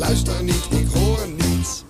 Luister 0.00 0.42
niet, 0.42 0.66
ik 0.70 0.86
hoor 0.94 1.28
niets. 1.28 1.84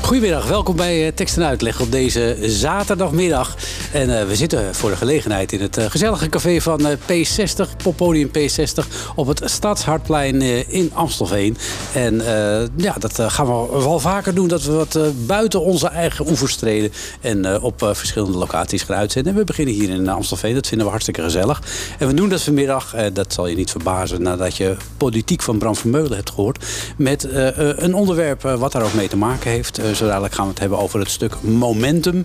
Goedemiddag, 0.00 0.48
welkom 0.48 0.76
bij 0.76 1.06
eh, 1.06 1.12
Tekst 1.12 1.36
en 1.36 1.44
Uitleg 1.44 1.80
op 1.80 1.92
deze 1.92 2.36
zaterdagmiddag. 2.40 3.56
En 3.92 4.18
eh, 4.18 4.26
we 4.26 4.36
zitten 4.36 4.74
voor 4.74 4.90
de 4.90 4.96
gelegenheid 4.96 5.52
in 5.52 5.60
het 5.60 5.76
eh, 5.76 5.84
gezellige 5.90 6.28
café 6.28 6.60
van 6.60 6.86
eh, 6.86 6.96
P60, 6.96 7.76
poppodium 7.82 8.28
P60, 8.28 8.86
op 9.14 9.26
het 9.26 9.42
Stadshartplein 9.44 10.42
in 10.68 10.90
Amstelveen. 10.94 11.56
En 11.94 12.22
ja, 12.76 12.94
dat 12.98 13.20
gaan 13.20 13.46
we 13.46 13.66
wel 13.70 13.98
vaker 13.98 14.34
doen, 14.34 14.48
dat 14.48 14.62
we 14.62 14.72
wat 14.72 14.98
buiten 15.26 15.60
onze 15.60 15.88
eigen 15.88 16.28
oevers 16.28 16.56
treden 16.56 16.92
en 17.20 17.60
op 17.60 17.90
verschillende 17.92 18.38
locaties 18.38 18.82
gaan 18.82 18.96
uitzenden. 18.96 19.32
En 19.32 19.38
we 19.38 19.44
beginnen 19.44 19.74
hier 19.74 19.90
in 19.90 20.08
Amstelveen, 20.08 20.54
dat 20.54 20.66
vinden 20.66 20.86
we 20.86 20.92
hartstikke 20.92 21.22
gezellig. 21.22 21.62
En 21.98 22.06
we 22.06 22.14
doen 22.14 22.28
dat 22.28 22.42
vanmiddag, 22.42 22.94
dat 23.12 23.32
zal 23.32 23.46
je 23.46 23.56
niet 23.56 23.70
verbazen 23.70 24.22
nadat 24.22 24.56
je 24.56 24.76
politiek 24.96 25.42
van 25.42 25.58
Bram 25.58 25.76
Vermeulen 25.76 26.16
hebt 26.16 26.30
gehoord, 26.30 26.64
met 26.96 27.28
een 27.76 27.94
onderwerp 27.94 28.42
wat 28.42 28.72
daar 28.72 28.82
ook 28.82 28.94
mee 28.94 29.08
te 29.08 29.16
maken 29.16 29.50
heeft. 29.50 29.80
Zo 29.94 30.06
dadelijk 30.06 30.34
gaan 30.34 30.44
we 30.44 30.50
het 30.50 30.60
hebben 30.60 30.78
over 30.78 30.98
het 30.98 31.10
stuk 31.10 31.36
Momentum. 31.40 32.24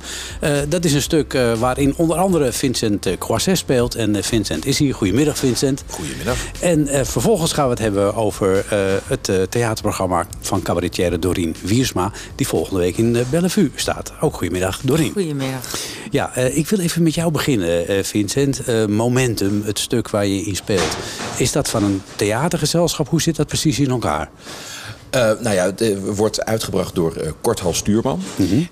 Dat 0.70 0.86
is 0.86 0.94
een 0.94 1.02
stuk 1.02 1.38
waarin 1.60 1.94
onder 1.98 2.18
andere 2.18 2.52
Vincent 2.52 3.06
eh, 3.06 3.18
Croisset 3.18 3.58
speelt. 3.58 3.96
En 3.96 4.16
eh, 4.16 4.24
Vincent 4.24 4.66
is 4.66 4.80
hier. 4.80 4.94
Goedemiddag 4.94 5.38
Vincent. 5.38 5.84
Goedemiddag. 5.90 6.38
En 6.60 6.88
eh, 6.88 7.06
vervolgens 7.06 7.54
gaan 7.54 7.64
we 7.66 7.70
het 7.70 7.80
hebben 7.80 8.16
over 8.16 8.66
eh, 8.70 8.80
het 9.08 9.30
eh, 9.30 9.42
theaterprogramma 9.42 10.28
van 10.42 10.62
cabaretière 10.62 11.20
Doreen 11.20 11.56
Wiersma. 11.62 12.12
Die 12.36 12.48
volgende 12.48 12.80
week 12.80 12.98
in 12.98 13.16
eh, 13.16 13.22
Bellevue 13.30 13.72
staat. 13.76 14.14
Ook 14.22 14.36
goedemiddag 14.36 14.80
Doreen. 14.84 15.12
Goedemiddag. 15.12 15.76
Ja, 16.12 16.36
eh, 16.36 16.58
ik 16.58 16.68
wil 16.70 16.80
even 16.80 17.04
met 17.04 17.14
jou 17.14 17.32
beginnen, 17.32 17.88
eh, 17.88 18.04
Vincent. 18.04 18.64
Eh, 18.64 18.86
Momentum, 18.86 19.62
het 19.66 19.80
stuk 19.80 20.10
waar 20.10 20.26
je 20.26 20.42
in 20.42 20.56
speelt. 20.56 20.98
Is 21.38 21.52
dat 21.52 21.70
van 21.70 21.84
een 21.84 22.02
theatergezelschap? 22.16 23.10
Hoe 23.10 23.22
zit 23.22 23.36
dat 23.36 23.48
precies 23.48 23.80
in 23.80 23.90
elkaar? 23.90 24.30
Eh, 25.10 25.22
nou 25.22 25.56
ja, 25.56 25.66
het 25.66 25.82
eh, 25.82 25.98
wordt 25.98 26.46
uitgebracht 26.46 26.96
door 26.96 27.16
eh 27.16 27.32
Korthal 27.42 27.74
Stuurman. 27.74 28.22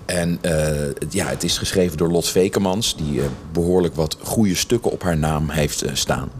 En 0.04 0.38
eh, 0.40 0.92
ja, 1.10 1.26
het 1.26 1.44
is 1.44 1.58
geschreven 1.58 1.96
door 1.96 2.08
Lot 2.10 2.28
Vekemans... 2.28 2.96
die 2.96 3.20
eh, 3.20 3.26
behoorlijk 3.52 3.94
wat 3.94 4.16
goede 4.22 4.54
stukken 4.54 4.90
op 4.90 5.02
haar 5.02 5.18
naam 5.18 5.50
heeft 5.50 5.84
staan. 5.92 6.30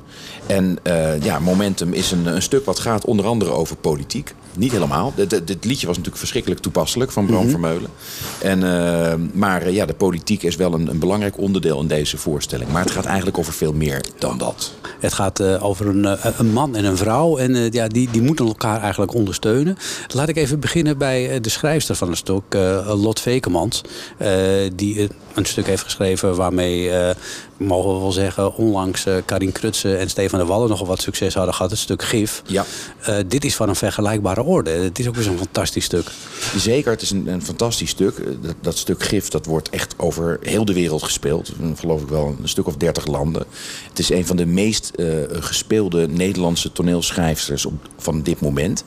En 0.46 0.78
ja, 1.22 1.38
Momentum 1.38 1.93
is 1.93 2.10
een, 2.10 2.26
een 2.26 2.43
stuk 2.43 2.64
wat 2.64 2.78
gaat 2.78 3.04
onder 3.04 3.26
andere 3.26 3.50
over 3.50 3.76
politiek. 3.76 4.34
Niet 4.58 4.72
helemaal. 4.72 5.12
Dit, 5.16 5.30
dit- 5.30 5.64
liedje 5.64 5.86
was 5.86 5.96
natuurlijk 5.96 6.16
verschrikkelijk 6.16 6.60
toepasselijk 6.60 7.12
van 7.12 7.26
Bram 7.26 7.48
Vermeulen. 7.48 7.90
En, 8.38 8.62
eh, 8.62 9.14
maar 9.32 9.62
eh, 9.62 9.74
ja, 9.74 9.86
de 9.86 9.94
politiek 9.94 10.42
is 10.42 10.56
wel 10.56 10.72
een, 10.72 10.88
een 10.88 10.98
belangrijk 10.98 11.38
onderdeel 11.38 11.80
in 11.80 11.86
deze 11.86 12.16
voorstelling. 12.18 12.70
Maar 12.70 12.82
het 12.82 12.90
gaat 12.90 13.04
eigenlijk 13.04 13.38
over 13.38 13.52
veel 13.52 13.72
meer 13.72 14.04
dan 14.18 14.38
dat. 14.38 14.72
Het 15.00 15.12
gaat 15.12 15.40
eh, 15.40 15.64
over 15.64 15.86
een, 15.86 16.18
een 16.38 16.52
man 16.52 16.76
en 16.76 16.84
een 16.84 16.96
vrouw. 16.96 17.36
En 17.36 17.72
ja, 17.72 17.88
die, 17.88 18.08
die 18.10 18.22
moeten 18.22 18.46
elkaar 18.46 18.80
eigenlijk 18.80 19.14
ondersteunen. 19.14 19.76
Laat 20.08 20.28
ik 20.28 20.36
even 20.36 20.60
beginnen 20.60 20.98
bij 20.98 21.40
de 21.40 21.48
schrijfster 21.48 21.94
van 21.94 22.08
het 22.08 22.18
stuk, 22.18 22.54
Lot 22.86 23.20
Vekemans. 23.20 23.82
die 24.74 25.08
een 25.36 25.44
stuk 25.44 25.66
heeft 25.66 25.82
geschreven 25.82 26.34
waarmee, 26.34 26.90
eh, 26.90 27.14
mogen 27.56 27.94
we 27.94 28.00
wel 28.00 28.12
zeggen, 28.12 28.54
onlangs 28.56 29.06
Karin 29.24 29.52
Krutse 29.52 29.96
en 29.96 30.10
Stefan 30.10 30.38
de 30.38 30.44
Wallen 30.44 30.68
nogal 30.68 30.86
wat 30.86 31.00
succes 31.00 31.34
hadden 31.34 31.54
gehad. 31.54 31.70
Het 31.70 31.80
stuk 31.80 32.02
Gif. 32.02 32.42
Ja. 32.46 32.64
Dit 33.26 33.44
is 33.44 33.56
van 33.56 33.68
een 33.68 33.76
vergelijkbare 33.76 34.42
Het 34.54 34.98
is 34.98 35.08
ook 35.08 35.14
weer 35.14 35.25
zo'n 35.25 35.38
fantastisch 35.38 35.84
stuk. 35.84 36.10
Zeker, 36.56 36.90
het 36.90 37.02
is 37.02 37.10
een, 37.10 37.26
een 37.26 37.43
fantastisch 37.43 37.90
stuk. 37.90 38.19
Eh, 38.19 38.26
Dat, 38.40 38.54
dat 38.60 38.76
stuk 38.78 39.02
gif 39.02 39.28
dat 39.28 39.46
wordt 39.46 39.70
echt 39.70 39.94
over 39.96 40.38
heel 40.43 40.64
de 40.64 40.72
wereld 40.72 41.02
gespeeld. 41.02 41.52
Geloof 41.76 42.02
ik 42.02 42.08
wel 42.08 42.37
een 42.43 42.48
stuk 42.48 42.66
of 42.66 42.76
dertig 42.76 43.06
landen. 43.06 43.44
Het 43.88 43.98
is 43.98 44.10
een 44.10 44.26
van 44.26 44.37
de 44.37 44.46
meest 44.46 44.93
eh, 44.94 45.06
gespeelde 45.31 46.08
Nederlandse 46.08 46.72
toneelschrijfsters 46.72 47.66
op, 47.66 47.88
van 47.96 48.22
dit 48.22 48.40
moment. 48.40 48.84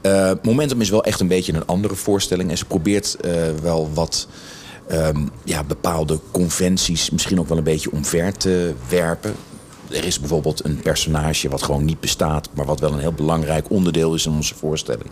Eh, 0.00 0.32
Momentum 0.42 0.80
is 0.80 0.90
wel 0.90 1.04
echt 1.04 1.20
een 1.20 1.28
beetje 1.28 1.52
een 1.52 1.66
andere 1.66 1.94
voorstelling. 1.94 2.50
En 2.50 2.58
ze 2.58 2.64
probeert 2.64 3.16
wel 3.62 3.90
wat 3.94 4.28
ehm, 4.88 5.26
ja, 5.44 5.64
bepaalde 5.64 6.20
conventies 6.30 7.10
misschien 7.10 7.40
ook 7.40 7.48
wel 7.48 7.58
een 7.58 7.64
beetje 7.64 7.92
omver 7.92 8.32
te 8.32 8.74
werpen. 8.88 9.34
Er 9.90 10.04
is 10.04 10.20
bijvoorbeeld 10.20 10.64
een 10.64 10.80
personage 10.82 11.48
wat 11.48 11.62
gewoon 11.62 11.84
niet 11.84 12.00
bestaat, 12.00 12.48
maar 12.54 12.66
wat 12.66 12.80
wel 12.80 12.92
een 12.92 12.98
heel 12.98 13.12
belangrijk 13.12 13.70
onderdeel 13.70 14.14
is 14.14 14.26
in 14.26 14.32
onze 14.32 14.54
voorstelling. 14.54 15.10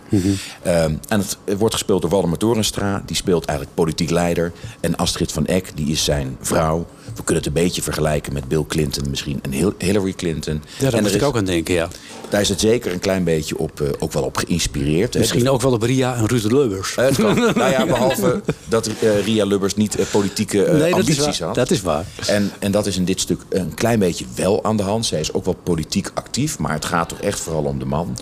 Ehm, 0.61 0.93
en 1.07 1.19
het 1.19 1.37
wordt 1.57 1.73
gespeeld 1.73 2.01
door 2.01 2.11
Waldemar 2.11 2.37
Torenstra, 2.37 3.03
die 3.05 3.15
speelt 3.15 3.45
eigenlijk 3.45 3.77
politiek 3.77 4.09
leider. 4.09 4.51
En 4.79 4.95
Astrid 4.95 5.31
van 5.31 5.45
Eck, 5.45 5.71
die 5.75 5.87
is 5.87 6.03
zijn 6.03 6.37
vrouw. 6.41 6.85
We 7.17 7.23
kunnen 7.23 7.43
het 7.43 7.55
een 7.55 7.63
beetje 7.63 7.81
vergelijken 7.81 8.33
met 8.33 8.47
Bill 8.47 8.63
Clinton, 8.67 9.09
misschien 9.09 9.39
en 9.41 9.51
Hil- 9.51 9.73
Hillary 9.77 10.13
Clinton. 10.13 10.63
Ja, 10.79 10.89
daar 10.89 11.01
moet 11.01 11.15
ik 11.15 11.23
ook 11.23 11.37
aan 11.37 11.45
denken, 11.45 11.73
ja. 11.73 11.87
daar 12.29 12.41
is 12.41 12.49
het 12.49 12.59
zeker 12.59 12.91
een 12.91 12.99
klein 12.99 13.23
beetje 13.23 13.57
op, 13.57 13.81
eh, 13.81 13.87
ook 13.99 14.13
wel 14.13 14.23
op 14.23 14.37
geïnspireerd. 14.37 15.13
hè. 15.13 15.19
Misschien 15.19 15.49
ook 15.49 15.61
wel 15.61 15.71
op 15.71 15.81
Ria 15.81 16.15
en 16.15 16.25
Ruud 16.25 16.43
Lubbers. 16.43 16.95
Eh, 16.95 17.05
het 17.05 17.15
kan. 17.15 17.35
nou 17.55 17.71
ja, 17.71 17.85
behalve 17.85 18.41
dat 18.67 18.87
eh, 18.87 19.25
Ria 19.25 19.45
Lubbers 19.45 19.75
niet 19.75 19.97
politieke 20.11 20.57
nee, 20.71 20.93
ambities 20.93 21.39
had. 21.39 21.55
dat 21.55 21.71
is 21.71 21.81
waar. 21.81 22.05
En, 22.27 22.51
en 22.59 22.71
dat 22.71 22.85
is 22.85 22.97
in 22.97 23.05
dit 23.05 23.19
stuk 23.19 23.41
een 23.49 23.73
klein 23.73 23.99
beetje 23.99 24.25
wel 24.35 24.63
aan 24.63 24.77
de 24.77 24.83
hand. 24.83 25.05
Zij 25.05 25.19
is 25.19 25.33
ook 25.33 25.45
wel 25.45 25.57
politiek 25.63 26.11
actief, 26.13 26.59
maar 26.59 26.73
het 26.73 26.85
gaat 26.85 27.09
toch 27.09 27.19
echt 27.21 27.39
vooral 27.39 27.63
om 27.63 27.79
de 27.79 27.85
man. 27.85 28.17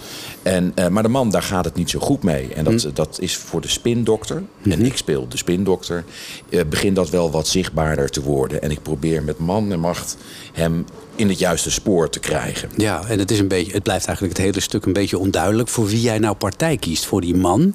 En, 0.46 0.72
eh, 0.76 0.88
maar 0.88 1.04
de 1.04 1.10
man, 1.10 1.30
daar 1.30 1.42
gaat 1.42 1.66
het 1.66 1.76
niet 1.76 1.90
zo 1.90 2.00
goed 2.00 2.24
mee. 2.24 2.54
En 2.54 2.64
dat, 2.64 2.88
dat 2.94 3.18
is 3.20 3.38
voor 3.38 3.62
de 3.62 3.68
spindokter, 3.68 4.44
en 4.64 4.86
ik 4.86 4.98
speel 4.98 5.28
de 5.28 5.38
spindokter, 5.38 6.04
eh, 6.50 6.62
begint 6.70 6.96
dat 6.96 7.10
wel 7.10 7.32
wat 7.32 7.48
zichtbaarder 7.48 8.10
te 8.10 8.22
worden. 8.22 8.62
En 8.62 8.72
ik 8.72 8.82
probeer 8.82 9.24
met 9.24 9.38
man 9.38 9.72
en 9.72 9.80
macht 9.80 10.18
hem 10.54 10.86
in 11.16 11.30
het 11.30 11.40
juiste 11.40 11.72
spoor 11.72 12.10
te 12.10 12.20
krijgen. 12.20 12.70
Ja, 12.78 13.06
en 13.08 13.20
het, 13.20 13.32
is 13.32 13.40
een 13.40 13.48
beetje, 13.48 13.72
het 13.72 13.84
blijft 13.84 14.06
eigenlijk 14.06 14.38
het 14.38 14.46
hele 14.46 14.60
stuk 14.60 14.86
een 14.86 14.94
beetje 14.94 15.18
onduidelijk 15.18 15.70
voor 15.70 15.88
wie 15.88 16.02
jij 16.02 16.20
nou 16.20 16.36
partij 16.36 16.78
kiest. 16.78 17.06
Voor 17.06 17.22
die 17.22 17.36
man, 17.36 17.74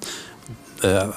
eh, 0.80 1.08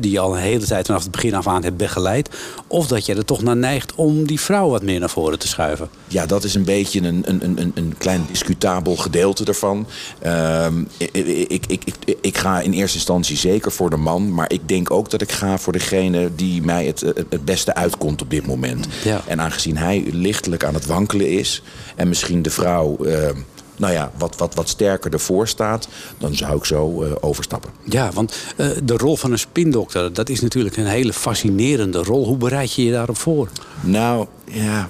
die 0.00 0.10
je 0.10 0.18
al 0.18 0.34
een 0.36 0.42
hele 0.42 0.64
tijd 0.64 0.86
vanaf 0.86 1.02
het 1.02 1.10
begin 1.10 1.34
af 1.34 1.46
aan 1.46 1.62
hebt 1.62 1.76
begeleid. 1.76 2.28
Of 2.66 2.86
dat 2.86 3.06
je 3.06 3.14
er 3.14 3.24
toch 3.24 3.42
naar 3.42 3.56
neigt 3.56 3.94
om 3.94 4.26
die 4.26 4.40
vrouw 4.40 4.68
wat 4.68 4.82
meer 4.82 5.00
naar 5.00 5.10
voren 5.10 5.38
te 5.38 5.48
schuiven. 5.48 5.88
Ja, 6.08 6.26
dat 6.26 6.44
is 6.44 6.54
een 6.54 6.64
beetje 6.64 7.00
een, 7.00 7.22
een, 7.26 7.44
een- 7.44 7.58
een, 7.60 7.72
een 7.74 7.94
klein 7.98 8.24
discutabel 8.30 8.96
gedeelte 8.96 9.44
ervan. 9.44 9.86
Ehm, 10.18 10.80
ik, 10.98 11.66
ik, 11.66 11.84
ik, 11.84 11.94
ik, 12.20 12.38
ga 12.38 12.60
in 12.60 12.72
eerste 12.72 12.96
instantie 12.96 13.36
zeker 13.36 13.72
voor 13.72 13.90
de 13.90 13.96
man. 13.96 14.34
Maar 14.34 14.52
ik 14.52 14.68
denk 14.68 14.90
ook 14.90 15.10
dat 15.10 15.20
ik 15.20 15.32
ga 15.32 15.58
voor 15.58 15.72
degene 15.72 16.30
die 16.36 16.62
mij 16.62 16.86
het, 16.86 17.00
het 17.00 17.24
het 17.30 17.44
beste 17.44 17.74
uitkomt 17.74 18.22
op 18.22 18.30
dit 18.30 18.46
moment. 18.46 18.86
Ja. 19.04 19.20
En 19.26 19.40
aangezien 19.40 19.76
hij 19.76 20.04
lichtelijk 20.12 20.64
aan 20.64 20.74
het 20.74 20.86
wankelen 20.86 21.28
is... 21.30 21.62
en 21.96 22.08
misschien 22.08 22.42
de 22.42 22.50
vrouw... 22.50 22.96
ehm, 23.04 23.36
nou 23.82 23.94
ja, 23.94 24.10
wat, 24.18 24.36
wat, 24.36 24.54
wat 24.54 24.68
sterker 24.68 25.12
ervoor 25.12 25.48
staat, 25.48 25.88
dan 26.18 26.34
zou 26.34 26.56
ik 26.56 26.64
zo 26.64 27.02
eh, 27.02 27.12
overstappen. 27.20 27.70
Ja, 27.84 28.12
want 28.12 28.34
eh, 28.56 28.68
de 28.84 28.96
rol 28.96 29.16
van 29.16 29.32
een 29.32 29.38
spindokter, 29.38 30.12
dat 30.12 30.28
is 30.28 30.40
natuurlijk 30.40 30.76
een 30.76 30.86
hele 30.86 31.12
fascinerende 31.12 32.02
rol. 32.02 32.26
Hoe 32.26 32.36
bereid 32.36 32.72
je 32.72 32.84
je 32.84 32.92
daarop 32.92 33.18
voor? 33.18 33.48
Nou, 33.80 34.26
ja. 34.44 34.88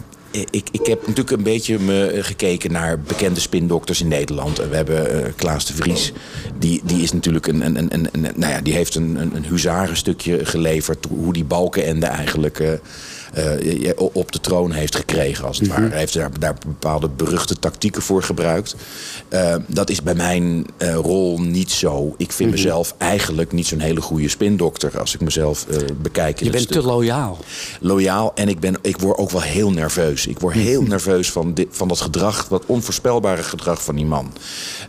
Ik, 0.50 0.68
ik 0.70 0.86
heb 0.86 1.00
natuurlijk 1.00 1.30
een 1.30 1.42
beetje 1.42 1.78
me 1.78 2.06
eh, 2.06 2.24
gekeken 2.24 2.72
naar 2.72 3.00
bekende 3.00 3.40
spindokters 3.40 4.00
in 4.00 4.08
Nederland. 4.08 4.56
We 4.56 4.76
hebben 4.76 5.34
Klaas 5.34 5.66
de 5.66 5.74
Vries. 5.74 6.12
Die, 6.58 6.80
die 6.84 7.02
is 7.02 7.12
natuurlijk 7.12 7.46
een, 7.46 7.66
een, 7.66 7.76
een, 7.76 8.08
een, 8.12 8.20
nou 8.20 8.52
ja, 8.52 8.60
die 8.60 8.74
heeft 8.74 8.94
een, 8.94 9.16
een, 9.20 9.36
een 9.36 9.44
huzarenstukje 9.44 10.44
geleverd. 10.44 11.06
Hoe 11.08 11.32
die 11.32 11.44
Balkenende 11.44 12.06
eigenlijk 12.06 12.80
eh, 13.32 13.90
op 13.96 14.32
de 14.32 14.40
troon 14.40 14.72
heeft 14.72 14.96
gekregen, 14.96 15.46
als 15.46 15.58
het 15.58 15.68
ware. 15.68 15.88
Hij 15.88 15.98
heeft 15.98 16.14
daar, 16.14 16.38
daar 16.38 16.54
bepaalde 16.66 17.08
beruchte 17.08 17.58
tactieken 17.58 18.02
voor 18.02 18.22
gebruikt. 18.22 18.76
Eh, 19.28 19.54
dat 19.66 19.90
is 19.90 20.02
bij 20.02 20.14
mijn 20.14 20.66
eh, 20.76 20.94
rol 20.94 21.40
niet 21.40 21.70
zo. 21.70 22.14
Ik 22.16 22.32
vind 22.32 22.50
mezelf 22.50 22.94
eigenlijk 22.98 23.52
niet 23.52 23.66
zo'n 23.66 23.78
hele 23.78 24.00
goede 24.00 24.28
spindokter. 24.28 24.98
Als 24.98 25.14
ik 25.14 25.20
mezelf 25.20 25.66
eh, 25.68 25.78
bekijk. 26.02 26.40
in 26.40 26.46
Je 26.46 26.52
bent 26.52 26.62
stuk 26.64 26.80
te 26.80 26.86
loyaal. 26.86 27.38
loyaal 27.80 28.32
en 28.34 28.48
ik, 28.48 28.60
ben, 28.60 28.76
ik 28.82 28.98
word 28.98 29.18
ook 29.18 29.30
wel 29.30 29.40
heel 29.40 29.70
nerveus. 29.70 30.26
Ik 30.26 30.38
word 30.38 30.54
heel 30.54 30.82
nerveus 30.82 31.30
van, 31.30 31.54
dit, 31.54 31.66
van 31.70 31.88
dat 31.88 32.00
gedrag, 32.00 32.48
dat 32.48 32.62
onvoorspelbare 32.66 33.42
gedrag 33.42 33.82
van 33.82 33.94
die 33.94 34.04
man. 34.04 34.32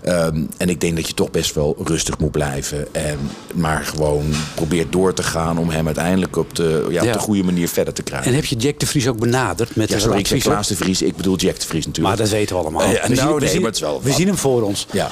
Ehm, 0.02 0.44
en 0.58 0.70
ik 0.70 0.82
denk 0.82 0.96
dat 0.96 1.08
je 1.08 1.14
toch 1.14 1.32
best 1.32 1.56
wel 1.56 1.76
rustig 1.84 2.18
moet 2.18 2.32
blijven. 2.32 2.94
En, 2.94 3.20
maar 3.54 3.84
gewoon 3.86 4.26
probeert 4.56 4.92
door 4.92 5.14
te 5.14 5.24
gaan 5.24 5.58
om 5.58 5.70
hem 5.70 5.86
uiteindelijk 5.86 6.38
op 6.38 6.56
de, 6.56 6.86
ja, 6.90 7.04
Ja. 7.04 7.08
op 7.08 7.14
de 7.14 7.20
goede 7.20 7.44
manier 7.44 7.68
verder 7.68 7.94
te 7.94 8.04
krijgen. 8.04 8.32
En 8.32 8.33
heb 8.34 8.46
je 8.46 8.56
Jack 8.56 8.80
de 8.80 8.86
Vries 8.86 9.08
ook 9.08 9.20
benaderd 9.20 9.76
met 9.76 9.90
ja, 9.90 9.96
een 9.96 10.02
sorry, 10.02 10.20
ik 10.20 10.28
zeg? 10.28 10.42
Klaas 10.42 10.68
de 10.68 10.76
Vries, 10.76 11.02
ik 11.02 11.16
bedoel 11.16 11.36
Jack 11.36 11.60
de 11.60 11.66
Vries 11.66 11.86
natuurlijk. 11.86 12.16
Maar 12.16 12.26
dat 12.26 12.36
weten 12.36 12.56
we 12.56 12.62
allemaal. 12.62 12.82
Ja, 12.82 13.08
we 13.08 13.14
nou, 13.16 13.30
zien, 13.30 13.40
we 13.40 13.48
zien- 13.48 13.58
maar 13.62 13.66
het 13.70 13.76
is 13.76 13.82
wel 13.82 14.02
we 14.04 14.12
zien 14.12 14.28
hem 14.28 14.38
voor 14.38 14.62
ons. 14.62 14.88
Ja. 14.92 15.12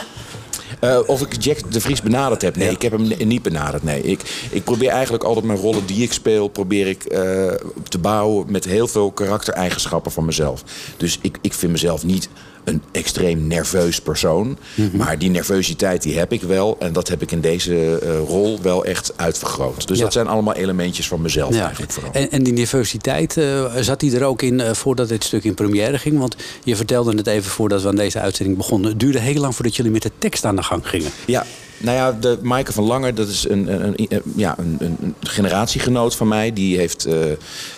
Eh, 0.79 0.99
of 1.05 1.21
ik 1.21 1.43
Jack 1.43 1.71
de 1.71 1.81
Vries 1.81 2.01
benaderd 2.01 2.41
heb? 2.41 2.55
Nee, 2.55 2.67
Ja. 2.67 2.73
ik 2.73 2.81
heb 2.81 2.91
hem 2.91 3.07
ni- 3.07 3.25
niet 3.25 3.41
benaderd. 3.41 3.83
Nee. 3.83 4.01
Ik, 4.01 4.21
ik 4.49 4.63
probeer 4.63 4.89
eigenlijk 4.89 5.23
altijd 5.23 5.45
mijn 5.45 5.59
rollen 5.59 5.85
die 5.85 6.03
ik 6.03 6.13
speel... 6.13 6.47
probeer 6.47 6.87
ik 6.87 7.03
eh, 7.03 7.19
te 7.89 7.97
bouwen 7.97 8.51
met 8.51 8.65
heel 8.65 8.87
veel 8.87 9.11
karaktereigenschappen 9.11 10.11
van 10.11 10.25
mezelf. 10.25 10.63
Dus 10.97 11.17
ik, 11.21 11.37
ik 11.41 11.53
vind 11.53 11.71
mezelf 11.71 12.03
niet 12.03 12.29
een 12.63 12.81
extreem 12.91 13.47
nerveus 13.47 14.01
persoon. 14.01 14.57
Mhm. 14.75 14.97
Maar 14.97 15.17
die 15.19 15.29
nervositeit 15.29 16.01
die 16.03 16.17
heb 16.17 16.31
ik 16.31 16.41
wel. 16.41 16.75
En 16.79 16.93
dat 16.93 17.07
heb 17.07 17.21
ik 17.21 17.31
in 17.31 17.41
deze 17.41 17.99
eh, 17.99 18.19
rol 18.27 18.59
wel 18.61 18.85
echt 18.85 19.13
uitvergroot. 19.15 19.87
Dus 19.87 19.97
Ja. 19.97 20.03
dat 20.03 20.13
zijn 20.13 20.27
allemaal 20.27 20.53
elementjes 20.55 21.07
van 21.07 21.21
mezelf 21.21 21.53
Ja. 21.55 21.63
eigenlijk 21.63 21.91
vooral. 21.91 22.11
En, 22.13 22.31
en 22.31 22.43
die 22.43 22.53
nervositeit, 22.53 23.37
eh, 23.37 23.75
zat 23.79 23.99
die 23.99 24.15
er 24.15 24.23
ook 24.23 24.41
in 24.41 24.59
eh, 24.59 24.73
voordat 24.73 25.07
dit 25.09 25.23
stuk 25.23 25.43
in 25.43 25.53
première 25.53 25.97
ging? 25.97 26.17
Want 26.19 26.35
je 26.63 26.75
vertelde 26.75 27.15
het 27.17 27.27
even 27.27 27.51
voordat 27.51 27.81
we 27.81 27.87
aan 27.87 27.95
deze 27.95 28.19
uitzending 28.19 28.57
begonnen. 28.57 28.89
Het 28.89 28.99
duurde 28.99 29.19
heel 29.19 29.41
lang 29.41 29.55
voordat 29.55 29.75
jullie 29.75 29.91
met 29.91 30.01
de 30.01 30.11
tekst 30.17 30.45
aan 30.45 30.55
de 30.55 30.63
gang 30.63 30.87
gingen. 30.87 31.11
Ja, 31.25 31.45
nou 31.81 31.97
ja, 31.97 32.11
de 32.11 32.39
Maaike 32.41 32.73
van 32.73 32.83
Langer, 32.83 33.15
dat 33.15 33.27
is 33.27 33.49
een, 33.49 33.83
een, 33.83 33.95
ja, 34.35 34.55
een, 34.57 34.77
een 34.79 35.15
generatiegenoot 35.19 36.15
van 36.15 36.27
mij. 36.27 36.53
Die 36.53 36.77
heeft 36.77 37.05
eh, 37.05 37.15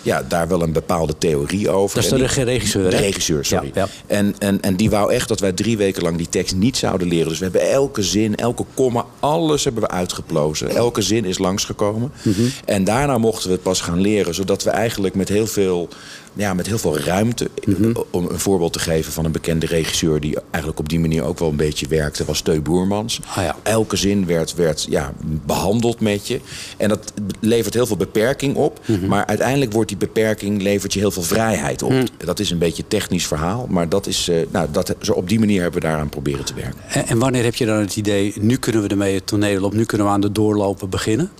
ja, 0.02 0.22
daar 0.28 0.48
wel 0.48 0.62
een 0.62 0.72
bepaalde 0.72 1.18
theorie 1.18 1.70
over. 1.70 2.02
Dat 2.02 2.20
is 2.20 2.34
de 2.36 2.42
regisseur, 2.44 2.90
De 2.90 2.96
regisseur, 2.96 3.44
sorry. 3.44 3.70
Ja, 3.74 3.80
ja. 3.80 3.88
En, 4.16 4.34
en, 4.38 4.60
en 4.60 4.76
die 4.76 4.90
wou 4.90 5.12
echt 5.12 5.28
dat 5.28 5.40
wij 5.40 5.52
drie 5.52 5.76
weken 5.76 6.02
lang 6.02 6.16
die 6.16 6.28
tekst 6.28 6.54
niet 6.54 6.76
zouden 6.76 7.08
leren. 7.08 7.28
Dus 7.28 7.38
we 7.38 7.44
hebben 7.44 7.70
elke 7.70 8.02
zin, 8.02 8.36
elke 8.36 8.64
komma, 8.74 9.04
alles 9.20 9.64
hebben 9.64 9.82
we 9.82 9.88
uitgeplozen. 9.88 10.68
Elke 10.68 11.02
zin 11.02 11.24
is 11.24 11.38
langsgekomen. 11.38 12.12
Mhm. 12.22 12.42
En 12.64 12.84
daarna 12.84 13.18
mochten 13.18 13.48
we 13.48 13.54
het 13.54 13.62
pas 13.62 13.80
gaan 13.80 14.00
leren. 14.00 14.34
Zodat 14.34 14.62
we 14.62 14.70
eigenlijk 14.70 15.14
met 15.14 15.28
heel 15.28 15.46
veel, 15.46 15.88
ja, 16.34 16.54
met 16.54 16.66
heel 16.66 16.78
veel 16.78 16.98
ruimte... 16.98 17.50
Mhm. 17.64 17.92
om 18.10 18.26
een 18.26 18.38
voorbeeld 18.38 18.72
te 18.72 18.78
geven 18.78 19.12
van 19.12 19.24
een 19.24 19.32
bekende 19.32 19.66
regisseur... 19.66 20.20
die 20.20 20.36
eigenlijk 20.50 20.78
op 20.78 20.88
die 20.88 21.00
manier 21.00 21.22
ook 21.22 21.38
wel 21.38 21.48
een 21.48 21.56
beetje 21.56 21.88
werkte... 21.88 22.24
was 22.24 22.40
Teu 22.40 22.60
Boermans. 22.60 23.20
Ah, 23.26 23.44
ja. 23.44 23.56
Elke 23.62 23.96
zin 23.96 24.26
werd, 24.26 24.54
werd 24.54 24.86
ja, 24.90 25.12
behandeld 25.46 26.00
met 26.00 26.26
je. 26.26 26.40
En 26.76 26.88
dat 26.88 27.12
levert 27.40 27.74
heel 27.74 27.86
veel 27.86 27.96
beperking 27.96 28.56
op. 28.56 28.80
Mhm. 28.86 29.06
Maar 29.06 29.26
uiteindelijk 29.26 29.72
wordt 29.72 29.88
die 29.88 29.98
beperking 29.98 30.62
levert 30.62 30.92
je 30.92 30.98
heel 30.98 31.10
veel 31.10 31.22
vrijheid 31.22 31.82
op. 31.82 31.90
Mhm. 31.90 32.06
Dat 32.16 32.40
is 32.40 32.50
een 32.50 32.58
beetje 32.58 32.82
een 32.82 32.88
technisch 32.88 33.26
verhaal. 33.26 33.66
Maar 33.70 33.88
dat 33.88 34.06
is, 34.06 34.28
eh, 34.28 34.36
nou, 34.50 34.68
dat, 34.70 34.94
zo 35.00 35.12
op 35.12 35.28
die 35.28 35.38
manier 35.38 35.62
hebben 35.62 35.80
we 35.80 35.86
daaraan 35.86 36.08
proberen 36.08 36.44
te 36.44 36.54
werken. 36.54 36.80
En, 36.88 37.06
en 37.06 37.18
wanneer 37.18 37.44
heb 37.44 37.54
je 37.54 37.66
dan 37.66 37.78
het 37.78 37.96
idee, 37.96 38.32
nu 38.40 38.56
kunnen 38.56 38.82
we 38.82 38.88
ermee 38.88 39.14
het 39.14 39.26
toneel 39.26 39.64
op, 39.64 39.72
nu 39.72 39.84
kunnen 39.84 40.06
we 40.06 40.12
aan 40.12 40.20
de 40.20 40.32
doorlopen 40.32 40.90
beginnen? 40.90 41.30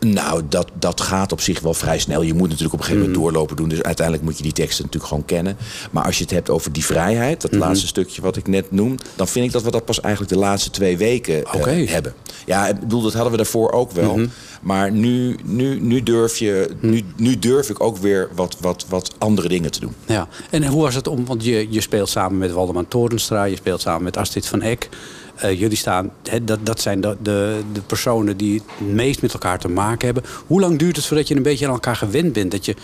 Nou, 0.00 0.42
dat, 0.48 0.70
dat 0.78 1.00
gaat 1.00 1.32
op 1.32 1.40
zich 1.40 1.60
wel 1.60 1.74
vrij 1.74 1.98
snel. 1.98 2.22
Je 2.22 2.34
moet 2.34 2.48
natuurlijk 2.48 2.72
op 2.74 2.78
een 2.78 2.84
gegeven 2.84 3.08
Mhm. 3.08 3.12
moment 3.18 3.34
doorlopen 3.34 3.56
doen. 3.56 3.68
Dus 3.68 3.82
uiteindelijk 3.82 4.26
moet 4.26 4.36
je 4.36 4.42
die 4.42 4.52
teksten 4.52 4.84
natuurlijk 4.84 5.10
gewoon 5.12 5.24
kennen. 5.26 5.56
Maar 5.90 6.04
als 6.04 6.16
je 6.16 6.22
het 6.22 6.32
hebt 6.32 6.50
over 6.50 6.72
die 6.72 6.84
vrijheid, 6.84 7.42
Mhm. 7.42 7.52
dat 7.52 7.60
laatste 7.68 7.86
stukje 7.86 8.22
wat 8.22 8.36
ik 8.36 8.46
net 8.48 8.70
noem... 8.70 8.96
dan 9.16 9.28
vind 9.28 9.46
ik 9.46 9.52
dat 9.52 9.62
we 9.62 9.70
dat 9.70 9.84
pas 9.84 10.00
eigenlijk 10.00 10.34
de 10.34 10.38
laatste 10.40 10.70
twee 10.70 10.96
weken 10.96 11.44
eh. 11.44 11.54
Mhm. 11.54 11.86
hebben. 11.86 12.14
Ja, 12.46 12.68
ik 12.68 12.80
bedoel, 12.80 13.02
dat 13.02 13.12
hadden 13.12 13.30
we 13.30 13.36
daarvoor 13.36 13.70
ook 13.72 13.90
wel. 13.92 14.20
Maar 14.62 14.92
nu, 14.92 15.36
nu, 15.44 15.80
nu, 15.80 16.02
durf 16.02 16.36
je, 16.38 16.70
nu, 16.80 17.02
nu 17.16 17.38
durf 17.38 17.70
ik 17.70 17.80
ook 17.82 17.96
weer 17.96 18.28
wat, 18.34 18.56
wat, 18.60 18.86
wat 18.88 19.14
andere 19.18 19.48
dingen 19.48 19.70
te 19.70 19.80
doen. 19.80 19.94
Ja, 20.06 20.28
en 20.50 20.66
hoe 20.66 20.82
was 20.82 20.94
het 20.94 21.08
om, 21.08 21.26
want 21.26 21.44
je, 21.44 21.66
je 21.70 21.80
speelt 21.80 22.08
samen 22.08 22.38
met 22.38 22.52
Waldemar 22.52 22.88
Torenstra, 22.88 23.44
je 23.44 23.56
speelt 23.56 23.80
samen 23.80 24.02
met 24.02 24.16
Astrid 24.16 24.46
van 24.46 24.62
Eck. 24.62 24.88
Eh, 25.36 25.58
jullie 25.58 25.76
staan, 25.76 26.10
dat, 26.42 26.58
dat 26.62 26.80
zijn 26.80 27.00
de, 27.00 27.16
de, 27.22 27.60
de 27.72 27.80
personen 27.80 28.36
die 28.36 28.54
het 28.54 28.88
meest 28.88 29.22
met 29.22 29.32
elkaar 29.32 29.58
te 29.58 29.68
maken 29.68 30.04
hebben. 30.04 30.24
Hoe 30.46 30.60
lang 30.60 30.78
duurt 30.78 30.96
het 30.96 31.04
voordat 31.06 31.28
je 31.28 31.36
een 31.36 31.42
beetje 31.42 31.66
aan 31.66 31.72
elkaar 31.72 31.96
gewend 31.96 32.32
bent? 32.32 32.50
Dat 32.50 32.64
je 32.64 32.74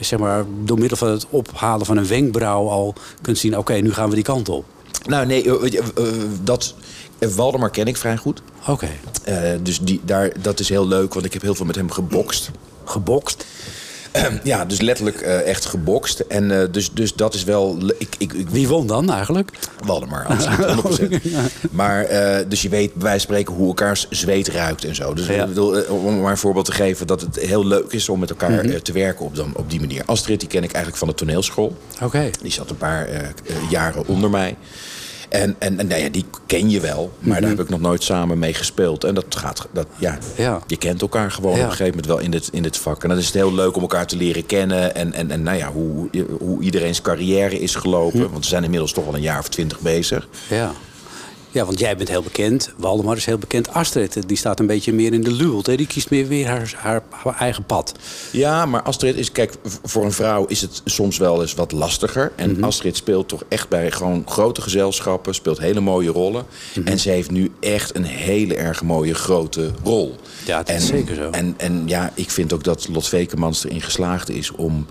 zeg 0.00 0.18
maar, 0.18 0.44
door 0.64 0.78
middel 0.78 0.96
van 0.96 1.08
het 1.08 1.26
ophalen 1.30 1.86
van 1.86 1.96
een 1.96 2.06
wenkbrauw 2.06 2.68
al 2.68 2.94
kunt 3.20 3.38
zien... 3.38 3.58
oké, 3.58 3.74
nu 3.74 3.92
gaan 3.92 4.08
we 4.08 4.14
die 4.14 4.24
kant 4.24 4.48
op. 4.48 4.64
Nou, 5.06 5.26
nee, 5.26 5.58
eh, 5.58 5.78
eh, 5.78 5.84
dat... 6.42 6.74
Waldemar 7.36 7.70
ken 7.70 7.86
ik 7.86 7.96
vrij 7.96 8.16
goed. 8.16 8.42
Oké, 8.66 8.88
dus 9.62 9.80
die, 9.80 10.00
daar, 10.04 10.32
dat 10.42 10.60
is 10.60 10.68
heel 10.68 10.86
leuk, 10.86 11.14
want 11.14 11.26
ik 11.26 11.32
heb 11.32 11.42
heel 11.42 11.54
veel 11.54 11.66
met 11.66 11.74
hem 11.74 11.90
gebokst. 11.90 12.50
gebokst. 12.84 13.46
Ja, 14.42 14.64
dus 14.64 14.80
letterlijk 14.80 15.20
eh, 15.20 15.46
echt 15.46 15.64
gebokst. 15.64 16.18
En 16.20 16.60
eh, 16.60 16.66
dus, 16.70 16.90
dus 16.92 17.14
dat 17.14 17.34
is 17.34 17.44
wel... 17.44 17.78
Ik, 17.98 18.08
ik, 18.18 18.32
ik, 18.32 18.48
Wie 18.48 18.68
won 18.68 18.86
dan 18.86 19.12
eigenlijk? 19.12 19.50
Waldemar, 19.86 20.24
absoluut, 20.26 21.20
100%. 21.20 21.32
Maar, 21.70 22.04
eh, 22.04 22.44
dus 22.48 22.62
je 22.62 22.68
weet 22.68 22.92
bij 22.94 23.02
wijze 23.02 23.26
van 23.26 23.34
spreken 23.36 23.54
hoe 23.54 23.66
elkaars 23.66 24.06
zweet 24.10 24.48
ruikt 24.48 24.84
en 24.84 24.94
zo. 24.94 25.14
Dus 25.14 25.26
Ja. 25.26 25.42
ik 25.42 25.48
bedoel, 25.48 25.82
om 25.82 26.20
maar 26.20 26.30
een 26.30 26.36
voorbeeld 26.38 26.64
te 26.64 26.72
geven... 26.72 27.06
dat 27.06 27.20
het 27.20 27.38
heel 27.38 27.66
leuk 27.66 27.92
is 27.92 28.08
om 28.08 28.18
met 28.20 28.30
elkaar 28.30 28.48
Mhm. 28.50 28.78
te 28.82 28.92
werken 28.92 29.24
op, 29.24 29.36
dan, 29.36 29.52
op 29.56 29.70
die 29.70 29.80
manier. 29.80 30.02
Astrid, 30.06 30.40
die 30.40 30.48
ken 30.48 30.62
ik 30.62 30.68
eigenlijk 30.72 30.96
van 30.96 31.08
de 31.08 31.14
toneelschool. 31.14 31.76
Oké. 32.02 32.30
Die 32.42 32.52
zat 32.52 32.70
een 32.70 32.76
paar 32.76 33.08
jaren 33.70 34.06
onder 34.06 34.30
mij. 34.30 34.56
En, 35.30 35.56
en, 35.58 35.78
en 35.78 35.86
nou 35.86 36.00
ja, 36.02 36.08
die 36.08 36.24
ken 36.46 36.70
je 36.70 36.80
wel, 36.80 37.12
maar 37.18 37.40
daar 37.40 37.50
heb 37.50 37.60
ik 37.60 37.68
nog 37.68 37.80
nooit 37.80 38.02
samen 38.02 38.38
mee 38.38 38.54
gespeeld. 38.54 39.04
En 39.04 39.14
dat 39.14 39.24
gaat, 39.36 39.66
dat, 39.72 39.86
ja, 39.98 40.10
Mhm. 40.34 40.42
Ja. 40.42 40.60
je 40.66 40.76
kent 40.76 41.00
elkaar 41.00 41.30
gewoon 41.30 41.50
Ja. 41.56 41.58
op 41.58 41.64
een 41.64 41.70
gegeven 41.70 41.90
moment 41.90 42.06
wel 42.06 42.18
in 42.18 42.30
dit, 42.30 42.48
in 42.52 42.62
dit 42.62 42.76
vak. 42.76 43.02
En 43.02 43.08
dan 43.08 43.18
is 43.18 43.24
het 43.26 43.34
heel 43.34 43.54
leuk 43.54 43.76
om 43.76 43.82
elkaar 43.82 44.06
te 44.06 44.16
leren 44.16 44.46
kennen. 44.46 44.94
En, 44.94 45.12
en, 45.12 45.30
en 45.30 45.42
nou 45.42 45.56
ja, 45.58 45.72
hoe, 45.72 46.08
hoe 46.38 46.62
iedereen's 46.62 47.02
carrière 47.02 47.58
is 47.58 47.74
gelopen. 47.74 48.20
Want 48.30 48.44
we 48.44 48.50
zijn 48.50 48.64
inmiddels 48.64 48.92
toch 48.92 49.06
al 49.06 49.14
een 49.14 49.20
jaar 49.20 49.38
of 49.38 49.48
twintig 49.48 49.80
bezig. 49.80 50.28
Ja. 50.48 50.72
Ja, 51.52 51.64
want 51.64 51.78
jij 51.78 51.96
bent 51.96 52.08
heel 52.08 52.22
bekend. 52.22 52.70
Waldemar 52.76 53.16
is 53.16 53.24
heel 53.24 53.38
bekend. 53.38 53.68
Astrid, 53.74 54.28
die 54.28 54.36
staat 54.36 54.60
een 54.60 54.66
beetje 54.66 54.92
meer 54.92 55.12
in 55.12 55.22
de 55.22 55.30
luwelt. 55.32 55.66
Hè? 55.66 55.76
Die 55.76 55.86
kiest 55.86 56.10
meer 56.10 56.26
weer 56.28 56.46
haar, 56.46 56.74
haar, 56.76 57.02
haar 57.10 57.36
eigen 57.38 57.64
pad. 57.64 57.92
Ja, 58.32 58.66
maar 58.66 58.82
Astrid 58.82 59.16
is, 59.16 59.32
kijk, 59.32 59.52
voor 59.82 60.04
een 60.04 60.12
vrouw 60.12 60.44
is 60.46 60.60
het 60.60 60.80
soms 60.84 61.18
wel 61.18 61.40
eens 61.40 61.54
wat 61.54 61.72
lastiger. 61.72 62.32
En 62.36 62.50
Mhm. 62.52 62.64
Astrid 62.64 62.96
speelt 62.96 63.28
toch 63.28 63.42
echt 63.48 63.68
bij 63.68 63.90
gewoon 63.90 64.22
grote 64.26 64.60
gezelschappen, 64.60 65.34
speelt 65.34 65.58
hele 65.58 65.80
mooie 65.80 66.10
rollen. 66.10 66.44
Mhm. 66.74 66.86
En 66.86 66.98
ze 66.98 67.10
heeft 67.10 67.30
nu 67.30 67.50
echt 67.60 67.94
een 67.96 68.04
hele 68.04 68.54
erg 68.54 68.82
mooie 68.82 69.14
grote 69.14 69.70
rol. 69.84 70.16
Ja, 70.46 70.62
dat 70.62 70.76
is 70.76 70.86
zeker 70.86 71.14
zo. 71.14 71.30
En, 71.30 71.54
en 71.56 71.82
ja, 71.86 72.12
ik 72.14 72.30
vind 72.30 72.52
ook 72.52 72.64
dat 72.64 72.88
Lot 72.92 73.08
Vekemans 73.08 73.64
erin 73.64 73.80
geslaagd 73.82 74.28
is 74.28 74.50
om... 74.50 74.86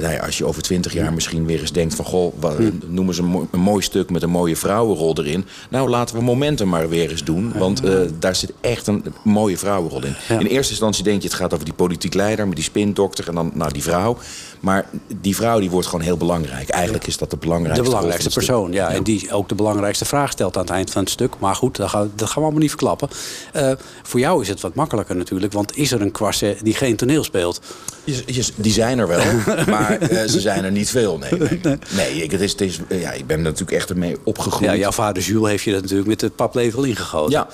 Nou 0.00 0.12
ja, 0.12 0.18
als 0.18 0.38
je 0.38 0.44
over 0.44 0.62
twintig 0.62 0.92
jaar 0.92 1.12
misschien 1.12 1.46
weer 1.46 1.60
eens 1.60 1.72
denkt 1.72 1.94
van... 1.94 2.04
goh, 2.04 2.32
wat, 2.40 2.58
noemen 2.86 3.14
ze 3.14 3.22
een 3.22 3.28
mooi, 3.28 3.46
een 3.50 3.60
mooi 3.60 3.82
stuk 3.82 4.10
met 4.10 4.22
een 4.22 4.30
mooie 4.30 4.56
vrouwenrol 4.56 5.18
erin. 5.18 5.46
Nou, 5.70 5.88
laten 5.88 6.16
we 6.16 6.22
Momentum 6.22 6.68
maar 6.68 6.88
weer 6.88 7.10
eens 7.10 7.24
doen. 7.24 7.52
Want 7.58 7.84
eh, 7.84 7.98
daar 8.18 8.34
zit 8.34 8.52
echt 8.60 8.86
een 8.86 9.04
mooie 9.22 9.58
vrouwenrol 9.58 10.04
in. 10.04 10.16
Ja. 10.28 10.38
In 10.38 10.46
eerste 10.46 10.70
instantie 10.70 11.04
denk 11.04 11.22
je 11.22 11.28
het 11.28 11.36
gaat 11.36 11.52
over 11.52 11.64
die 11.64 11.74
politiek 11.74 12.14
leider... 12.14 12.46
met 12.46 12.56
die 12.56 12.64
spindokter 12.64 13.28
en 13.28 13.34
dan 13.34 13.50
nou, 13.54 13.72
die 13.72 13.82
vrouw. 13.82 14.18
Maar 14.60 14.86
die 15.20 15.36
vrouw 15.36 15.60
die 15.60 15.70
wordt 15.70 15.86
gewoon 15.86 16.04
heel 16.04 16.16
belangrijk. 16.16 16.68
Eigenlijk 16.68 17.06
is 17.06 17.16
dat 17.18 17.30
de 17.30 17.36
belangrijkste 17.36 17.82
De 17.82 17.88
belangrijkste 17.88 18.28
het 18.28 18.38
persoon, 18.38 18.72
ja, 18.72 18.90
En 18.90 19.02
die 19.02 19.32
ook 19.32 19.48
de 19.48 19.54
belangrijkste 19.54 20.04
vraag 20.04 20.30
stelt 20.30 20.56
aan 20.56 20.62
het 20.62 20.70
eind 20.70 20.90
van 20.90 21.02
het 21.02 21.10
stuk. 21.10 21.34
Maar 21.38 21.54
goed, 21.54 21.76
dat 21.76 21.88
gaan, 21.90 22.12
dat 22.14 22.26
gaan 22.28 22.34
we 22.36 22.40
allemaal 22.42 22.60
niet 22.60 22.68
verklappen. 22.70 23.08
Eh, 23.52 23.72
voor 24.02 24.20
jou 24.20 24.42
is 24.42 24.48
het 24.48 24.60
wat 24.60 24.74
makkelijker 24.74 25.16
natuurlijk. 25.16 25.52
Want 25.52 25.76
is 25.76 25.92
er 25.92 26.00
een 26.00 26.10
kwasse 26.10 26.56
die 26.62 26.74
geen 26.74 26.96
toneel 26.96 27.24
speelt? 27.24 27.60
Je- 28.04 28.22
je- 28.26 28.44
Die 28.56 28.72
zijn 28.72 28.98
er 28.98 29.08
wel, 29.08 29.24
maar 29.66 29.98
eh, 30.00 30.28
ze 30.28 30.40
zijn 30.40 30.64
er 30.64 30.70
niet 30.72 30.90
veel. 30.90 31.18
Nee, 31.18 31.58
nee. 31.62 31.78
nee 31.96 32.22
ik, 32.22 32.30
het 32.30 32.40
is, 32.40 32.50
het 32.52 32.60
is, 32.60 32.80
ja, 32.88 33.12
ik 33.12 33.26
ben 33.26 33.36
er 33.36 33.42
natuurlijk 33.42 33.72
echt 33.72 33.90
ermee 33.90 34.16
opgegroeid. 34.24 34.70
Ja, 34.70 34.76
jouw 34.76 34.92
vader 34.92 35.22
Jules 35.22 35.50
heeft 35.50 35.62
je 35.64 35.72
dat 35.72 35.80
natuurlijk 35.82 36.08
met 36.08 36.20
de 36.20 36.30
paplepel 36.30 36.82
ingegoten. 36.84 37.32
Ja. 37.32 37.48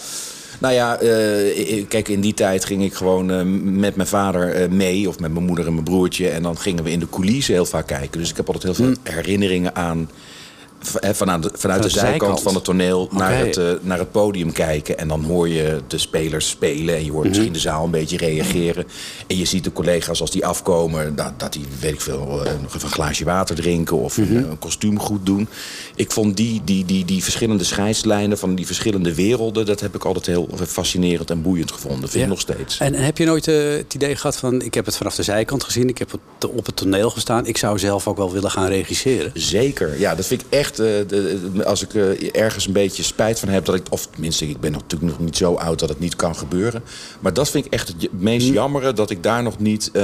Nou 0.62 0.75
ja, 0.75 0.99
eh, 0.99 1.85
kijk, 1.88 2.09
in 2.09 2.21
die 2.21 2.35
tijd 2.35 2.64
ging 2.64 2.83
ik 2.83 2.95
gewoon 2.95 3.31
eh, 3.31 3.40
met 3.62 3.97
mijn 3.97 4.09
vader 4.09 4.54
eh, 4.54 4.69
mee... 4.69 5.09
of 5.09 5.19
met 5.19 5.33
mijn 5.33 5.45
moeder 5.45 5.66
en 5.66 5.73
mijn 5.73 5.85
broertje. 5.85 6.28
En 6.28 6.42
dan 6.42 6.59
gingen 6.59 6.85
we 6.85 6.90
in 6.90 6.99
de 6.99 7.09
coulissen 7.09 7.54
heel 7.54 7.64
vaak 7.64 7.87
kijken. 7.87 8.21
Dus 8.21 8.31
ik 8.31 8.37
heb 8.37 8.47
altijd 8.47 8.64
heel 8.64 8.87
veel 8.87 9.14
herinneringen 9.14 9.75
aan... 9.75 10.11
Vanuit 11.12 11.43
de, 11.43 11.51
vanuit 11.55 11.83
de, 11.83 11.89
de 11.89 11.95
zijkant, 11.95 12.19
zijkant. 12.21 12.43
van 12.43 12.55
het 12.55 12.65
toneel 12.65 13.09
naar, 13.12 13.39
het, 13.39 13.57
eh, 13.57 13.71
naar 13.81 13.99
het 13.99 14.11
podium 14.12 14.53
kijken. 14.53 14.99
En 14.99 15.09
dan 15.09 15.25
hoor 15.25 15.49
je 15.49 15.81
de 15.87 15.99
spelers 15.99 16.49
spelen. 16.49 16.95
En 16.97 17.05
je 17.05 17.11
hoort 17.12 17.29
misschien 17.29 17.53
de 17.53 17.59
zaal 17.59 17.85
een 17.85 17.91
beetje 17.91 18.17
reageren. 18.17 18.87
En 19.27 19.37
je 19.39 19.45
ziet 19.45 19.65
de 19.65 19.73
collega's 19.73 20.21
als 20.21 20.31
die 20.31 20.47
afkomen... 20.47 21.15
dat, 21.17 21.33
dat 21.37 21.53
die, 21.53 21.65
weet 21.81 21.93
ik 21.93 22.01
veel, 22.01 22.45
eh, 22.45 22.53
nog 22.62 22.75
even 22.75 22.83
een 22.89 22.95
glaasje 22.95 23.25
water 23.25 23.55
drinken... 23.55 23.97
of 23.97 24.17
een, 24.17 24.29
eh, 24.29 24.35
een 24.51 24.59
kostuum 24.59 24.99
goed 25.01 25.27
doen. 25.27 25.49
Ik 25.95 26.11
vond 26.12 26.37
die, 26.37 26.61
die, 26.65 26.85
die, 26.85 27.05
die 27.05 27.23
verschillende 27.23 27.65
scheidslijnen 27.65 28.39
van 28.39 28.55
die 28.55 28.67
verschillende 28.67 29.15
werelden... 29.15 29.67
dat 29.67 29.81
heb 29.81 29.95
ik 29.95 30.05
altijd 30.05 30.27
heel 30.27 30.49
fascinerend 30.67 31.31
en 31.31 31.43
boeiend 31.43 31.73
gevonden. 31.73 32.01
Vind 32.01 32.12
Ja. 32.15 32.23
ik 32.23 32.29
nog 32.29 32.41
steeds. 32.41 32.79
En, 32.79 32.95
en 32.95 33.05
heb 33.05 33.19
je 33.19 33.25
nooit 33.25 33.47
het 33.47 33.95
idee 33.95 34.17
gehad 34.17 34.37
van... 34.37 34.62
ik 34.62 34.75
heb 34.75 34.85
het 34.87 34.97
vanaf 34.97 35.15
de 35.15 35.23
zijkant 35.23 35.65
gezien, 35.65 35.89
ik 35.89 35.99
heb 35.99 36.11
het 36.11 36.51
op 36.51 36.67
het 36.67 36.77
toneel 36.77 37.11
gestaan... 37.11 37.47
ik 37.47 37.57
zou 37.57 37.79
zelf 37.79 38.07
ook 38.09 38.17
wel 38.17 38.33
willen 38.33 38.51
gaan 38.51 38.67
regisseren? 38.69 39.31
Zeker, 39.35 39.99
ja, 40.01 40.15
dat 40.15 40.27
vind 40.27 40.41
ik 40.41 40.47
echt. 40.51 40.72
Eh, 40.79 41.09
de, 41.09 41.62
als 41.64 41.83
ik 41.83 41.95
eh, 41.95 42.41
ergens 42.43 42.67
een 42.67 42.73
beetje 42.73 43.02
spijt 43.02 43.38
van 43.38 43.49
heb, 43.49 43.64
dat 43.64 43.75
ik, 43.75 43.83
of 43.91 44.07
tenminste, 44.07 44.49
ik 44.49 44.61
ben 44.61 44.73
natuurlijk 44.73 45.12
nog 45.12 45.21
niet 45.21 45.37
zo 45.37 45.55
oud 45.55 45.79
dat 45.79 45.88
het 45.88 45.99
niet 45.99 46.17
kan 46.17 46.37
gebeuren. 46.37 46.83
Maar 47.21 47.33
dat 47.33 47.50
vind 47.50 47.67
ik 47.67 47.73
echt 47.73 47.88
het 47.88 48.09
meest 48.12 48.47
Hm. 48.47 48.52
jammere 48.52 48.93
dat 48.93 49.11
ik 49.11 49.23
daar 49.23 49.43
nog 49.43 49.59
niet 49.59 49.87
eh, 49.87 50.02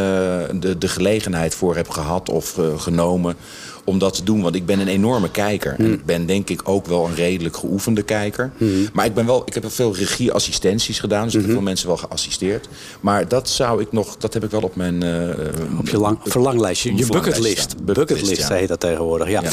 de, 0.54 0.78
de 0.78 0.88
gelegenheid 0.88 1.54
voor 1.54 1.76
heb 1.76 1.88
gehad 1.88 2.28
of 2.28 2.58
genomen 2.76 3.36
om 3.88 3.98
dat 3.98 4.14
te 4.14 4.24
doen. 4.24 4.42
Want 4.42 4.54
ik 4.54 4.66
ben 4.66 4.78
een 4.80 4.88
enorme 4.88 5.30
kijker. 5.30 5.74
En 5.78 5.92
ik 5.92 6.04
ben 6.04 6.26
denk 6.26 6.48
ik 6.48 6.60
ook 6.64 6.86
wel 6.86 7.06
een 7.06 7.14
redelijk 7.14 7.56
geoefende 7.56 8.02
kijker. 8.02 8.50
Maar 8.92 9.04
ik, 9.04 9.14
ben 9.14 9.26
wel, 9.26 9.42
ik 9.46 9.54
heb 9.54 9.62
wel 9.62 9.72
veel 9.72 9.94
regieassistenties 9.94 10.98
gedaan. 11.00 11.24
Dus 11.24 11.34
ik 11.34 11.40
heb 11.40 11.50
veel 11.50 11.60
mensen 11.60 11.86
wel 11.86 11.96
geassisteerd. 11.96 12.68
Maar 13.00 13.28
dat 13.28 13.48
zou 13.48 13.80
ik 13.80 13.92
nog, 13.92 14.16
dat 14.16 14.34
heb 14.34 14.44
ik 14.44 14.50
wel 14.50 14.60
op 14.60 14.76
mijn... 14.76 15.02
eh, 15.02 15.78
Op 15.78 15.88
je 15.88 15.98
lang, 15.98 16.18
verlanglijstje, 16.24 16.96
je 16.96 17.06
bucketlist. 17.06 17.76
Bucketlist, 17.84 17.84
Bucketlist, 17.84 18.48
ja. 18.48 18.54
heet 18.54 18.68
dat 18.68 18.80
tegenwoordig. 18.80 19.28
Ja. 19.28 19.42
Ja. 19.42 19.50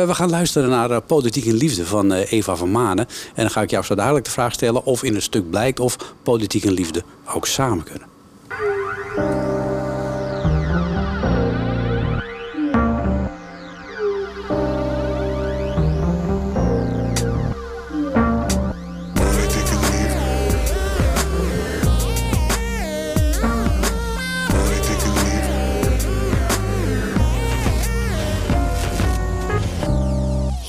Eh, 0.00 0.06
we 0.06 0.14
gaan 0.14 0.30
luisteren 0.30 0.68
naar 0.68 0.90
eh, 0.90 0.96
Politiek 1.06 1.46
en 1.46 1.54
Liefde 1.54 1.86
van 1.86 2.12
Eva 2.12 2.56
van 2.56 2.70
Manen. 2.70 3.06
En 3.34 3.42
dan 3.42 3.50
ga 3.50 3.62
ik 3.62 3.70
jou 3.70 3.84
zo 3.84 3.94
dadelijk 3.94 4.24
de 4.24 4.30
vraag 4.30 4.52
stellen 4.52 4.84
of 4.84 5.02
in 5.02 5.14
het 5.14 5.22
stuk 5.22 5.50
blijkt 5.50 5.80
of 5.80 5.96
politiek 6.22 6.64
en 6.64 6.72
liefde 6.72 7.02
ook 7.34 7.46
samen 7.46 7.84
kunnen. 7.84 9.43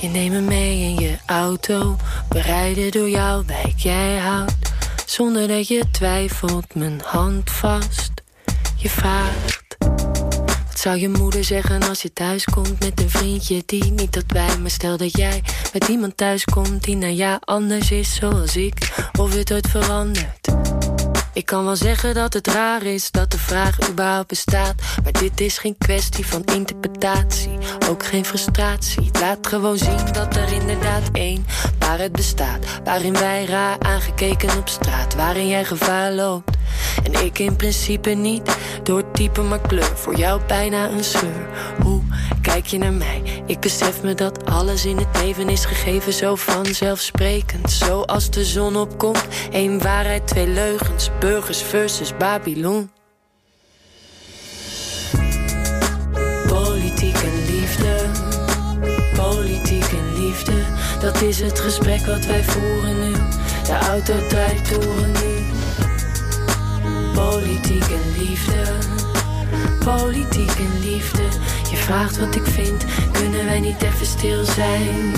Je 0.06 0.12
neemt 0.12 0.32
me 0.32 0.40
mee 0.40 0.80
in 0.80 0.94
je 0.94 1.16
auto, 1.26 1.96
bereiden 2.28 2.90
door 2.90 3.08
jouw 3.08 3.44
wijk. 3.44 3.78
Jij 3.78 4.16
houdt, 4.16 4.72
zonder 5.06 5.48
dat 5.48 5.68
je 5.68 5.84
twijfelt, 5.90 6.74
mijn 6.74 7.00
hand 7.04 7.50
vast. 7.50 8.12
Je 8.76 8.88
vraagt, 8.88 9.76
wat 10.66 10.78
zou 10.78 10.98
je 10.98 11.08
moeder 11.08 11.44
zeggen 11.44 11.82
als 11.82 12.02
je 12.02 12.12
thuis 12.12 12.44
komt 12.44 12.80
met 12.80 13.00
een 13.00 13.10
vriendje 13.10 13.62
die 13.66 13.84
niet 13.84 14.12
tot 14.12 14.32
wij, 14.32 14.58
maar 14.58 14.70
stel 14.70 14.96
dat 14.96 15.16
jij 15.16 15.42
met 15.72 15.88
iemand 15.88 16.16
thuis 16.16 16.44
komt 16.44 16.84
die 16.84 16.96
naar 16.96 17.12
jou 17.12 17.38
anders 17.44 17.90
is 17.90 18.14
zoals 18.14 18.56
ik, 18.56 19.10
of 19.18 19.34
het 19.34 19.52
ooit 19.52 19.68
verandert. 19.68 20.48
Ik 21.36 21.46
kan 21.46 21.64
wel 21.64 21.76
zeggen 21.76 22.14
dat 22.14 22.32
het 22.32 22.46
raar 22.46 22.82
is 22.82 23.10
dat 23.10 23.30
de 23.30 23.38
vraag 23.38 23.90
überhaupt 23.90 24.28
bestaat. 24.28 24.74
Maar 25.02 25.12
dit 25.12 25.40
is 25.40 25.58
geen 25.58 25.78
kwestie 25.78 26.26
van 26.26 26.44
interpretatie, 26.44 27.58
ook 27.88 28.06
geen 28.06 28.24
frustratie. 28.24 29.04
Het 29.04 29.20
laat 29.20 29.46
gewoon 29.46 29.78
zien 29.78 30.12
dat 30.12 30.36
er 30.36 30.52
inderdaad 30.52 31.02
één 31.12 31.46
waarheid 31.78 32.12
bestaat. 32.12 32.64
Waarin 32.84 33.12
wij 33.12 33.44
raar 33.44 33.76
aangekeken 33.78 34.58
op 34.58 34.68
straat, 34.68 35.14
waarin 35.14 35.48
jij 35.48 35.64
gevaar 35.64 36.12
loopt. 36.12 36.56
En 37.04 37.24
ik 37.24 37.38
in 37.38 37.56
principe 37.56 38.10
niet, 38.10 38.56
door 38.82 38.98
het 38.98 39.14
type 39.14 39.42
maar 39.42 39.60
kleur. 39.60 39.96
Voor 39.96 40.16
jou 40.16 40.40
bijna 40.46 40.88
een 40.88 41.04
scheur. 41.04 41.48
Hoe 41.82 42.02
kijk 42.42 42.66
je 42.66 42.78
naar 42.78 42.92
mij? 42.92 43.42
Ik 43.46 43.60
besef 43.60 44.02
me 44.02 44.14
dat 44.14 44.44
alles 44.44 44.84
in 44.84 44.96
het 44.96 45.22
leven 45.22 45.48
is 45.48 45.64
gegeven 45.64 46.12
zo 46.12 46.34
vanzelfsprekend. 46.34 47.70
Zoals 47.70 48.30
de 48.30 48.44
zon 48.44 48.76
opkomt, 48.76 49.26
één 49.50 49.82
waarheid, 49.82 50.26
twee 50.26 50.46
leugens. 50.46 51.10
Burgers 51.26 51.62
versus 51.62 52.16
Babylon. 52.16 52.90
Politiek 56.46 57.16
en 57.16 57.44
liefde, 57.46 58.10
politiek 59.16 59.84
en 59.84 60.24
liefde. 60.24 60.52
Dat 61.00 61.22
is 61.22 61.40
het 61.40 61.60
gesprek 61.60 62.00
wat 62.00 62.26
wij 62.26 62.44
voeren 62.44 63.00
nu. 63.00 63.12
De 63.64 63.78
auto 63.88 64.14
toeren 64.62 65.12
nu. 65.12 65.44
Politiek 67.14 67.88
en 67.88 68.18
liefde, 68.18 68.62
politiek 69.84 70.58
en 70.58 70.80
liefde. 70.80 71.22
Je 71.70 71.76
vraagt 71.76 72.18
wat 72.18 72.34
ik 72.34 72.46
vind, 72.46 72.84
kunnen 73.12 73.44
wij 73.44 73.60
niet 73.60 73.82
even 73.82 74.06
stil 74.06 74.44
zijn? 74.44 75.12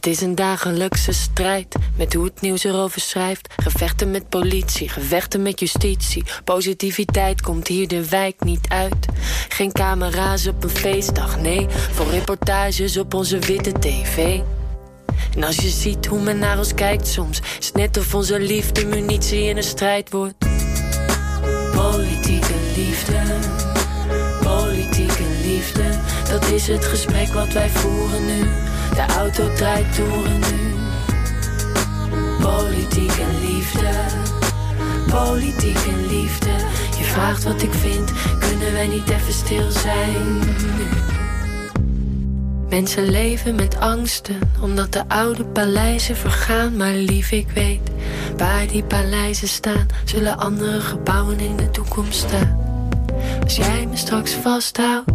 Het 0.00 0.08
is 0.08 0.20
een 0.20 0.34
dagelijkse 0.34 1.12
strijd 1.12 1.74
met 1.96 2.14
hoe 2.14 2.24
het 2.24 2.40
nieuws 2.40 2.64
erover 2.64 3.00
schrijft. 3.00 3.54
Gevechten 3.56 4.10
met 4.10 4.28
politie, 4.28 4.88
gevechten 4.88 5.42
met 5.42 5.60
justitie. 5.60 6.24
Positiviteit 6.44 7.40
komt 7.40 7.68
hier 7.68 7.88
de 7.88 8.08
wijk 8.08 8.44
niet 8.44 8.68
uit. 8.68 9.06
Geen 9.48 9.72
camera's 9.72 10.46
op 10.46 10.64
een 10.64 10.70
feestdag, 10.70 11.40
nee. 11.40 11.66
Voor 11.92 12.10
reportages 12.10 12.96
op 12.96 13.14
onze 13.14 13.38
witte 13.38 13.72
tv. 13.72 14.40
En 15.34 15.44
als 15.44 15.56
je 15.56 15.68
ziet 15.68 16.06
hoe 16.06 16.20
men 16.20 16.38
naar 16.38 16.58
ons 16.58 16.74
kijkt 16.74 17.06
soms, 17.06 17.40
is 17.58 17.72
net 17.72 17.96
of 17.96 18.14
onze 18.14 18.40
liefde 18.40 18.86
munitie 18.86 19.42
in 19.42 19.56
een 19.56 19.62
strijd 19.62 20.10
wordt. 20.10 20.38
Politieke 21.74 22.54
liefde, 22.76 23.18
politieke 24.42 25.24
liefde, 25.44 26.00
dat 26.30 26.44
is 26.50 26.66
het 26.68 26.84
gesprek 26.84 27.28
wat 27.28 27.52
wij 27.52 27.68
voeren 27.68 28.26
nu. 28.26 28.48
De 28.94 29.04
auto 29.18 29.52
draait 29.52 29.94
toeren 29.94 30.38
nu. 30.38 30.74
Politiek 32.40 33.12
en 33.12 33.40
liefde, 33.40 33.90
politiek 35.10 35.76
en 35.76 36.06
liefde. 36.06 36.50
Je 36.98 37.04
vraagt 37.04 37.44
wat 37.44 37.62
ik 37.62 37.72
vind, 37.72 38.12
kunnen 38.38 38.72
wij 38.72 38.86
niet 38.86 39.10
even 39.10 39.32
stil 39.32 39.70
zijn? 39.70 40.38
Mensen 42.70 43.10
leven 43.10 43.54
met 43.54 43.80
angsten, 43.80 44.38
omdat 44.60 44.92
de 44.92 45.08
oude 45.08 45.44
paleizen 45.44 46.16
vergaan. 46.16 46.76
Maar 46.76 46.92
lief, 46.92 47.30
ik 47.30 47.48
weet, 47.54 47.90
waar 48.36 48.66
die 48.66 48.82
paleizen 48.82 49.48
staan, 49.48 49.86
zullen 50.04 50.38
andere 50.38 50.80
gebouwen 50.80 51.40
in 51.40 51.56
de 51.56 51.70
toekomst 51.70 52.18
staan. 52.18 52.58
Als 53.42 53.56
jij 53.56 53.86
me 53.90 53.96
straks 53.96 54.32
vasthoudt, 54.32 55.10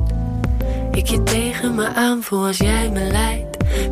ik 0.91 1.07
je 1.07 1.23
tegen 1.23 1.75
me 1.75 1.93
aanvoel 1.93 2.45
als 2.45 2.57
jij 2.57 2.89
me 2.89 3.03
leidt. 3.03 3.44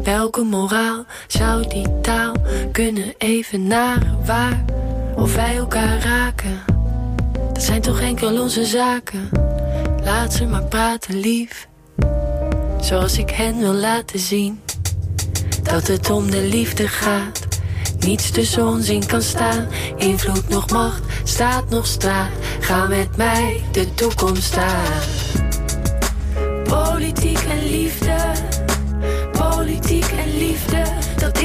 Welke 0.04 0.42
moraal 0.42 1.06
zou 1.28 1.68
die 1.68 2.00
taal 2.02 2.34
kunnen 2.72 3.14
evenaren? 3.18 4.26
Waar 4.26 4.66
of 5.16 5.36
wij 5.36 5.56
elkaar 5.56 6.00
raken? 6.00 6.60
Dat 7.54 7.64
zijn 7.64 7.82
toch 7.82 8.00
enkel 8.00 8.42
onze 8.42 8.66
zaken. 8.66 9.30
Laat 10.04 10.34
ze 10.34 10.46
maar 10.46 10.64
praten, 10.64 11.20
lief 11.20 11.68
zoals 12.84 13.18
ik 13.18 13.30
hen 13.30 13.60
wil 13.60 13.74
laten 13.74 14.20
zien. 14.20 14.62
Dat 15.64 15.88
het 15.88 16.10
om 16.10 16.32
de 16.32 16.42
liefde 16.42 16.88
gaat, 16.88 17.48
niets 18.00 18.32
tussen 18.32 18.68
ons 18.68 18.90
in 18.90 19.06
kan 19.06 19.22
staan. 19.22 19.68
Invloed 19.98 20.50
nog 20.50 20.70
macht, 20.70 21.02
staat 21.24 21.70
nog 21.70 21.88
straat. 21.88 22.32
Ga 22.60 22.88
met 22.88 23.18
mij 23.18 23.64
de 23.72 23.94
toekomst 23.94 24.58
aan. 24.58 25.33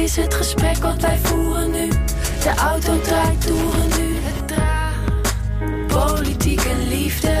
Is 0.03 0.15
het 0.15 0.33
gesprek 0.33 0.77
wat 0.77 1.01
wij 1.01 1.17
voeren 1.17 1.71
nu. 1.71 1.89
De 2.43 2.53
auto 2.57 3.01
draait 3.01 3.41
toeren 3.41 3.87
nu. 3.97 4.17
Politiek 5.87 6.61
en 6.61 6.87
liefde, 6.87 7.39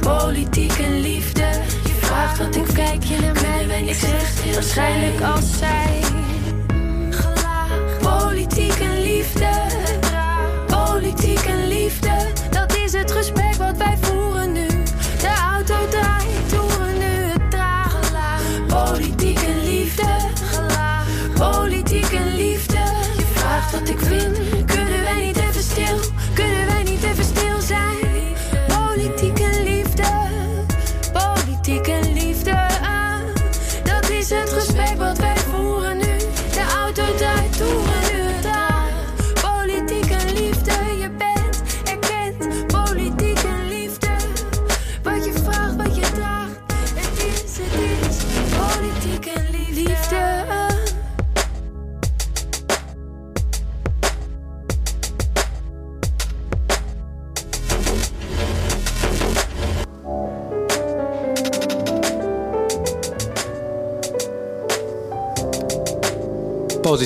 politiek 0.00 0.72
en 0.78 1.00
liefde. 1.00 1.46
Je 1.84 1.94
vraagt 2.00 2.38
wat 2.38 2.56
ik 2.56 2.74
kijk 2.74 3.04
je 3.04 3.20
naar 3.20 3.34
mij 3.42 3.78
en 3.78 3.88
ik 3.88 3.94
zeg 3.94 4.54
waarschijnlijk 4.54 5.20
als 5.20 5.58
zij. 5.58 6.03
Je 23.74 23.80
vraagt 23.80 24.33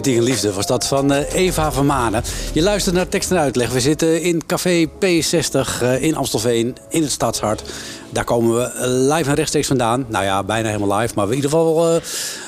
Politiek 0.09 0.29
en 0.29 0.35
Liefde 0.35 0.57
was 0.57 0.67
dat 0.67 0.87
van 0.87 1.13
eh, 1.13 1.35
Eva 1.35 1.73
van 1.73 1.87
Manen. 1.87 2.23
Je 2.53 2.63
luistert 2.63 2.95
naar 2.95 3.09
tekst 3.09 3.31
en 3.31 3.39
uitleg. 3.39 3.73
We 3.73 3.81
zitten 3.81 4.23
in 4.23 4.47
café 4.47 4.87
P60 4.87 5.83
eh, 5.83 6.03
in 6.03 6.17
Amstelveen, 6.17 6.77
in 6.89 7.03
het 7.03 7.11
Stadshart. 7.11 7.63
Daar 8.11 8.25
komen 8.25 8.55
we 8.55 8.63
eh, 8.63 8.87
live 9.17 9.29
en 9.29 9.35
rechtstreeks 9.35 9.67
vandaan. 9.67 10.07
Nou 10.09 10.25
ja, 10.25 10.43
bijna 10.43 10.69
helemaal 10.69 10.99
live, 10.99 11.15
maar 11.17 11.27
in 11.29 11.35
ieder 11.35 11.51
geval 11.51 12.01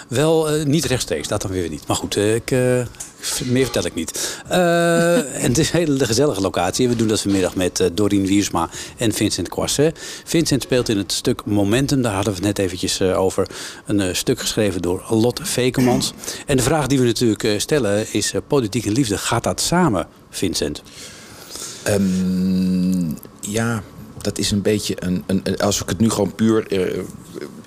wel 0.08 0.50
eh, 0.50 0.64
niet 0.64 0.84
rechtstreeks. 0.84 1.28
Dat 1.28 1.42
dan 1.42 1.50
weer 1.50 1.68
niet. 1.68 1.86
Maar 1.86 1.96
goed, 1.96 2.16
ik, 2.16 2.54
meer 3.44 3.64
vertel 3.64 3.84
ik 3.84 3.94
niet. 3.94 4.40
En 4.48 5.26
het 5.42 5.58
is 5.58 5.72
een 5.72 5.78
hele 5.78 6.04
gezellige 6.04 6.40
locatie. 6.40 6.88
We 6.88 6.96
doen 6.96 7.08
dat 7.08 7.20
vanmiddag 7.20 7.54
met 7.54 7.80
eh, 7.80 7.86
Dorien 7.92 8.26
Wiersma 8.26 8.68
en 8.96 9.12
Vincent 9.12 9.48
Quasset. 9.48 9.98
Vincent 10.24 10.62
speelt 10.62 10.88
in 10.88 10.96
het 10.98 11.12
stuk 11.12 11.44
Momentum. 11.44 12.02
Daar 12.02 12.14
hadden 12.14 12.32
we 12.32 12.38
het 12.38 12.46
net 12.56 12.58
eventjes 12.66 13.00
eh, 13.00 13.18
over. 13.20 13.48
Een 13.86 14.16
stuk 14.16 14.40
geschreven 14.40 14.82
door 14.82 15.04
Lot 15.08 15.40
Vekemans. 15.42 16.12
En 16.46 16.56
de 16.56 16.62
vraag 16.62 16.86
die 16.86 16.98
we 16.98 17.04
natuurlijk 17.04 17.54
stellen 17.60 18.12
is... 18.12 18.32
politiek 18.46 18.86
en 18.86 18.92
liefde, 18.92 19.18
gaat 19.18 19.44
dat 19.44 19.60
samen, 19.60 20.06
Vincent? 20.30 20.82
Ehm, 21.82 23.10
ja, 23.40 23.82
dat 24.22 24.38
is 24.38 24.50
een 24.50 24.62
beetje 24.62 24.94
een, 24.98 25.24
een- 25.26 25.58
Als 25.58 25.82
ik 25.82 25.88
het 25.88 25.98
nu 25.98 26.10
gewoon 26.10 26.34
puur 26.34 26.66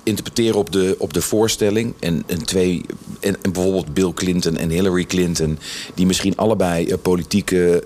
interpreteer 0.04 0.58
op 0.58 0.72
de, 0.72 0.96
op 1.00 1.14
de 1.14 1.22
voorstelling. 1.22 1.94
En, 2.00 2.24
en 2.26 2.46
twee. 2.46 2.86
En, 3.20 3.36
en 3.42 3.52
bijvoorbeeld 3.52 3.94
Bill 3.94 4.14
Clinton 4.14 4.58
en 4.58 4.70
Hillary 4.70 5.06
Clinton. 5.06 5.60
Die 5.94 6.06
misschien 6.06 6.38
allebei 6.38 6.86
eh, 6.86 6.98
politieke. 7.02 7.84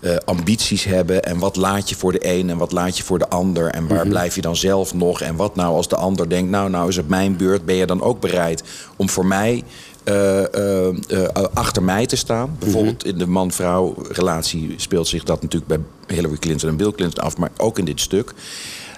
eh, 0.00 0.16
ambities 0.24 0.84
hebben 0.84 1.22
en 1.22 1.38
wat 1.38 1.56
laat 1.56 1.88
je 1.88 1.94
voor 1.94 2.12
de 2.12 2.28
een 2.28 2.50
en 2.50 2.56
wat 2.56 2.72
laat 2.72 2.96
je 2.96 3.04
voor 3.04 3.18
de 3.18 3.28
ander 3.28 3.66
en 3.66 3.86
waar 3.86 4.08
blijf 4.08 4.34
je 4.34 4.40
dan 4.40 4.56
zelf 4.56 4.94
nog 4.94 5.20
en 5.20 5.36
wat 5.36 5.54
nou 5.54 5.74
als 5.74 5.88
de 5.88 5.96
ander 5.96 6.28
denkt 6.28 6.50
nou 6.50 6.70
nou 6.70 6.88
is 6.88 6.96
het 6.96 7.08
mijn 7.08 7.36
beurt 7.36 7.64
ben 7.64 7.74
je 7.74 7.86
dan 7.86 8.02
ook 8.02 8.20
bereid 8.20 8.62
om 8.96 9.08
voor 9.08 9.26
mij 9.26 9.64
eh, 10.04 10.42
achter 11.54 11.82
mij 11.82 12.06
te 12.06 12.16
staan. 12.16 12.56
Bijvoorbeeld 12.58 13.04
in 13.04 13.18
de 13.18 13.26
man-vrouw 13.26 13.94
relatie 14.08 14.74
speelt 14.76 15.08
zich 15.08 15.24
dat 15.24 15.42
natuurlijk 15.42 15.66
bij 15.66 16.16
Hillary 16.16 16.36
Clinton 16.36 16.68
en 16.68 16.76
Bill 16.76 16.92
Clinton 16.92 17.24
af, 17.24 17.36
maar 17.36 17.50
ook 17.56 17.78
in 17.78 17.84
dit 17.84 18.00
stuk. 18.00 18.34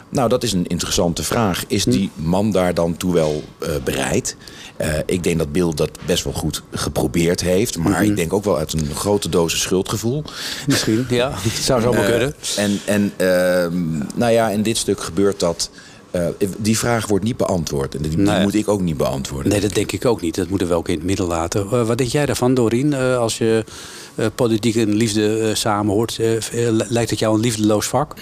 Nou, 0.08 0.28
dat 0.28 0.42
is 0.42 0.52
een 0.52 0.66
interessante 0.66 1.22
vraag. 1.22 1.64
Is 1.68 1.84
die 1.84 2.10
man 2.14 2.50
daar 2.52 2.74
dan 2.74 2.96
toe 2.96 3.12
wel 3.14 3.42
eh, 3.58 3.68
bereid? 3.84 4.36
Eh, 4.76 4.88
ik 5.06 5.22
denk 5.22 5.38
dat 5.38 5.52
Bill 5.52 5.72
dat 5.74 5.90
best 6.06 6.24
wel 6.24 6.32
goed 6.32 6.62
geprobeerd 6.72 7.40
heeft. 7.40 7.78
Maar 7.78 8.04
ik 8.04 8.16
denk 8.16 8.32
ook 8.32 8.44
wel 8.44 8.58
uit 8.58 8.72
een 8.72 8.94
grote 8.94 9.28
dosis 9.28 9.60
schuldgevoel. 9.60 10.24
Misschien, 10.66 11.06
ja. 11.20 11.32
Zou 11.60 11.80
zomaar 11.80 12.02
Eh, 12.04 12.10
kunnen. 12.10 12.34
En, 12.56 12.80
en 12.84 13.12
ehm, 13.16 13.98
nou 14.14 14.32
ja, 14.32 14.48
in 14.48 14.62
dit 14.62 14.76
stuk 14.76 15.00
gebeurt 15.00 15.40
dat. 15.40 15.70
eh, 16.10 16.26
die 16.58 16.78
vraag 16.78 17.06
wordt 17.06 17.24
niet 17.24 17.36
beantwoord. 17.36 17.94
En 17.94 18.02
die, 18.02 18.16
Nee. 18.18 18.42
moet 18.42 18.54
ik 18.54 18.68
ook 18.68 18.80
niet 18.80 18.96
beantwoorden. 18.96 19.52
Nee, 19.52 19.60
dat 19.60 19.74
denk 19.74 19.92
ik 19.92 20.04
ook 20.04 20.20
niet. 20.20 20.34
Dat 20.34 20.48
moeten 20.48 20.68
we 20.68 20.74
ook 20.74 20.88
in 20.88 20.94
het 20.94 21.04
midden 21.04 21.26
laten. 21.26 21.86
Wat 21.86 21.98
denk 21.98 22.10
jij 22.10 22.26
daarvan, 22.26 22.54
Dorien? 22.54 22.92
Eh, 22.92 23.18
als 23.18 23.38
je 23.38 23.64
eh, 24.14 24.26
politiek 24.34 24.76
en 24.76 24.94
liefde 24.94 25.38
eh, 25.38 25.54
samen 25.54 25.92
hoort, 25.94 26.18
lijkt 26.88 27.10
het 27.10 27.18
jou 27.18 27.34
een 27.34 27.40
liefdeloos 27.40 27.86
vak? 27.86 28.14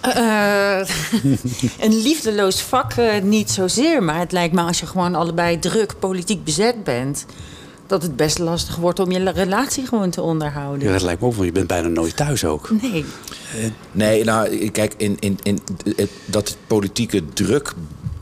Eh, 0.00 0.78
een 1.86 2.02
liefdeloos 2.02 2.60
vak 2.60 2.92
eh, 2.92 3.22
niet 3.22 3.50
zozeer. 3.50 4.02
Maar 4.02 4.18
het 4.18 4.32
lijkt 4.32 4.54
me 4.54 4.62
als 4.62 4.80
je 4.80 4.86
gewoon 4.86 5.14
allebei 5.14 5.58
druk 5.58 5.94
politiek 5.98 6.44
bezet 6.44 6.84
bent... 6.84 7.26
dat 7.86 8.02
het 8.02 8.16
best 8.16 8.38
lastig 8.38 8.76
wordt 8.76 8.98
om 9.00 9.10
je 9.10 9.30
relatie 9.30 9.86
gewoon 9.86 10.10
te 10.10 10.22
onderhouden. 10.22 10.86
Ja, 10.86 10.92
dat 10.92 11.02
lijkt 11.02 11.20
me 11.20 11.26
ook, 11.26 11.32
want 11.34 11.46
je 11.46 11.52
bent 11.52 11.66
bijna 11.66 11.88
nooit 11.88 12.16
thuis 12.16 12.44
ook. 12.44 12.70
Nee. 12.82 13.04
Nee, 13.92 14.24
nou, 14.24 14.68
kijk, 14.70 14.94
in, 14.96 15.16
in, 15.20 15.38
in, 15.42 15.60
het- 15.96 16.10
dat 16.24 16.48
het 16.48 16.56
politieke 16.66 17.22
druk 17.32 17.72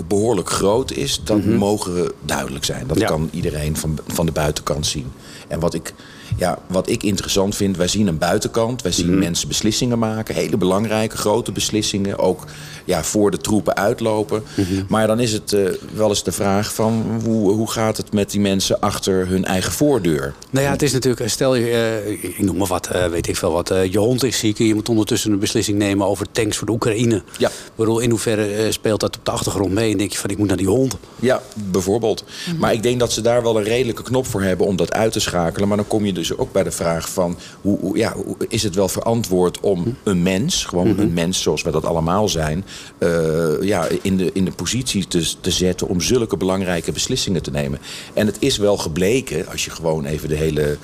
behoorlijk 0.08 0.50
groot 0.50 0.90
is, 0.92 1.20
dat 1.24 1.44
mogen 1.44 2.12
duidelijk 2.20 2.64
zijn. 2.64 2.86
Dat 2.86 2.98
Ja. 2.98 3.06
kan 3.06 3.28
iedereen 3.32 3.76
van, 3.76 3.98
van 4.06 4.26
de 4.26 4.32
buitenkant 4.32 4.86
zien. 4.86 5.12
En 5.48 5.60
wat 5.60 5.74
ik 5.74 5.94
Ja, 6.36 6.58
wat 6.66 6.88
ik 6.88 7.02
interessant 7.02 7.56
vind, 7.56 7.76
wij 7.76 7.88
zien 7.88 8.06
een 8.06 8.18
buitenkant. 8.18 8.82
Wij 8.82 8.92
zien 8.92 9.18
mensen 9.18 9.48
beslissingen 9.48 9.98
maken. 9.98 10.34
Hele 10.34 10.56
belangrijke, 10.56 11.16
grote 11.16 11.52
beslissingen. 11.52 12.18
Ook 12.18 12.44
ja, 12.84 13.04
voor 13.04 13.30
de 13.30 13.38
troepen 13.38 13.76
uitlopen. 13.76 14.42
Maar 14.88 15.06
dan 15.06 15.20
is 15.20 15.32
het 15.32 15.52
eh, 15.52 15.60
wel 15.94 16.08
eens 16.08 16.24
de 16.24 16.32
vraag 16.32 16.74
van... 16.74 17.20
Hoe, 17.24 17.52
hoe 17.52 17.70
gaat 17.70 17.96
het 17.96 18.12
met 18.12 18.30
die 18.30 18.40
mensen 18.40 18.80
achter 18.80 19.28
hun 19.28 19.44
eigen 19.44 19.72
voordeur? 19.72 20.34
Nou 20.50 20.64
ja, 20.64 20.72
het 20.72 20.82
is 20.82 20.92
natuurlijk, 20.92 21.28
stel 21.28 21.54
je, 21.54 21.70
eh, 21.70 22.10
ik 22.22 22.38
noem 22.38 22.56
maar 22.56 22.66
wat, 22.66 22.86
eh, 22.86 23.06
weet 23.06 23.28
ik 23.28 23.36
veel 23.36 23.52
wat, 23.52 23.70
eh, 23.70 23.92
je 23.92 23.98
hond 23.98 24.24
is 24.24 24.38
ziek 24.38 24.58
en 24.58 24.66
je 24.66 24.74
moet 24.74 24.88
ondertussen 24.88 25.32
een 25.32 25.38
beslissing 25.38 25.78
nemen 25.78 26.06
over 26.06 26.26
tanks 26.32 26.56
voor 26.56 26.66
de 26.66 26.72
Oekraïne. 26.72 27.22
Ja. 27.38 27.48
Ik 27.48 27.72
bedoel, 27.74 27.98
in 27.98 28.10
hoeverre 28.10 28.46
eh, 28.46 28.70
speelt 28.70 29.00
dat 29.00 29.16
op 29.16 29.24
de 29.24 29.30
achtergrond 29.30 29.72
mee 29.72 29.90
en 29.92 29.98
denk 29.98 30.12
je 30.12 30.18
van 30.18 30.30
ik 30.30 30.38
moet 30.38 30.48
naar 30.48 30.56
die 30.56 30.66
hond. 30.66 30.96
Ja, 31.20 31.42
bijvoorbeeld. 31.54 32.24
Maar 32.58 32.72
ik 32.72 32.82
denk 32.82 33.00
dat 33.00 33.12
ze 33.12 33.20
daar 33.20 33.42
wel 33.42 33.56
een 33.56 33.64
redelijke 33.64 34.02
knop 34.02 34.26
voor 34.26 34.42
hebben 34.42 34.66
om 34.66 34.76
dat 34.76 34.92
uit 34.92 35.12
te 35.12 35.20
schakelen. 35.20 35.68
Maar 35.68 35.76
dan 35.76 35.86
kom 35.86 36.04
je 36.04 36.12
dus 36.12 36.23
ook 36.36 36.52
bij 36.52 36.62
de 36.62 36.70
vraag 36.70 37.08
van... 37.08 37.36
Hoe, 37.60 37.78
hoe- 37.80 37.96
ja, 37.96 38.12
hoe- 38.14 38.36
is 38.48 38.62
het 38.62 38.74
wel 38.74 38.88
verantwoord 38.88 39.60
om 39.60 39.96
een 40.02 40.22
mens, 40.22 40.64
gewoon 40.64 40.98
een 40.98 41.12
mens 41.12 41.42
zoals 41.42 41.62
wij 41.62 41.72
dat 41.72 41.84
allemaal 41.84 42.28
zijn... 42.28 42.64
eh, 42.98 43.62
ja, 43.62 43.86
in, 44.02 44.16
de, 44.16 44.30
in 44.32 44.44
de 44.44 44.50
positie 44.52 45.06
te, 45.08 45.32
te 45.40 45.50
zetten 45.50 45.88
om 45.88 46.00
zulke 46.00 46.36
belangrijke 46.36 46.92
beslissingen 46.92 47.42
te 47.42 47.50
nemen. 47.50 47.78
En 48.14 48.26
het 48.26 48.36
is 48.38 48.56
wel 48.56 48.76
gebleken, 48.76 49.46
als 49.48 49.64
je 49.64 49.70
gewoon 49.70 50.04
even 50.04 50.28
de 50.28 50.36
hele... 50.36 50.76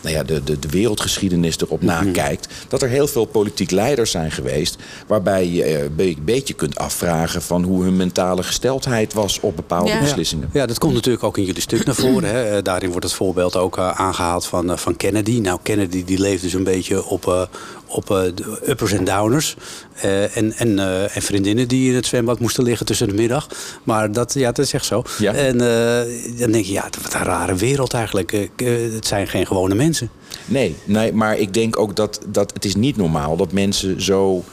Nou 0.00 0.14
ja, 0.16 0.22
de, 0.22 0.44
de, 0.44 0.58
de 0.58 0.68
wereldgeschiedenis 0.68 1.58
erop 1.60 1.82
nakijkt... 1.82 2.48
dat 2.68 2.82
er 2.82 2.88
heel 2.88 3.06
veel 3.06 3.24
politiek 3.24 3.70
leiders 3.70 4.10
zijn 4.10 4.30
geweest... 4.30 4.76
waarbij 5.06 5.48
je 5.48 5.62
eh, 5.64 5.82
een 5.82 5.94
be- 5.96 6.16
beetje 6.20 6.54
kunt 6.54 6.78
afvragen... 6.78 7.42
van 7.42 7.62
hoe 7.62 7.82
hun 7.82 7.96
mentale 7.96 8.42
gesteldheid 8.42 9.12
was 9.12 9.40
op 9.40 9.56
bepaalde 9.56 9.90
Ja. 9.90 10.00
beslissingen. 10.00 10.50
Ja, 10.52 10.66
dat 10.66 10.78
komt 10.78 10.94
natuurlijk 10.94 11.24
ook 11.24 11.38
in 11.38 11.44
jullie 11.44 11.60
stuk 11.62 11.84
naar 11.84 11.94
voren. 11.94 12.28
Hè. 12.28 12.42
Eh, 12.56 12.62
Daarin 12.62 12.90
wordt 12.90 13.04
het 13.04 13.14
voorbeeld 13.14 13.56
ook 13.56 13.78
eh, 13.78 13.90
aangehaald 13.90 14.46
van, 14.46 14.78
van 14.78 14.96
Kennedy. 14.96 15.38
Nou, 15.40 15.58
Kennedy 15.62 16.04
die 16.04 16.18
leefde 16.20 16.48
zo'n 16.48 16.64
beetje 16.64 17.04
op, 17.04 17.26
eh, 17.28 17.42
op 17.88 18.10
eh, 18.10 18.20
de 18.34 18.58
uppers 18.70 18.92
en 18.92 19.04
downers. 19.04 19.56
Eh, 20.00 20.36
en, 20.36 20.52
en, 20.52 20.78
eh, 20.78 21.16
en 21.16 21.22
vriendinnen 21.22 21.68
die 21.68 21.88
in 21.88 21.94
het 21.94 22.06
zwembad 22.06 22.40
moesten 22.40 22.64
liggen 22.64 22.86
tussen 22.86 23.08
de 23.08 23.14
middag. 23.14 23.48
Maar 23.82 24.12
dat, 24.12 24.34
ja, 24.34 24.52
dat 24.52 24.64
is 24.64 24.72
echt 24.72 24.84
zo. 24.84 25.02
Ja. 25.18 25.32
En 25.34 25.60
eh, 25.60 26.38
dan 26.38 26.50
denk 26.52 26.64
je, 26.64 26.72
ja, 26.72 26.88
wat 27.02 27.14
een 27.14 27.22
rare 27.22 27.54
wereld 27.54 27.92
eigenlijk. 27.94 28.48
Het 28.92 29.06
zijn 29.06 29.28
geen 29.28 29.46
gewone 29.46 29.74
mensen. 29.74 30.10
Nee, 30.44 30.76
nee, 30.84 31.12
maar 31.12 31.38
ik 31.38 31.54
denk 31.54 31.78
ook 31.78 31.96
dat, 31.96 32.20
dat 32.26 32.52
het 32.54 32.64
is 32.64 32.74
niet 32.74 32.96
normaal 32.96 33.36
dat 33.36 33.52
mensen 33.52 34.02
zo... 34.02 34.44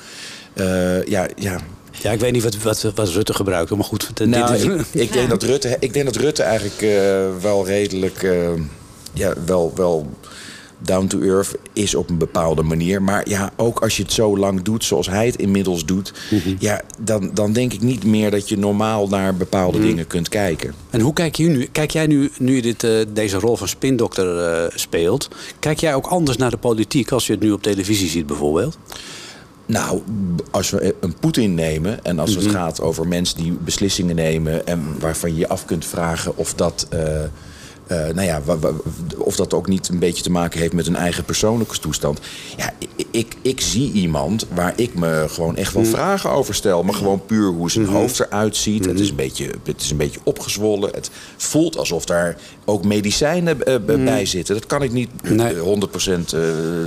eh, 0.54 1.04
ja, 1.06 1.28
ja, 1.36 1.60
Ja, 2.02 2.12
ik 2.12 2.20
weet 2.20 2.32
niet 2.32 2.44
wat, 2.44 2.58
wat, 2.62 2.92
wat 2.96 3.10
Rutte 3.10 3.34
gebruikt, 3.34 3.70
maar 3.76 3.84
goed. 3.84 4.10
dit- 4.14 4.28
nou, 4.28 4.52
dit- 4.58 4.64
ik, 4.92 5.02
ik, 5.02 5.14
denk 5.14 5.30
dat 5.30 5.44
Rutte, 5.44 5.78
ik 5.80 5.94
denk 5.94 6.06
dat 6.06 6.16
Rutte 6.16 6.44
eigenlijk 6.44 6.82
eh, 6.82 7.26
wel 7.42 7.66
redelijk... 7.66 8.24
eh, 8.24 8.50
ja, 9.14 9.34
wel, 9.46 9.72
wel 9.76 10.10
down 10.86 11.08
to 11.08 11.20
earth 11.20 11.56
is 11.74 11.96
op 11.96 12.10
een 12.10 12.18
bepaalde 12.18 12.64
manier. 12.64 13.02
Maar 13.02 13.30
ja, 13.30 13.52
ook 13.56 13.80
als 13.80 13.98
je 13.98 14.04
het 14.04 14.12
zo 14.12 14.38
lang 14.38 14.62
doet 14.62 14.84
zoals 14.84 15.08
hij 15.10 15.26
het 15.26 15.36
inmiddels 15.36 15.86
doet... 15.86 16.14
ja, 16.60 16.82
dan, 17.00 17.32
dan 17.34 17.54
denk 17.54 17.74
ik 17.74 17.82
niet 17.82 18.04
meer 18.04 18.32
dat 18.32 18.50
je 18.50 18.58
normaal 18.58 19.08
naar 19.08 19.36
bepaalde 19.36 19.80
dingen 19.80 20.08
kunt 20.08 20.30
kijken. 20.30 20.74
En 20.90 21.00
hoe 21.00 21.14
kijk 21.14 21.36
je 21.36 21.48
nu? 21.48 21.68
Kijk 21.72 21.92
jij 21.92 22.08
nu, 22.08 22.32
nu 22.38 22.56
je 22.56 22.62
dit, 22.62 22.84
eh, 22.84 22.92
deze 23.14 23.38
rol 23.38 23.58
van 23.58 23.68
spindokter 23.68 24.40
eh, 24.40 24.72
speelt, 24.76 25.30
kijk 25.60 25.80
jij 25.80 25.96
ook 25.96 26.08
anders 26.08 26.38
naar 26.38 26.50
de 26.52 26.58
politiek 26.58 27.12
als 27.12 27.28
je 27.28 27.34
het 27.34 27.42
nu 27.42 27.52
op 27.52 27.62
televisie 27.62 28.10
ziet 28.10 28.28
bijvoorbeeld? 28.28 28.78
Nou, 29.66 30.02
als 30.52 30.70
we 30.70 30.96
een 31.00 31.16
Poetin 31.20 31.54
nemen 31.54 32.04
en 32.04 32.20
als 32.20 32.36
het 32.36 32.46
gaat 32.46 32.82
over 32.82 33.08
mensen 33.08 33.38
die 33.38 33.52
beslissingen 33.52 34.16
nemen 34.16 34.68
en 34.68 35.00
waarvan 35.00 35.34
je 35.34 35.40
je 35.40 35.48
af 35.48 35.66
kunt 35.66 35.86
vragen 35.86 36.38
of 36.38 36.54
dat, 36.54 36.88
eh, 36.90 37.00
nou 37.88 38.22
ja, 38.22 38.42
of 39.18 39.36
dat 39.36 39.54
ook 39.54 39.68
niet 39.68 39.88
een 39.88 40.00
beetje 40.00 40.24
te 40.24 40.32
maken 40.32 40.60
heeft 40.60 40.74
met 40.74 40.86
hun 40.86 40.96
eigen 40.96 41.24
persoonlijke 41.24 41.80
toestand. 41.80 42.20
Ja, 42.58 42.72
ik, 43.16 43.36
ik 43.42 43.62
zie 43.62 43.92
iemand 43.92 44.46
waar 44.54 44.74
ik 44.76 44.94
me 44.94 45.26
gewoon 45.30 45.56
echt 45.56 45.74
wel 45.74 45.86
vragen 45.86 46.30
over 46.30 46.56
stel, 46.56 46.84
maar 46.84 46.94
gewoon 46.94 47.26
puur 47.26 47.48
hoe 47.50 47.72
zijn 47.72 47.86
hoofd 47.86 48.20
eruit 48.20 48.56
ziet. 48.56 48.86
Het, 48.86 49.00
is 49.00 49.10
een 49.10 49.16
beetje, 49.16 49.50
het 49.64 49.82
is 49.82 49.92
een 49.92 49.98
beetje 49.98 50.20
opgezwollen. 50.24 50.90
Het 50.94 51.10
voelt 51.38 51.78
alsof 51.78 52.06
daar 52.06 52.38
ook 52.66 52.86
medicijnen 52.86 53.64
eh, 53.66 53.76
b- 53.76 53.86
bij 54.06 54.26
zitten. 54.26 54.56
Dat 54.56 54.66
kan 54.66 54.82
ik 54.84 54.92
niet 54.92 55.10
eh, 55.24 55.32
Nee. 55.32 55.54
100% 55.56 56.34
eh, 56.34 56.40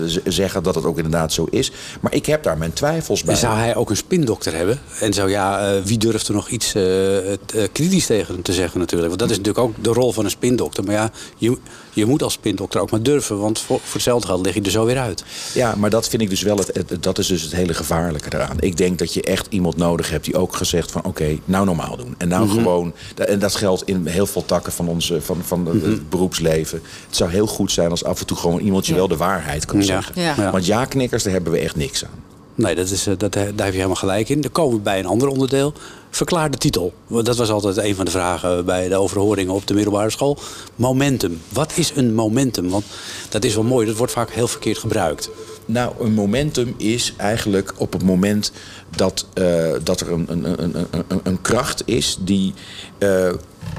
z- 0.07 0.19
zeggen 0.25 0.63
dat 0.63 0.75
het 0.75 0.85
ook 0.85 0.97
inderdaad 0.97 1.33
zo 1.33 1.47
is. 1.51 1.73
Maar 2.01 2.15
ik 2.15 2.27
heb 2.27 2.43
daar 2.43 2.59
mijn 2.59 2.73
twijfels 2.73 3.23
bij. 3.23 3.35
En 3.35 3.41
zou 3.41 3.57
hij 3.57 3.77
ook 3.77 3.91
een 3.91 3.97
spindokter 3.97 4.55
hebben? 4.55 4.79
En 5.01 5.13
zo 5.13 5.29
ja, 5.29 5.73
eh, 5.75 5.83
wie 5.83 5.99
durft 5.99 6.29
er 6.29 6.35
nog 6.35 6.49
iets 6.49 6.75
eh, 6.75 7.33
eh, 7.33 7.37
kritisch 7.73 8.07
tegen 8.07 8.35
hem 8.35 8.43
te 8.43 8.53
zeggen 8.53 8.79
natuurlijk? 8.81 9.09
Want 9.09 9.21
dat 9.21 9.31
is 9.31 9.37
natuurlijk 9.37 9.65
ook 9.65 9.85
de 9.85 9.91
rol 10.01 10.13
van 10.13 10.25
een 10.25 10.31
spindokter. 10.31 10.85
Maar 10.85 10.95
ja, 10.95 11.11
je, 11.37 11.59
je 11.93 12.07
moet 12.07 12.23
als 12.23 12.33
spindokter 12.33 12.81
ook 12.81 12.91
maar 12.91 13.03
durven, 13.03 13.39
want 13.41 13.59
voor, 13.59 13.77
voor 13.83 13.93
hetzelfde 13.95 14.27
geld 14.27 14.45
lig 14.47 14.55
je 14.55 14.63
er 14.63 14.71
zo 14.71 14.85
weer 14.85 14.99
uit. 14.99 15.25
Ja, 15.55 15.75
maar 15.75 15.91
dat 15.91 16.09
vind 16.09 16.18
ik 16.21 16.31
dus 16.31 16.43
wel 16.43 16.57
het, 16.57 16.71
het- 16.75 17.03
dat 17.03 17.19
is 17.19 17.27
dus 17.27 17.43
het 17.43 17.53
hele 17.53 17.75
gevaarlijke 17.75 18.29
eraan. 18.37 18.57
Ik 18.61 18.77
denk 18.77 18.99
dat 18.99 19.15
je 19.15 19.23
echt 19.23 19.47
iemand 19.51 19.77
nodig 19.77 20.11
hebt 20.11 20.25
die 20.25 20.37
ook 20.37 20.57
gezegd 20.57 20.91
van 20.91 21.05
oké, 21.05 21.39
nou 21.45 21.65
normaal 21.65 21.97
doen. 21.97 22.15
En 22.19 22.29
nou 22.29 22.49
gewoon, 22.49 22.93
en 23.15 23.39
dat 23.39 23.55
geldt 23.55 23.83
in 23.85 24.07
heel 24.07 24.27
veel 24.27 24.45
takken 24.45 24.73
van, 24.73 24.89
onze, 24.89 25.21
van, 25.23 25.37
van 25.45 25.65
de- 25.65 25.71
het 25.91 26.11
beroepsleven. 26.11 26.81
Het 27.07 27.17
zou 27.17 27.31
heel 27.31 27.47
goed 27.47 27.73
zijn 27.73 27.91
als 27.91 28.05
af 28.05 28.21
en 28.21 28.27
toe 28.27 28.37
gewoon 28.37 28.61
iemand 28.61 28.87
je 28.87 28.95
wel 28.95 29.09
de 29.09 29.17
waarheid 29.17 29.65
kan 29.65 29.79
Ja. 29.79 29.85
zeggen. 29.85 30.23
Ja. 30.23 30.35
Ja. 30.39 30.51
Want 30.51 30.67
ja-knikkers, 30.67 31.23
daar 31.23 31.33
hebben 31.33 31.53
we 31.53 31.59
echt 31.59 31.77
niks 31.77 32.05
aan. 32.05 32.27
Nee, 32.55 32.75
dat 32.75 32.91
is, 32.91 33.07
eh, 33.07 33.15
dat, 33.17 33.37
eh, 33.37 33.43
daar 33.43 33.53
heb 33.65 33.67
je 33.67 33.73
helemaal 33.73 33.95
gelijk 33.95 34.29
in. 34.29 34.41
Dan 34.41 34.53
komen 34.53 34.77
we 34.77 34.83
bij 34.83 34.99
een 34.99 35.07
ander 35.07 35.29
onderdeel. 35.29 35.73
Verklaar 36.11 36.51
de 36.51 36.59
titel. 36.59 36.93
Want 37.07 37.27
Dat 37.27 37.37
was 37.37 37.51
altijd 37.51 37.77
een 37.77 37.95
van 37.95 38.05
de 38.05 38.11
vragen 38.11 38.65
bij 38.65 38.89
de 38.89 38.97
overhoringen 38.97 39.55
op 39.55 39.67
de 39.67 39.75
middelbare 39.75 40.11
school. 40.11 40.39
Momentum. 40.77 41.41
Wat 41.49 41.73
is 41.75 41.93
een 41.95 42.15
momentum? 42.15 42.69
Want 42.71 42.85
dat 43.29 43.45
is 43.45 43.55
wel 43.55 43.65
mooi, 43.65 43.87
dat 43.87 43.97
wordt 43.97 44.13
vaak 44.13 44.31
heel 44.31 44.49
verkeerd 44.49 44.79
gebruikt. 44.79 45.31
Nou, 45.69 46.05
een 46.05 46.13
momentum 46.13 46.75
is 46.77 47.15
eigenlijk 47.17 47.73
op 47.77 47.93
het 47.93 48.03
moment 48.03 48.53
dat, 48.97 49.27
eh, 49.35 49.73
dat 49.83 50.01
er 50.01 50.13
een, 50.13 50.27
een, 50.29 50.63
een, 50.63 51.21
een, 51.23 51.43
kracht 51.43 51.83
is 51.85 52.19
die 52.21 52.55
eh, 52.99 53.33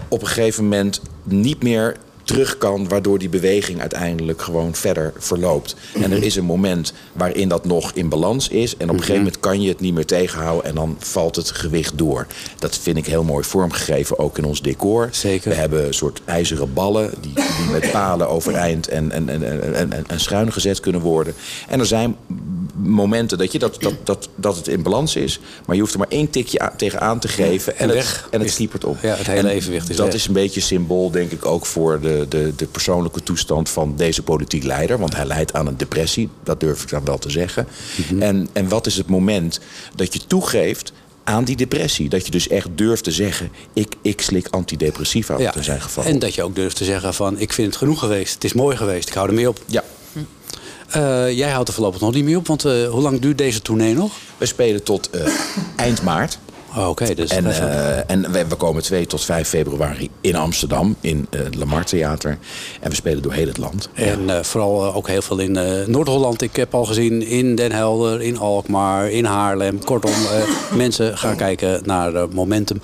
op 0.08 0.22
een 0.22 0.28
gegeven 0.28 0.64
moment 0.64 1.02
niet 1.24 1.64
meer 1.64 1.96
terug 2.30 2.58
kan, 2.58 2.88
waardoor 2.88 3.20
die 3.20 3.30
beweging 3.30 3.80
uiteindelijk 3.80 4.42
gewoon 4.42 4.76
verder 4.76 5.14
verloopt. 5.18 5.76
En 5.94 6.12
er 6.12 6.24
is 6.24 6.36
een 6.36 6.46
moment 6.46 6.94
waarin 7.14 7.50
dat 7.50 7.66
nog 7.66 7.92
in 7.94 8.10
balans 8.10 8.48
is. 8.48 8.78
En 8.78 8.84
op 8.84 8.94
een 8.94 9.00
gegeven 9.00 9.22
moment 9.22 9.40
kan 9.40 9.62
je 9.62 9.70
het 9.70 9.80
niet 9.80 9.94
meer 9.94 10.06
tegenhouden 10.06 10.70
en 10.70 10.76
dan 10.76 10.96
valt 11.00 11.36
het 11.36 11.52
gewicht 11.52 11.98
door. 11.98 12.28
Dat 12.60 12.78
vind 12.78 12.98
ik 12.98 13.06
heel 13.06 13.24
mooi 13.24 13.44
vormgegeven, 13.44 14.20
ook 14.20 14.38
in 14.38 14.46
ons 14.46 14.62
decor. 14.62 15.08
Zeker. 15.12 15.50
We 15.50 15.56
hebben 15.56 15.86
een 15.86 15.94
soort 15.94 16.22
ijzeren 16.26 16.74
ballen 16.74 17.14
die, 17.22 17.34
die 17.34 17.72
met 17.72 17.92
palen 17.92 18.30
overeind 18.30 18.88
en, 18.88 19.12
en, 19.12 19.30
en, 19.30 19.44
en, 19.44 19.74
en, 19.76 19.94
en, 19.94 20.04
en 20.08 20.20
schuin 20.20 20.52
gezet 20.52 20.80
kunnen 20.80 21.02
worden. 21.02 21.34
En 21.68 21.80
er 21.80 21.86
zijn 21.86 22.16
momenten 22.84 23.38
dat, 23.38 23.52
je 23.52 23.60
dat, 23.60 23.78
dat, 23.82 23.94
dat, 24.04 24.30
dat 24.36 24.56
het 24.56 24.68
in 24.68 24.82
balans 24.84 25.16
is, 25.16 25.40
maar 25.66 25.76
je 25.76 25.82
hoeft 25.82 25.94
er 25.94 26.00
maar 26.00 26.08
één 26.10 26.30
tikje 26.30 26.60
aan, 26.60 26.76
tegenaan 26.78 27.20
te 27.20 27.28
geven 27.28 27.78
en, 27.78 27.90
En 27.90 27.98
het, 27.98 28.24
en 28.32 28.40
het 28.42 28.56
kiepert 28.56 28.86
op. 28.86 28.98
ja, 29.02 29.16
het 29.16 29.28
hele 29.28 29.40
En 29.50 29.56
evenwicht 29.56 29.90
is 29.90 29.96
Dat 29.96 30.06
weg. 30.06 30.16
is 30.16 30.28
een 30.28 30.34
beetje 30.34 30.62
symbool, 30.62 31.12
denk 31.12 31.32
ik, 31.32 31.46
ook 31.46 31.66
voor 31.66 32.00
de, 32.02 32.26
de, 32.30 32.54
de 32.56 32.66
persoonlijke 32.68 33.24
toestand 33.24 33.70
van 33.70 33.94
deze 33.96 34.24
politiek 34.24 34.64
leider. 34.64 35.00
Want 35.00 35.16
hij 35.16 35.26
leidt 35.26 35.54
aan 35.54 35.68
een 35.68 35.78
depressie, 35.78 36.30
dat 36.44 36.60
durf 36.60 36.84
ik 36.84 36.90
dan 36.90 37.06
wel 37.06 37.18
te 37.18 37.30
zeggen. 37.30 37.68
Mhm. 38.10 38.22
en, 38.22 38.50
en 38.54 38.68
wat 38.68 38.86
is 38.88 38.96
het 38.98 39.08
moment 39.08 39.60
dat 39.96 40.14
je 40.14 40.20
toegeeft 40.28 40.92
aan 41.24 41.44
die 41.44 41.56
depressie? 41.56 42.10
Dat 42.10 42.26
je 42.26 42.32
dus 42.32 42.48
echt 42.48 42.68
durft 42.76 43.04
te 43.04 43.12
zeggen, 43.12 43.52
ik, 43.74 43.96
ik 44.02 44.22
slik 44.22 44.48
antidepressiva 44.50 45.38
wat 45.38 45.56
in 45.56 45.64
zijn 45.64 45.82
geval. 45.82 46.04
En 46.04 46.20
dat 46.20 46.36
je 46.36 46.44
ook 46.44 46.56
durft 46.56 46.76
te 46.76 46.84
zeggen 46.86 47.14
van 47.14 47.40
ik 47.40 47.54
vind 47.54 47.68
het 47.68 47.78
genoeg 47.78 48.00
geweest. 48.00 48.34
Het 48.34 48.44
is 48.44 48.54
mooi 48.54 48.78
geweest. 48.78 49.08
Ik 49.08 49.14
hou 49.14 49.28
er 49.28 49.34
mee 49.34 49.50
op. 49.50 49.60
Ja, 49.66 49.84
jij 51.36 51.50
houdt 51.50 51.68
er 51.68 51.74
voorlopig 51.74 52.02
nog 52.02 52.14
niet 52.14 52.24
mee 52.24 52.38
op. 52.38 52.48
Want 52.48 52.66
eh, 52.66 52.90
hoe 52.90 53.02
lang 53.02 53.20
duurt 53.20 53.38
deze 53.38 53.62
tournee 53.62 53.94
nog? 53.94 54.12
we 54.38 54.46
spelen 54.46 54.84
tot 54.84 55.10
eh, 55.10 55.34
eind 55.76 56.02
maart. 56.02 56.40
Oh, 56.76 56.90
Oké, 56.90 57.14
dus 57.14 57.30
En, 57.30 57.46
eh, 57.46 58.10
en 58.10 58.32
we, 58.32 58.48
we 58.48 58.56
komen 58.56 58.84
2 58.84 59.08
tot 59.08 59.26
5 59.26 59.48
februari 59.48 60.10
in 60.22 60.36
Amsterdam, 60.36 60.96
in 61.02 61.28
eh, 61.30 61.40
het 61.44 61.56
Lamar 61.56 61.86
Theater. 61.86 62.38
En 62.82 62.90
we 62.90 62.96
spelen 62.96 63.22
door 63.22 63.34
heel 63.34 63.48
het 63.48 63.58
land. 63.58 63.90
En 63.94 64.30
eh, 64.30 64.44
vooral 64.44 64.94
ook 64.94 65.08
heel 65.08 65.22
veel 65.22 65.40
in 65.40 65.52
Noord-Holland. 65.92 66.42
Ik 66.42 66.56
heb 66.56 66.74
al 66.74 66.86
gezien 66.86 67.22
in 67.22 67.56
Den 67.56 67.72
Helder, 67.72 68.22
in 68.22 68.38
Alkmaar, 68.38 69.10
in 69.10 69.26
Haarlem. 69.26 69.84
Kortom, 69.84 70.12
mensen 70.76 71.18
gaan 71.18 71.36
kijken 71.36 71.82
naar 71.84 72.30
Momentum. 72.30 72.82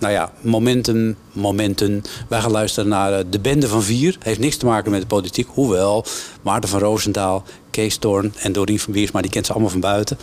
Nou 0.00 0.12
ja, 0.12 0.32
Momentum, 0.40 1.16
Momenten. 1.32 2.02
Wij 2.28 2.40
gaan 2.40 2.50
luisteren 2.50 2.88
naar 2.88 3.30
De 3.30 3.40
Bende 3.40 3.68
van 3.68 3.82
Vier. 3.82 4.16
Heeft 4.20 4.40
niks 4.40 4.56
te 4.56 4.66
maken 4.66 4.90
met 4.90 5.00
de 5.00 5.06
politiek. 5.06 5.48
Hoewel, 5.50 6.04
Maarten 6.42 6.68
van 6.68 6.80
Roosendaal, 6.80 7.44
Kees 7.74 7.96
Toorn 7.96 8.34
en 8.38 8.52
Dorien 8.52 8.80
van 8.80 8.92
Wiersma... 8.92 9.20
die 9.20 9.30
kent 9.30 9.46
ze 9.46 9.52
allemaal 9.52 9.70
van 9.70 9.80
buiten. 9.80 10.18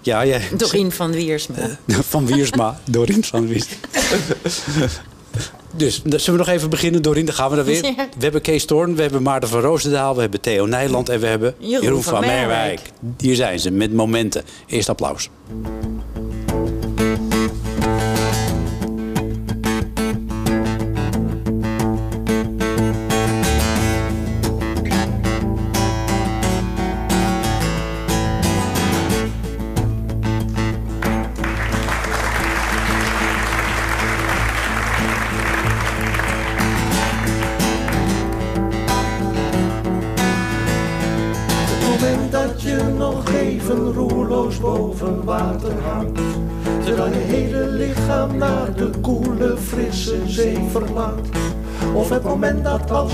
Ja, 0.00 0.26
jij... 0.26 0.42
Dorien 0.56 0.92
van 0.92 1.12
Wiersma. 1.12 1.78
Van 1.86 2.26
Wiersma, 2.26 2.80
Dorien 2.90 3.24
van 3.24 3.46
Wiersma. 3.46 3.76
Dus 5.76 6.02
zullen 6.04 6.24
we 6.24 6.46
nog 6.46 6.48
even 6.48 6.70
beginnen, 6.70 7.02
Dorien? 7.02 7.24
Dan 7.24 7.34
gaan 7.34 7.50
we 7.50 7.56
er 7.56 7.64
weer. 7.64 7.84
Ja. 7.96 8.08
We 8.16 8.22
hebben 8.22 8.40
Kees 8.40 8.64
Toorn, 8.64 8.96
we 8.96 9.02
hebben 9.02 9.22
Maarten 9.22 9.48
van 9.48 9.60
Roosendaal... 9.60 10.14
we 10.14 10.20
hebben 10.20 10.40
Theo 10.40 10.66
Nijland 10.66 11.08
en 11.08 11.20
we 11.20 11.26
hebben 11.26 11.54
Jeroen 11.58 12.02
van 12.02 12.20
Merwijk. 12.20 12.80
Hier 13.18 13.36
zijn 13.36 13.60
ze, 13.60 13.70
met 13.70 13.92
momenten. 13.92 14.44
Eerst 14.66 14.88
applaus. 14.88 15.28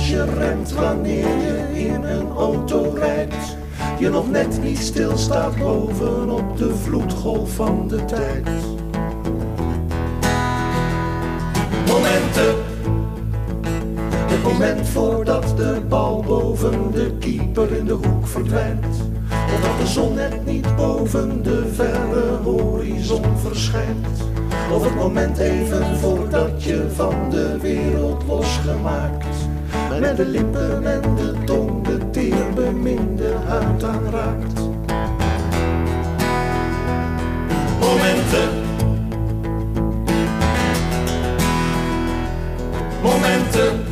Je 0.08 0.24
remt 0.24 0.72
wanneer 0.72 1.26
je 1.26 1.84
in 1.86 2.02
een 2.02 2.28
auto 2.28 2.90
rijdt. 2.94 3.56
Je 3.98 4.08
nog 4.08 4.30
net 4.30 4.62
niet 4.62 4.78
stilstaat 4.78 5.58
bovenop 5.58 6.56
de 6.56 6.74
vloedgolf 6.74 7.54
van 7.54 7.88
de 7.88 8.04
tijd. 8.04 8.48
Momenten. 11.86 12.54
Het 14.06 14.42
moment 14.42 14.88
voordat 14.88 15.56
de 15.56 15.80
bal 15.88 16.22
boven 16.26 16.92
de 16.92 17.16
keeper 17.18 17.72
in 17.72 17.84
de 17.84 17.92
hoek 17.92 18.26
verdwijnt. 18.26 18.96
Of 19.30 19.60
dat 19.60 19.78
de 19.80 19.86
zon 19.86 20.14
net 20.14 20.46
niet 20.46 20.76
boven 20.76 21.42
de 21.42 21.68
verre 21.74 22.36
horizon 22.42 23.38
verschijnt. 23.38 24.06
Of 24.72 24.84
het 24.84 24.94
moment 24.94 25.38
even 25.38 25.96
voordat 25.96 26.64
je 26.64 26.86
van 26.94 27.30
de 27.30 27.58
wereld 27.60 28.22
losgemaakt. 28.26 29.47
Met 29.88 30.16
de 30.16 30.26
lippen 30.26 30.86
en 30.86 31.14
de 31.16 31.34
tong 31.44 31.84
de 31.84 32.10
teer 32.10 32.52
beminde 32.54 33.34
huid 33.46 33.84
aanraakt. 33.84 34.60
Momenten. 37.80 38.50
Momenten. 43.02 43.84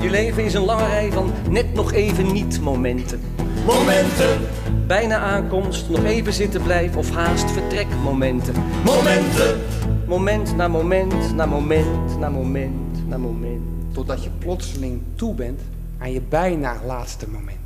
Je 0.00 0.10
leven 0.10 0.44
is 0.44 0.54
een 0.54 0.64
lange 0.64 0.86
rij 0.86 1.12
van 1.12 1.32
net 1.50 1.74
nog 1.74 1.92
even 1.92 2.32
niet 2.32 2.60
momenten. 2.60 3.20
Momenten. 3.66 4.40
Bijna 4.86 5.18
aankomst, 5.18 5.88
nog 5.88 6.04
even 6.04 6.32
zitten 6.32 6.62
blijven 6.62 6.98
of 6.98 7.10
haast 7.10 7.50
vertrekmomenten. 7.50 8.54
Momenten. 8.84 9.60
Moment 10.06 10.56
na 10.56 10.68
moment, 10.68 11.34
na 11.34 11.46
moment, 11.46 12.18
na 12.18 12.28
moment, 12.28 13.08
na 13.08 13.18
moment. 13.18 13.77
Totdat 13.98 14.24
je 14.24 14.30
plotseling 14.38 15.00
toe 15.14 15.34
bent 15.34 15.60
aan 15.98 16.12
je 16.12 16.20
bijna 16.20 16.76
laatste 16.86 17.28
moment. 17.28 17.58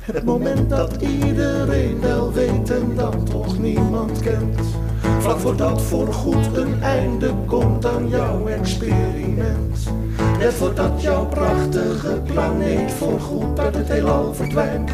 Het 0.00 0.24
moment 0.24 0.70
dat 0.70 1.02
iedereen 1.02 2.00
wel 2.00 2.32
weet 2.32 2.70
en 2.70 2.94
dat 2.94 3.30
toch 3.30 3.58
niemand 3.58 4.20
kent. 4.20 4.60
Vlak 5.18 5.38
voordat 5.38 5.82
voorgoed 5.82 6.56
een 6.56 6.82
einde 6.82 7.34
komt 7.46 7.86
aan 7.86 8.08
jouw 8.08 8.46
experiment. 8.46 9.92
Net 10.38 10.52
voordat 10.54 11.02
jouw 11.02 11.26
prachtige 11.26 12.20
planeet 12.24 12.92
voorgoed 12.92 13.58
uit 13.58 13.74
het 13.74 13.88
heelal 13.88 14.34
verdwijnt. 14.34 14.90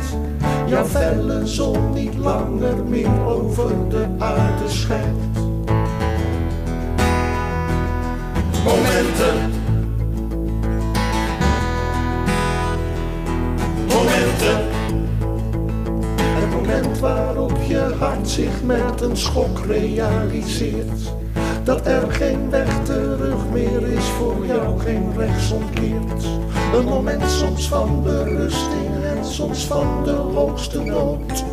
Jouw 0.66 0.84
felle 0.84 1.46
zon 1.46 1.92
niet 1.92 2.14
langer 2.14 2.84
meer 2.84 3.24
over 3.26 3.88
de 3.88 4.06
aarde 4.18 4.68
schijnt. 4.68 5.34
Momenten. 8.64 9.55
Waarop 17.06 17.58
je 17.68 17.94
hart 17.98 18.28
zich 18.28 18.62
met 18.62 19.00
een 19.00 19.16
schok 19.16 19.58
realiseert. 19.66 21.14
Dat 21.64 21.86
er 21.86 22.10
geen 22.12 22.50
weg 22.50 22.84
terug 22.84 23.48
meer 23.52 23.82
is 23.82 24.04
voor 24.04 24.46
jou, 24.46 24.80
geen 24.80 25.12
rechtsomkeert. 25.16 26.24
Een 26.74 26.84
moment 26.84 27.30
soms 27.30 27.68
van 27.68 28.02
berusting 28.02 29.04
en 29.04 29.24
soms 29.24 29.64
van 29.66 30.04
de 30.04 30.10
hoogste 30.10 30.82
nood. 30.82 31.44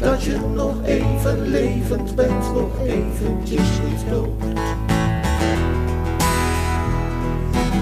Dat 0.00 0.22
je 0.22 0.38
nog 0.54 0.74
even 0.84 1.48
levend 1.48 2.14
bent, 2.14 2.54
nog 2.54 2.80
eventjes 2.86 3.68
niet 3.88 4.10
dood. 4.10 4.28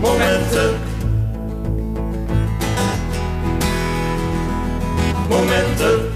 Momenten. 0.00 0.74
Momenten. 5.28 6.07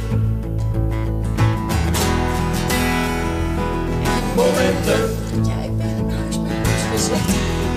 Momenten. 4.43 5.17
Ja, 5.45 5.63
ik 5.63 5.77
ben 5.77 5.87
een 5.87 6.11
huismeester 6.11 6.89
gezegd. 6.93 7.29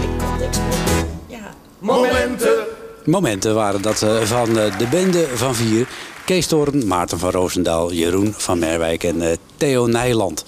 Ik 0.02 0.18
kan 0.18 0.38
niks 0.40 0.58
meer 0.58 0.86
doen. 0.86 1.20
Ja. 1.28 1.54
Momenten. 1.80 2.66
Momenten 3.06 3.56
waren 3.56 3.82
dat 3.82 4.02
eh, 4.02 4.22
van 4.22 4.60
eh, 4.60 4.78
de 4.78 4.88
bende 4.88 5.28
van 5.34 5.56
vier. 5.56 5.88
Kees 6.26 6.48
Toren, 6.48 6.88
Maarten 6.88 7.20
van 7.20 7.32
Roosendaal, 7.32 7.92
Jeroen 7.94 8.34
van 8.38 8.60
Merwijk 8.60 9.04
en 9.04 9.22
eh, 9.22 9.38
Theo 9.58 9.86
Nijland. 9.86 10.46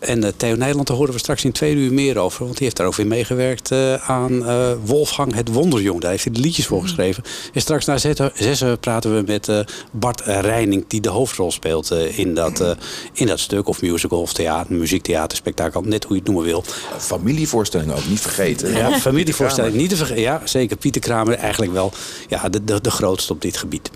En 0.00 0.24
eh, 0.24 0.32
Theo 0.36 0.54
Nijland, 0.56 0.86
daar 0.86 0.96
horen 0.96 1.12
we 1.12 1.18
straks 1.18 1.44
in 1.44 1.52
twee 1.52 1.74
uur 1.74 1.92
meer 1.92 2.18
over. 2.18 2.44
Want 2.44 2.54
die 2.56 2.64
heeft 2.64 2.76
daar 2.76 2.86
ook 2.86 2.94
weer 2.94 3.06
meegewerkt 3.06 3.70
eh, 3.70 3.94
aan 4.10 4.46
eh, 4.46 4.72
Wolfgang 4.84 5.34
het 5.34 5.48
Wonderjong. 5.52 6.00
Daar 6.00 6.10
heeft 6.10 6.24
hij 6.24 6.32
de 6.32 6.40
liedjes 6.40 6.66
voor 6.66 6.82
geschreven. 6.82 7.22
En 7.52 7.60
straks 7.60 7.84
na 7.84 7.98
zes- 7.98 8.16
zessen 8.34 8.78
praten 8.78 9.14
we 9.16 9.22
met 9.26 9.48
eh, 9.48 9.60
Bart 9.92 10.20
Reining... 10.20 10.84
die 10.88 11.00
de 11.00 11.08
hoofdrol 11.08 11.50
speelt 11.52 11.90
eh, 11.90 12.18
in, 12.18 12.34
dat, 12.34 12.60
eh, 12.60 12.70
in 13.12 13.26
dat 13.26 13.40
stuk. 13.40 13.68
Of 13.68 13.82
musical 13.82 14.20
of 14.20 14.32
theater, 14.32 14.74
muziektheater, 14.74 15.36
spektakel. 15.36 15.80
Net 15.82 16.04
hoe 16.04 16.12
je 16.12 16.18
het 16.22 16.30
noemen 16.30 16.44
wil. 16.50 16.64
Familievoorstelling 16.98 17.92
ook 17.92 18.08
niet 18.08 18.20
vergeten. 18.20 18.70
Ja, 18.70 18.84
Pieter 18.84 19.00
familievoorstelling 19.00 19.72
Kramer. 19.72 19.80
niet 19.80 19.90
te 19.90 19.96
vergeten. 19.96 20.22
Ja, 20.22 20.40
zeker. 20.44 20.76
Pieter 20.76 21.00
Kramer 21.00 21.34
eigenlijk 21.34 21.72
wel 21.72 21.92
ja, 22.28 22.48
de, 22.48 22.64
de, 22.64 22.80
de 22.80 22.90
grootste 22.90 23.32
op 23.32 23.42
dit 23.42 23.56
gebied. 23.56 23.90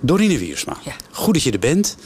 Dorine 0.00 0.38
Wiersma, 0.38 0.76
goed 1.10 1.34
dat 1.34 1.42
je 1.42 1.50
er 1.52 1.58
bent. 1.58 1.96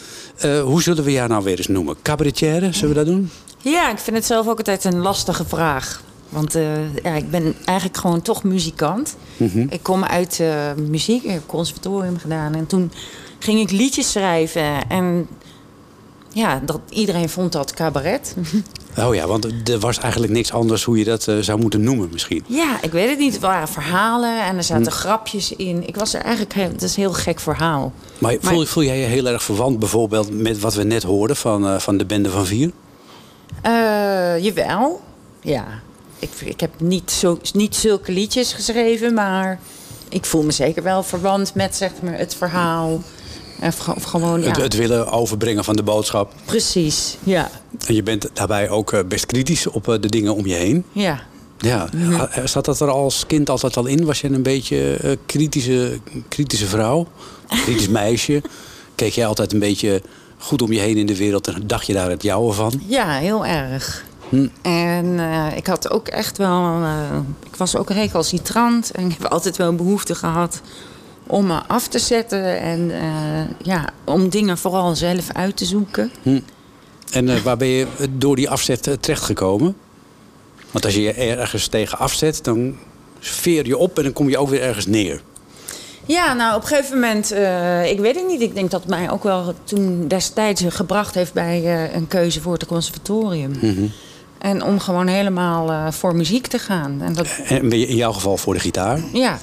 Eh, 0.41 0.63
hoe 0.63 0.83
zullen 0.83 1.05
we 1.05 1.13
jou 1.13 1.29
nou 1.29 1.45
weer 1.45 1.57
eens 1.57 1.67
noemen? 1.67 1.97
Cabaretière, 2.03 2.73
zullen 2.73 2.89
we 2.89 3.05
dat 3.05 3.07
doen? 3.07 3.31
Ja, 3.59 3.91
ik 3.91 3.99
vind 3.99 4.17
het 4.17 4.27
zelf 4.27 4.49
ook 4.49 4.59
altijd 4.59 4.85
een 4.85 4.99
lastige 4.99 5.45
vraag. 5.45 6.03
Want 6.29 6.55
eh, 6.55 6.95
ja, 6.95 7.15
ik 7.15 7.31
ben 7.31 7.55
eigenlijk 7.65 7.99
gewoon 7.99 8.23
toch 8.23 8.45
muzikant. 8.45 9.17
Mhm. 9.37 9.67
Ik 9.71 9.83
kom 9.83 10.05
uit 10.05 10.41
eh, 10.41 10.73
muziek, 10.75 11.23
ik 11.23 11.31
heb 11.31 11.47
conservatorium 11.47 12.19
gedaan. 12.19 12.55
En 12.55 12.67
toen 12.67 12.93
ging 13.39 13.61
ik 13.61 13.71
liedjes 13.71 14.11
schrijven. 14.11 14.89
En 14.89 15.29
ja, 16.33 16.61
dat, 16.65 16.81
iedereen 16.89 17.29
vond 17.29 17.53
dat 17.53 17.73
cabaret. 17.73 18.35
Oh 18.99 19.15
ja, 19.15 19.27
want 19.27 19.69
er 19.69 19.79
was 19.79 19.99
eigenlijk 19.99 20.33
niks 20.33 20.53
anders 20.53 20.85
hoe 20.85 20.99
je 20.99 21.05
dat 21.05 21.29
eh, 21.29 21.37
zou 21.39 21.61
moeten 21.61 21.83
noemen 21.83 22.09
misschien. 22.13 22.45
ja, 22.47 22.83
ik 22.83 22.93
weet 22.93 23.09
het 23.09 23.19
niet. 23.19 23.33
Het 23.33 23.43
waren 23.43 23.69
verhalen 23.69 24.45
en 24.45 24.57
er 24.57 24.63
zaten 24.65 24.85
Hm. 24.87 24.99
grapjes 24.99 25.53
in. 25.57 25.87
Ik 25.89 25.97
was 25.97 26.15
er 26.15 26.21
eigenlijk... 26.21 26.53
heel- 26.53 26.69
Het 26.69 26.83
is 26.83 26.97
een 26.97 27.03
heel 27.03 27.13
gek 27.13 27.41
verhaal. 27.41 27.93
Maar, 28.19 28.37
voel, 28.41 28.65
voel 28.67 28.83
jij 28.83 28.99
je 28.99 29.07
heel 29.07 29.27
erg 29.27 29.43
verwant 29.43 29.79
bijvoorbeeld 29.79 30.31
met 30.41 30.61
wat 30.61 30.75
we 30.75 30.83
net 30.83 31.03
hoorden 31.03 31.37
van, 31.37 31.67
eh, 31.67 31.79
van 31.79 31.97
de 31.97 32.05
bende 32.07 32.31
van 32.31 32.47
vier? 32.47 32.71
Eh, 33.63 34.39
jawel, 34.39 35.01
ja. 35.41 35.65
Ik, 36.19 36.31
ik 36.45 36.61
heb 36.61 36.71
niet, 36.81 37.11
zo, 37.11 37.39
niet 37.53 37.77
zulke 37.77 38.13
liedjes 38.13 38.53
geschreven, 38.53 39.15
maar 39.15 39.61
ik 40.09 40.25
voel 40.25 40.43
me 40.43 40.51
zeker 40.53 40.83
wel 40.83 41.03
verwant 41.03 41.55
met 41.55 41.77
zeg 41.77 41.91
maar, 42.03 42.19
het 42.19 42.35
verhaal. 42.35 43.01
Of 43.63 44.03
gewoon, 44.03 44.41
ja. 44.41 44.47
Het, 44.49 44.57
het 44.57 44.77
willen 44.77 45.13
overbrengen 45.13 45.65
van 45.65 45.77
de 45.77 45.83
boodschap. 45.83 46.33
Precies, 46.45 47.17
ja. 47.23 47.51
En 47.87 47.95
je 47.95 48.03
bent 48.03 48.29
daarbij 48.33 48.69
ook 48.69 48.93
eh, 48.93 49.01
best 49.09 49.27
kritisch 49.27 49.67
op 49.67 49.89
eh, 49.89 50.01
de 50.01 50.09
dingen 50.09 50.35
om 50.35 50.47
je 50.47 50.55
heen. 50.55 50.85
ja. 50.93 51.29
Ja, 51.63 51.89
eh, 51.93 52.47
zat 52.47 52.65
dat 52.65 52.81
er 52.81 52.91
als 52.91 53.27
kind 53.27 53.51
altijd 53.51 53.77
al 53.77 53.87
in? 53.87 54.05
Was 54.05 54.21
je 54.21 54.29
een 54.29 54.43
beetje 54.43 54.99
kritische, 55.27 55.99
kritische 56.29 56.67
vrouw? 56.67 57.07
Kritisch 57.47 57.89
meisje? 57.89 58.43
Keek 58.95 59.13
jij 59.13 59.27
altijd 59.27 59.53
een 59.53 59.59
beetje 59.59 60.03
goed 60.39 60.63
om 60.63 60.73
je 60.73 60.81
heen 60.81 60.97
in 60.97 61.07
de 61.07 61.17
wereld 61.17 61.49
en 61.49 61.67
dacht 61.67 61.87
je 61.87 61.93
daar 61.93 62.11
het 62.11 62.23
jouwe 62.23 62.53
van? 62.53 62.83
Ja, 62.87 63.19
heel 63.19 63.47
erg. 63.47 64.05
Hm. 64.29 64.49
En 64.63 65.21
ik 65.57 65.67
had 65.67 65.91
ook 65.91 66.09
echt 66.09 66.39
wel... 66.39 66.83
ik 67.47 67.57
was 67.57 67.77
ook 67.77 67.91
recalcitrant 67.91 68.91
en 68.91 69.11
ik 69.11 69.17
heb 69.19 69.33
altijd 69.33 69.57
wel 69.57 69.69
een 69.69 69.77
behoefte 69.77 70.15
gehad 70.15 70.61
om 71.27 71.47
me 71.47 71.61
af 71.67 71.89
te 71.89 71.99
zetten. 71.99 72.61
En 72.61 72.91
eh, 72.91 73.67
ja, 73.67 73.89
om 74.05 74.29
dingen 74.29 74.59
vooral 74.59 74.97
zelf 74.97 75.33
uit 75.33 75.57
te 75.57 75.65
zoeken. 75.65 76.11
Hm. 76.23 76.41
En 77.11 77.29
eh, 77.29 77.41
waar 77.41 77.57
ben 77.57 77.69
je 77.69 77.87
door 78.11 78.37
die 78.37 78.51
afzet 78.51 78.87
eh, 78.87 78.95
terechtgekomen? 78.95 79.77
Want 80.71 80.85
als 80.85 80.95
je 80.95 81.03
je 81.03 81.13
ergens 81.13 81.67
tegen 81.67 81.99
afzet, 81.99 82.45
dan 82.45 82.77
veer 83.21 83.67
je 83.67 83.77
op 83.77 83.97
en 83.97 84.03
dan 84.05 84.13
kom 84.13 84.29
je 84.29 84.39
ook 84.39 84.49
weer 84.49 84.63
ergens 84.63 84.87
neer. 84.87 85.23
Ja, 86.07 86.33
nou 86.33 86.57
op 86.57 86.63
een 86.63 86.69
gegeven 86.69 86.95
moment, 86.95 87.31
ik 87.91 88.01
weet 88.01 88.15
het 88.15 88.27
niet. 88.27 88.41
Ik 88.41 88.55
denk 88.55 88.71
dat 88.71 88.81
het 88.81 88.91
mij 88.91 89.11
ook 89.11 89.23
wel 89.23 89.55
toen 89.65 90.09
destijds 90.09 90.63
gebracht 90.69 91.15
heeft 91.15 91.33
bij 91.33 91.91
een 91.95 92.09
keuze 92.09 92.41
voor 92.41 92.53
het 92.53 92.67
conservatorium. 92.67 93.51
Mhm. 93.61 93.87
En 94.39 94.63
om 94.63 94.79
gewoon 94.79 95.07
helemaal 95.07 95.93
voor 95.93 96.17
muziek 96.17 96.47
te 96.47 96.59
gaan. 96.59 97.01
En 97.03 97.13
dat, 97.13 97.27
En 97.47 97.73
in 97.73 97.97
jouw 97.97 98.13
geval 98.13 98.37
voor 98.37 98.55
de 98.55 98.61
gitaar? 98.61 99.01
ja, 99.13 99.39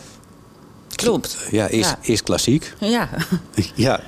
klopt. 1.04 1.38
Ja, 1.52 1.68
eerst, 1.68 1.90
Ja. 1.90 1.98
eerst 2.02 2.24
klassiek. 2.24 2.74
Ja, 2.80 3.10
Ja. 3.76 4.00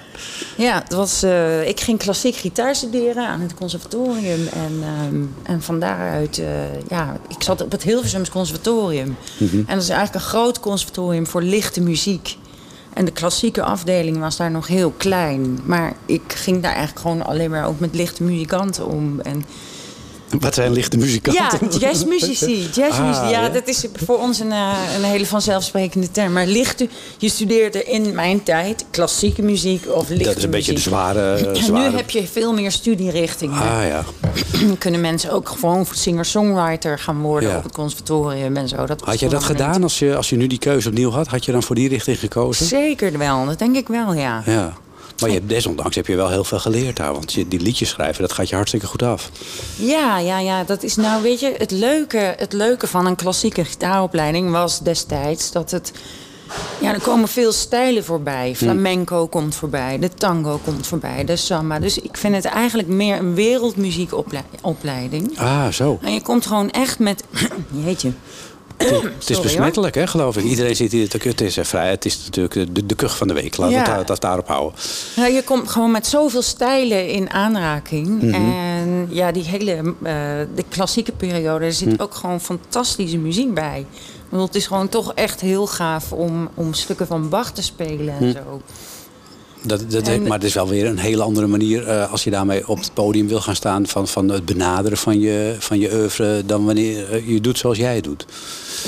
ja 0.58 0.82
het 0.84 0.94
was, 0.94 1.24
eh, 1.24 1.68
ik 1.68 1.80
ging 1.80 2.00
klassiek 2.00 2.36
gitaar 2.36 2.76
studeren 2.76 3.28
aan 3.28 3.42
het 3.42 3.54
conservatorium. 3.54 4.48
En, 4.48 4.80
ehm, 4.84 5.24
en 5.44 5.62
van 5.62 5.80
daaruit, 5.80 6.38
eh, 6.38 6.48
ja, 6.90 7.18
ik 7.28 7.44
zat 7.44 7.62
op 7.62 7.72
het 7.72 7.84
Hilversums 7.84 8.30
conservatorium. 8.30 9.16
Mhm. 9.38 9.56
En 9.56 9.74
dat 9.74 9.84
is 9.84 9.90
eigenlijk 9.90 10.14
een 10.26 10.30
groot 10.32 10.60
conservatorium 10.60 11.28
voor 11.28 11.42
lichte 11.42 11.82
muziek. 11.82 12.38
En 12.94 13.06
de 13.06 13.12
klassieke 13.12 13.64
afdeling 13.64 14.20
was 14.20 14.38
daar 14.38 14.52
nog 14.52 14.68
heel 14.68 14.94
klein. 14.98 15.60
Maar 15.66 15.94
ik 16.06 16.22
ging 16.28 16.62
daar 16.62 16.74
eigenlijk 16.74 17.00
gewoon 17.00 17.26
alleen 17.26 17.50
maar 17.50 17.66
ook 17.68 17.80
met 17.80 17.96
lichte 17.96 18.24
muzikanten 18.24 18.86
om. 18.88 19.20
En 19.20 19.46
Wat 20.40 20.54
zijn 20.54 20.72
lichte 20.72 20.98
muzikanten? 20.98 21.44
ja, 21.72 21.78
jazzmuzici. 21.80 22.68
jazzmuzici. 22.76 23.20
Ah, 23.26 23.30
ja, 23.32 23.42
ja. 23.42 23.50
dat 23.50 23.68
is 23.68 23.86
voor 24.06 24.18
ons 24.20 24.40
een, 24.40 24.52
eh, 24.52 24.72
een 24.98 25.04
hele 25.04 25.26
vanzelfsprekende 25.26 26.12
term. 26.12 26.34
Maar 26.34 26.46
lichte, 26.46 26.88
je 27.18 27.30
studeerde 27.30 27.84
in 27.84 28.16
mijn 28.16 28.44
tijd 28.44 28.86
klassieke 28.92 29.42
muziek 29.42 29.84
of 29.92 30.10
lichte 30.10 30.24
Dat 30.24 30.38
is 30.38 30.44
een 30.44 30.50
beetje 30.50 30.66
de 30.72 30.78
muziek. 30.78 30.90
zware... 30.94 31.32
En 31.34 31.56
zware... 31.64 31.90
nu 31.90 31.96
heb 31.96 32.10
je 32.10 32.28
veel 32.28 32.54
meer 32.54 32.72
studierichtingen. 32.72 33.58
Ah 33.62 33.88
ja. 33.88 34.04
Kunnen 34.78 35.02
mensen 35.02 35.32
ook 35.32 35.50
gewoon 35.50 35.86
singer-songwriter 35.92 37.00
gaan 37.00 37.22
worden 37.22 37.50
Ja. 37.50 37.58
op 37.58 37.64
het 37.64 37.74
conservatorium 37.74 38.58
en 38.58 38.68
zo. 38.68 38.86
Dat 38.86 39.02
Had 39.02 39.20
je 39.20 39.30
dat 39.30 39.44
gedaan 39.44 39.84
als 39.84 40.00
je, 40.00 40.16
als 40.16 40.30
je 40.30 40.36
nu 40.36 40.48
die 40.48 40.60
keuze 40.60 40.88
opnieuw 40.90 41.12
had? 41.12 41.28
Had 41.28 41.46
je 41.46 41.52
dan 41.52 41.64
voor 41.64 41.76
die 41.76 41.90
richting 41.90 42.20
gekozen? 42.20 42.66
Zeker 42.66 43.18
wel, 43.18 43.46
dat 43.46 43.60
denk 43.60 43.76
ik 43.76 43.88
wel, 43.88 44.14
ja. 44.14 44.44
Ja. 44.46 44.74
Maar 45.20 45.30
je 45.30 45.46
desondanks 45.46 45.96
heb 45.96 46.08
je 46.08 46.16
wel 46.16 46.30
heel 46.30 46.44
veel 46.44 46.60
geleerd 46.60 46.98
daar. 46.98 47.14
Want 47.14 47.34
je, 47.34 47.48
die 47.48 47.60
liedjes 47.60 47.90
schrijven, 47.90 48.22
dat 48.22 48.32
gaat 48.34 48.50
je 48.50 48.56
hartstikke 48.56 48.88
goed 48.88 49.04
af. 49.04 49.30
Ja, 49.76 50.20
ja, 50.20 50.40
ja, 50.40 50.64
dat 50.64 50.84
is 50.84 50.96
nou, 50.96 51.22
weet 51.22 51.40
je, 51.40 51.54
het 51.58 51.72
leuke, 51.72 52.34
het 52.38 52.54
leuke 52.54 52.88
van 52.88 53.06
een 53.06 53.16
klassieke 53.16 53.66
gitaaropleiding 53.66 54.52
was 54.52 54.80
destijds 54.80 55.52
dat 55.52 55.72
het. 55.72 55.92
Ja, 56.82 56.94
er 56.94 57.02
komen 57.02 57.28
veel 57.28 57.52
stijlen 57.52 58.04
voorbij. 58.04 58.56
Flamenco 58.56 59.28
komt 59.28 59.56
voorbij, 59.56 60.00
de 60.00 60.10
tango 60.14 60.60
komt 60.64 60.88
voorbij, 60.88 61.26
de 61.26 61.36
samba. 61.36 61.80
Dus 61.80 62.00
ik 62.00 62.18
vind 62.18 62.36
het 62.36 62.46
eigenlijk 62.46 62.88
meer 62.88 63.18
een 63.18 63.36
wereldmuziekopleiding. 63.36 65.40
Ah, 65.40 65.68
zo. 65.68 66.00
En 66.02 66.14
je 66.14 66.22
komt 66.22 66.46
gewoon 66.46 66.70
echt 66.72 67.00
met. 67.00 67.24
Jeetje. 67.86 68.12
Het 68.78 69.30
is 69.30 69.42
besmettelijk, 69.42 69.96
hè, 69.96 70.08
geloof 70.08 70.38
ik. 70.38 70.44
Iedereen 70.44 70.76
zit 70.76 70.92
hier 70.92 71.10
te 71.10 71.20
Het 71.24 71.42
is 71.42 71.58
vrij. 71.62 71.90
Het 71.90 72.06
is 72.06 72.20
natuurlijk 72.24 72.76
de, 72.76 72.86
de 72.86 72.96
kuch 72.96 73.18
van 73.18 73.28
de 73.28 73.34
week. 73.34 73.58
Laten 73.58 73.78
we 73.78 73.84
Ja. 73.86 73.98
het, 73.98 74.08
dat 74.08 74.22
daarop 74.22 74.48
houden. 74.48 74.80
Ja, 75.16 75.26
je 75.26 75.44
komt 75.44 75.70
gewoon 75.70 75.92
met 75.92 76.08
zoveel 76.08 76.42
stijlen 76.42 77.08
in 77.08 77.30
aanraking. 77.30 78.22
Mhm. 78.22 78.34
En 78.34 79.08
ja, 79.10 79.32
die 79.32 79.44
hele 79.44 79.72
eh, 79.72 79.84
de 80.56 80.64
klassieke 80.70 81.12
periode, 81.12 81.66
er 81.66 81.74
zit 81.74 81.88
Mhm. 81.92 82.02
ook 82.02 82.14
gewoon 82.16 82.42
fantastische 82.42 83.18
muziek 83.18 83.54
bij. 83.54 83.86
Bedoel, 84.30 84.46
het 84.46 84.56
is 84.56 84.68
gewoon 84.68 84.90
toch 84.90 85.14
echt 85.14 85.42
heel 85.42 85.68
gaaf 85.68 86.12
om, 86.12 86.50
om 86.54 86.74
stukken 86.74 87.08
van 87.08 87.30
Bach 87.30 87.52
te 87.52 87.62
spelen 87.64 88.16
en 88.20 88.24
Mhm. 88.28 88.32
zo. 88.36 88.62
Dat, 89.64 89.92
dat, 89.92 90.08
En- 90.08 90.22
maar 90.24 90.32
het 90.38 90.44
is 90.44 90.54
wel 90.54 90.68
weer 90.68 90.86
een 90.86 90.98
hele 91.00 91.24
andere 91.24 91.48
manier 91.48 91.88
eh, 91.88 92.12
als 92.12 92.24
je 92.24 92.30
daarmee 92.30 92.68
op 92.68 92.78
het 92.80 92.94
podium 92.94 93.28
wil 93.28 93.42
gaan 93.42 93.56
staan 93.56 93.88
van, 93.88 94.08
van 94.08 94.30
het 94.30 94.46
benaderen 94.46 94.98
van 94.98 95.20
je, 95.20 95.56
van 95.60 95.80
je 95.80 95.94
oeuvre 95.94 96.46
dan 96.46 96.66
wanneer 96.66 97.12
eh, 97.14 97.28
je 97.30 97.42
doet 97.42 97.58
zoals 97.58 97.78
jij 97.78 97.96
het 97.96 98.04
doet. 98.04 98.26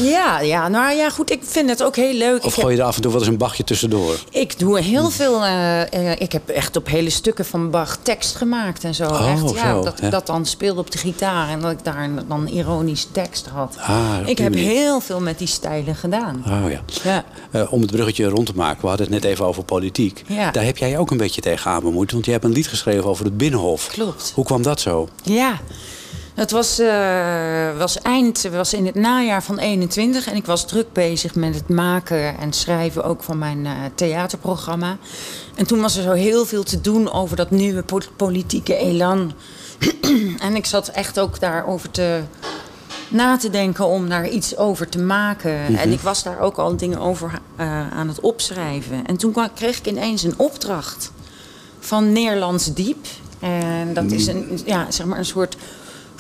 Ja, 0.01 0.39
ja, 0.39 0.67
nou 0.67 0.95
ja, 0.95 1.09
goed, 1.09 1.31
ik 1.31 1.39
vind 1.43 1.69
het 1.69 1.83
ook 1.83 1.95
heel 1.95 2.13
leuk. 2.13 2.45
Of 2.45 2.55
ik, 2.57 2.61
gooi 2.61 2.75
je 2.75 2.81
er 2.81 2.87
af 2.87 2.95
en 2.95 3.01
toe 3.01 3.11
wel 3.11 3.19
eens 3.19 3.29
een 3.29 3.37
bachje 3.37 3.63
tussendoor? 3.63 4.19
ik 4.29 4.59
doe 4.59 4.79
heel 4.79 5.09
veel. 5.09 5.43
eh, 5.45 5.81
eh, 6.11 6.19
ik 6.19 6.31
heb 6.31 6.49
echt 6.49 6.75
op 6.75 6.87
hele 6.87 7.09
stukken 7.09 7.45
van 7.45 7.69
Bach 7.69 7.97
tekst 8.01 8.35
gemaakt 8.35 8.83
en 8.83 8.95
zo. 8.95 9.05
Oh, 9.05 9.31
echt, 9.31 9.55
ja, 9.55 9.71
zo, 9.73 9.83
dat 9.83 10.01
ik 10.01 10.11
dat 10.11 10.27
dan 10.27 10.45
speelde 10.45 10.79
op 10.79 10.91
de 10.91 10.97
gitaar 10.97 11.49
en 11.49 11.59
dat 11.59 11.71
ik 11.71 11.83
daar 11.83 12.09
dan 12.27 12.47
ironisch 12.47 13.07
tekst 13.11 13.47
had. 13.47 13.75
Ah, 13.79 14.15
ik 14.25 14.37
heb 14.37 14.49
manier. 14.53 14.69
heel 14.69 14.99
veel 14.99 15.19
met 15.19 15.37
die 15.37 15.47
stijlen 15.47 15.95
gedaan. 15.95 16.43
Oh 16.47 16.71
ja. 16.71 16.81
Ja. 17.03 17.23
Eh, 17.51 17.73
om 17.73 17.81
het 17.81 17.91
bruggetje 17.91 18.25
rond 18.27 18.45
te 18.45 18.53
maken, 18.55 18.81
we 18.81 18.87
hadden 18.87 19.05
het 19.11 19.15
net 19.21 19.31
even 19.31 19.45
over 19.45 19.63
politiek. 19.63 20.23
Ja. 20.27 20.51
Daar 20.51 20.63
heb 20.63 20.77
jij 20.77 20.97
ook 20.97 21.11
een 21.11 21.17
beetje 21.17 21.41
tegenaan 21.41 21.81
bemoeid. 21.83 22.11
Want 22.11 22.25
je 22.25 22.31
hebt 22.31 22.43
een 22.43 22.51
lied 22.51 22.67
geschreven 22.67 23.05
over 23.05 23.25
het 23.25 23.37
Binnenhof. 23.37 23.87
Klopt. 23.87 24.31
Hoe 24.35 24.45
kwam 24.45 24.61
dat 24.61 24.79
zo? 24.79 25.09
Ja, 25.23 25.59
het 26.41 26.51
was, 26.51 26.79
eh, 26.79 27.77
was 27.77 28.01
eind, 28.01 28.41
was 28.51 28.73
in 28.73 28.85
het 28.85 28.95
najaar 28.95 29.43
van 29.43 29.57
21 29.57 30.27
en 30.27 30.35
ik 30.35 30.45
was 30.45 30.67
druk 30.67 30.93
bezig 30.93 31.35
met 31.35 31.55
het 31.55 31.69
maken 31.69 32.37
en 32.37 32.53
schrijven 32.53 33.03
ook 33.03 33.23
van 33.23 33.37
mijn 33.37 33.65
eh, 33.65 33.73
theaterprogramma. 33.95 34.97
En 35.55 35.65
toen 35.65 35.81
was 35.81 35.97
er 35.97 36.03
zo 36.03 36.11
heel 36.11 36.45
veel 36.45 36.63
te 36.63 36.81
doen 36.81 37.11
over 37.11 37.35
dat 37.35 37.51
nieuwe 37.51 37.83
po- 37.83 37.99
politieke 38.15 38.75
elan. 38.75 39.33
en 40.47 40.55
ik 40.55 40.65
zat 40.65 40.87
echt 40.87 41.19
ook 41.19 41.39
daarover 41.39 41.91
te 41.91 42.21
na 43.07 43.37
te 43.37 43.49
denken 43.49 43.85
om 43.85 44.09
daar 44.09 44.29
iets 44.29 44.57
over 44.57 44.89
te 44.89 44.99
maken. 44.99 45.61
Mhm. 45.61 45.75
En 45.75 45.91
ik 45.91 45.99
was 45.99 46.23
daar 46.23 46.39
ook 46.39 46.57
al 46.57 46.77
dingen 46.77 46.99
over 46.99 47.31
eh, 47.55 47.91
aan 47.91 48.07
het 48.07 48.19
opschrijven. 48.19 49.05
En 49.05 49.17
toen 49.17 49.35
kreeg 49.55 49.77
ik 49.77 49.87
ineens 49.87 50.23
een 50.23 50.37
opdracht 50.37 51.11
van 51.79 52.11
Nederlands 52.11 52.73
Diep. 52.73 53.05
En 53.39 53.93
dat 53.93 54.11
is 54.11 54.27
een, 54.27 54.61
ja, 54.65 54.91
zeg 54.91 55.05
maar 55.05 55.17
een 55.17 55.25
soort 55.25 55.57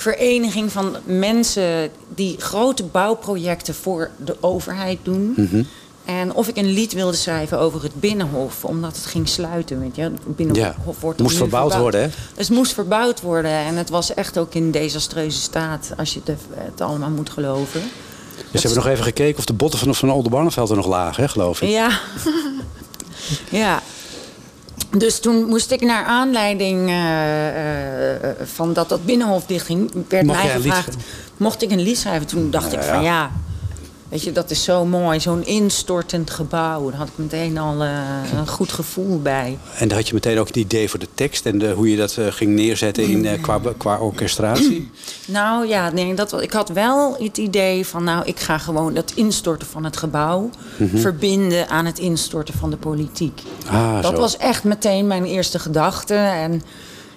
vereniging 0.01 0.71
van 0.71 0.95
mensen 1.05 1.89
die 2.15 2.35
grote 2.39 2.83
bouwprojecten 2.83 3.75
voor 3.75 4.09
de 4.25 4.35
overheid 4.39 4.99
doen. 5.03 5.33
Mhm. 5.35 5.63
En 6.05 6.33
of 6.33 6.47
ik 6.47 6.57
een 6.57 6.71
lied 6.71 6.93
wilde 6.93 7.17
schrijven 7.17 7.59
over 7.59 7.83
het 7.83 7.99
Binnenhof, 7.99 8.65
omdat 8.65 8.95
het 8.95 9.05
ging 9.05 9.27
sluiten. 9.29 9.79
Weet 9.79 9.95
je? 9.95 10.01
Het 10.01 10.35
Binnenhof 10.35 10.65
Ja, 10.65 10.93
wordt 10.99 11.19
moest 11.19 11.37
verbouwd 11.37 11.77
worden, 11.77 12.01
hè? 12.01 12.07
Dus 12.07 12.47
het 12.47 12.57
moest 12.57 12.73
verbouwd 12.73 13.21
worden. 13.21 13.51
En 13.51 13.75
het 13.75 13.89
was 13.89 14.13
echt 14.13 14.37
ook 14.37 14.53
in 14.53 14.71
desastreuze 14.71 15.39
staat, 15.39 15.91
als 15.97 16.13
je 16.13 16.21
het, 16.23 16.81
allemaal 16.81 17.09
moet 17.09 17.29
geloven. 17.29 17.81
Dus 18.51 18.61
ze 18.61 18.67
hebben 18.67 18.83
nog 18.83 18.93
even 18.93 19.03
gekeken 19.03 19.37
of 19.37 19.45
de 19.45 19.53
botten 19.53 19.79
van, 19.79 19.95
van 19.95 20.11
Oldenbarneveld 20.11 20.69
er 20.69 20.75
nog 20.75 20.87
lagen, 20.87 21.23
hè, 21.23 21.29
geloof 21.29 21.61
ik. 21.61 21.69
Ja. 21.69 21.99
ja. 23.61 23.81
Dus 24.97 25.19
toen 25.19 25.45
moest 25.45 25.71
ik 25.71 25.81
naar 25.81 26.03
aanleiding 26.03 26.89
eh, 26.89 28.15
eh, 28.15 28.35
van 28.43 28.73
dat 28.73 28.89
dat 28.89 29.05
binnenhof 29.05 29.45
dichtging, 29.45 29.91
werd 30.07 30.25
mij 30.25 30.49
gevraagd, 30.49 30.95
mocht 31.37 31.61
ik 31.61 31.71
een 31.71 31.81
lied 31.81 31.97
schrijven? 31.97 32.27
Toen 32.27 32.51
dacht 32.51 32.73
ik 32.73 32.83
ja. 32.83 32.93
van 32.93 33.03
ja, 33.03 33.31
weet 34.11 34.23
je, 34.23 34.31
dat 34.31 34.51
is 34.51 34.63
zo 34.63 34.85
mooi, 34.85 35.19
zo'n 35.19 35.45
instortend 35.45 36.29
gebouw. 36.29 36.89
Daar 36.89 36.99
had 36.99 37.07
ik 37.07 37.13
meteen 37.15 37.57
al 37.57 37.83
eh, 37.83 37.89
een 38.37 38.47
goed 38.47 38.71
gevoel 38.71 39.21
bij. 39.21 39.57
En 39.77 39.87
dan 39.87 39.97
had 39.97 40.07
je 40.07 40.13
meteen 40.13 40.39
ook 40.39 40.47
het 40.47 40.55
idee 40.55 40.89
voor 40.89 40.99
de 40.99 41.07
tekst 41.13 41.45
en 41.45 41.57
de, 41.59 41.69
hoe 41.71 41.89
je 41.89 41.97
dat 41.97 42.17
eh, 42.17 42.25
ging 42.29 42.55
neerzetten 42.55 43.03
in, 43.03 43.25
eh, 43.25 43.41
qua, 43.41 43.59
qua 43.77 43.97
orchestratie. 43.97 44.89
Nou 45.27 45.67
ja, 45.67 45.91
nee, 45.91 46.13
dat, 46.13 46.31
was- 46.31 46.41
ik 46.41 46.51
had 46.51 46.69
wel 46.69 47.15
het 47.19 47.37
idee 47.37 47.85
van, 47.85 48.03
nou, 48.03 48.25
ik 48.25 48.39
ga 48.39 48.57
gewoon 48.57 48.93
dat 48.93 49.11
instorten 49.15 49.67
van 49.67 49.83
het 49.83 49.97
gebouw 49.97 50.49
Mhm. 50.77 50.97
verbinden 50.97 51.69
aan 51.69 51.85
het 51.85 51.99
instorten 51.99 52.53
van 52.53 52.69
de 52.69 52.77
politiek. 52.77 53.41
Ah, 53.69 54.01
dat 54.01 54.13
zo. 54.15 54.19
was 54.21 54.37
echt 54.37 54.63
meteen 54.63 55.07
mijn 55.07 55.25
eerste 55.25 55.59
gedachte. 55.59 56.13
En 56.15 56.61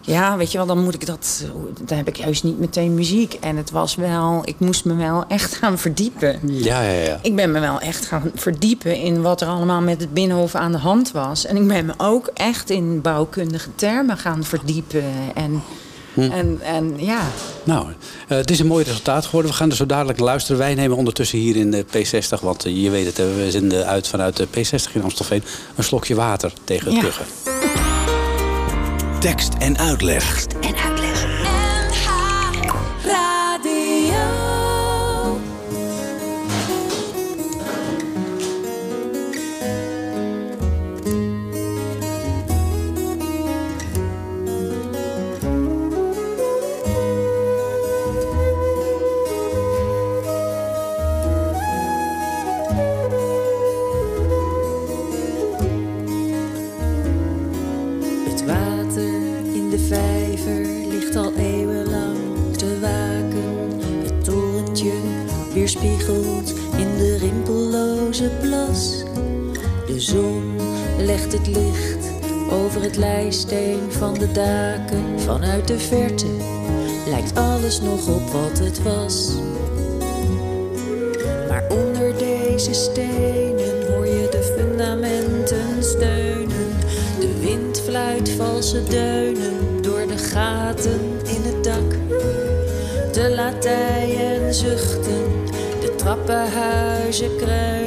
ja, 0.06 0.36
weet 0.36 0.52
je 0.52 0.58
wel, 0.58 0.66
dan 0.66 0.84
moet 0.84 0.94
ik 0.94 1.06
dat. 1.06 1.44
Dan 1.84 1.96
heb 1.96 2.08
ik 2.08 2.16
juist 2.16 2.44
niet 2.44 2.58
meteen 2.58 2.94
muziek. 2.94 3.36
En 3.40 3.56
het 3.56 3.70
was 3.70 3.94
wel, 3.94 4.42
ik 4.44 4.54
moest 4.58 4.84
me 4.84 4.94
wel 4.94 5.24
echt 5.28 5.54
gaan 5.54 5.78
verdiepen. 5.78 6.40
Ja, 6.46 6.82
ja, 6.82 7.00
ja. 7.00 7.18
Ik 7.22 7.36
ben 7.36 7.52
me 7.52 7.60
wel 7.60 7.80
echt 7.80 8.06
gaan 8.06 8.30
verdiepen 8.34 8.96
in 8.96 9.22
wat 9.22 9.40
er 9.40 9.48
allemaal 9.48 9.80
met 9.80 10.00
het 10.00 10.12
Binnenhof 10.14 10.54
aan 10.54 10.72
de 10.72 10.78
hand 10.78 11.12
was. 11.12 11.46
En 11.46 11.56
ik 11.56 11.68
ben 11.68 11.86
me 11.86 11.94
ook 11.96 12.30
echt 12.34 12.70
in 12.70 13.00
bouwkundige 13.00 13.68
termen 13.74 14.16
gaan 14.16 14.44
verdiepen. 14.44 15.04
En, 15.34 15.62
Hm. 16.14 16.20
en, 16.20 16.58
en 16.62 16.94
ja. 16.96 17.20
Nou, 17.64 17.86
eh, 18.28 18.36
het 18.36 18.50
is 18.50 18.58
een 18.58 18.66
mooi 18.66 18.84
resultaat 18.84 19.24
geworden. 19.24 19.50
We 19.50 19.56
gaan 19.56 19.70
er 19.70 19.76
zo 19.76 19.86
dadelijk 19.86 20.18
luisteren. 20.18 20.58
Wij 20.58 20.74
nemen 20.74 20.96
ondertussen 20.96 21.38
hier 21.38 21.56
in 21.56 21.70
de 21.70 21.84
P60, 21.84 22.40
want 22.42 22.64
eh, 22.64 22.82
je 22.82 22.90
weet 22.90 23.06
het, 23.06 23.16
we 23.16 23.46
zenden 23.50 23.86
uit 23.86 24.08
vanuit 24.08 24.36
de 24.36 24.46
P60 24.46 24.92
in 24.92 25.02
Amstelveen, 25.02 25.42
een 25.74 25.84
slokje 25.84 26.14
water 26.14 26.52
tegen 26.64 26.94
het 26.94 27.14
Ja. 27.14 27.63
Tekst 29.24 29.54
en 29.58 29.78
uitleg. 29.78 30.46
Plas. 68.40 69.02
De 69.86 70.00
zon 70.00 70.56
legt 70.98 71.32
het 71.32 71.46
licht 71.46 72.12
over 72.50 72.82
het 72.82 72.96
lijsteen 72.96 73.92
van 73.92 74.14
de 74.14 74.32
daken. 74.32 75.20
Vanuit 75.20 75.68
de 75.68 75.78
verte 75.78 76.26
lijkt 77.06 77.38
alles 77.38 77.80
nog 77.80 78.08
op 78.08 78.30
wat 78.30 78.58
het 78.58 78.82
was. 78.82 79.30
Maar 81.48 81.64
onder 81.68 82.18
deze 82.18 82.72
stenen 82.72 83.92
hoor 83.92 84.06
je 84.06 84.28
de 84.30 84.54
fundamenten 84.56 85.82
steunen. 85.82 86.78
De 87.20 87.38
wind 87.40 87.80
fluit 87.80 88.30
valse 88.30 88.82
deunen 88.84 89.82
door 89.82 90.06
de 90.06 90.18
gaten 90.18 91.00
in 91.24 91.42
het 91.42 91.64
dak. 91.64 91.90
De 93.12 93.32
latijen 93.34 94.54
zuchten, 94.54 95.44
de 95.80 95.94
trappenhuizen 95.96 97.36
kreunen. 97.36 97.83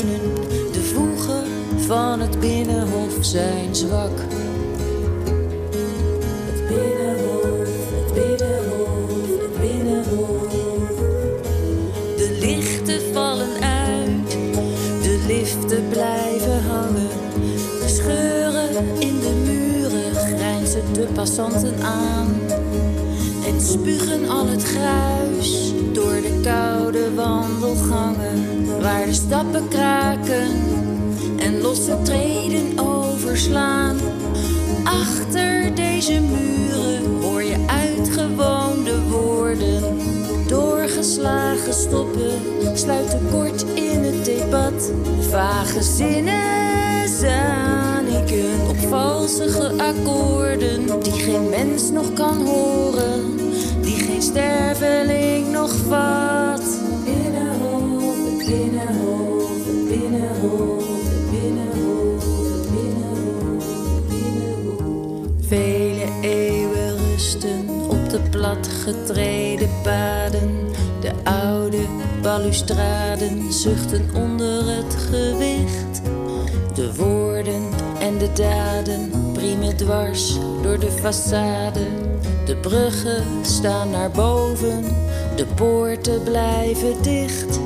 Van 1.87 2.19
het 2.19 2.39
binnenhof 2.39 3.17
zijn 3.19 3.75
zwak. 3.75 4.19
Het 6.45 6.67
binnenhof, 6.67 7.67
het 7.95 8.13
binnenhof, 8.13 9.27
het 9.41 9.61
binnenhof. 9.61 10.47
De 12.17 12.37
lichten 12.39 13.13
vallen 13.13 13.49
uit, 13.61 14.31
de 15.01 15.23
liften 15.27 15.87
blijven 15.89 16.63
hangen. 16.63 17.09
De 17.81 17.87
scheuren 17.87 18.99
in 18.99 19.19
de 19.19 19.43
muren 19.45 20.15
grijnzen 20.15 20.93
de 20.93 21.07
passanten 21.13 21.83
aan. 21.83 22.39
En 23.45 23.61
spugen 23.61 24.29
al 24.29 24.47
het 24.47 24.63
gruis 24.63 25.73
door 25.93 26.21
de 26.21 26.39
koude 26.43 27.13
wandelgangen. 27.13 28.65
Waar 28.81 29.05
de 29.05 29.13
stappen 29.13 29.67
kraken 29.67 30.66
losse 31.61 31.97
treden 32.03 32.79
overslaan. 32.79 33.97
Achter 34.83 35.75
deze 35.75 36.19
muren 36.19 37.21
hoor 37.21 37.43
je 37.43 37.57
uitgewoonde 37.67 39.01
woorden. 39.09 39.83
Doorgeslagen 40.47 41.73
stoppen 41.73 42.57
sluiten 42.77 43.19
kort 43.31 43.65
in 43.73 44.03
het 44.03 44.25
debat. 44.25 44.91
Vage 45.29 45.81
zinnen, 45.83 47.09
zaniken 47.09 48.69
op 48.69 48.77
valsige 48.77 49.71
akkoorden. 49.77 50.85
Die 51.03 51.11
geen 51.11 51.49
mens 51.49 51.91
nog 51.91 52.13
kan 52.13 52.45
horen, 52.45 53.37
die 53.81 53.95
geen 53.95 54.21
sterveling 54.21 55.51
nog 55.51 55.75
vat. 55.87 56.61
Binnenhof, 57.03 58.45
binnenhof, 58.45 59.49
binnenhof, 59.87 60.96
platgetreden 68.37 69.69
paden. 69.83 70.69
De 70.99 71.11
oude 71.23 71.85
balustraden 72.21 73.53
zuchten 73.53 74.09
onder 74.15 74.75
het 74.75 74.95
gewicht. 75.09 76.01
De 76.73 76.95
woorden 76.95 77.63
en 77.99 78.17
de 78.17 78.33
daden 78.33 79.11
priemen 79.33 79.77
dwars 79.77 80.37
door 80.61 80.79
de 80.79 80.91
façade. 80.91 81.85
De 82.45 82.55
bruggen 82.55 83.23
staan 83.41 83.89
naar 83.89 84.11
boven, 84.11 84.83
de 85.35 85.45
poorten 85.55 86.23
blijven 86.23 87.01
dicht. 87.01 87.59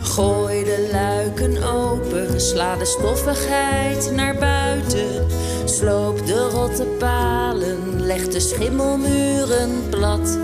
Gooi 0.00 0.64
de 0.64 0.88
luiken 0.92 1.62
open, 1.62 2.40
sla 2.40 2.76
de 2.76 2.84
stoffigheid 2.84 4.12
naar 4.14 4.34
buiten. 4.34 5.26
Sloop 5.64 6.26
de 6.26 6.48
rotte 6.48 6.84
palen, 6.98 8.02
leg 8.06 8.28
de 8.28 8.40
schimmelmuren 8.40 9.88
plat. 9.90 10.38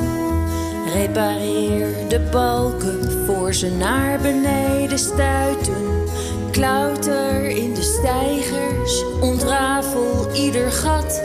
Repareer 0.92 2.08
de 2.08 2.20
balken 2.30 3.26
voor 3.26 3.54
ze 3.54 3.70
naar 3.70 4.20
beneden 4.20 4.98
stuiten. 4.98 6.06
Klauter 6.50 7.48
in 7.48 7.74
de 7.74 7.82
stijgers, 7.82 9.04
ontrafel 9.20 10.32
ieder 10.34 10.72
gat. 10.72 11.20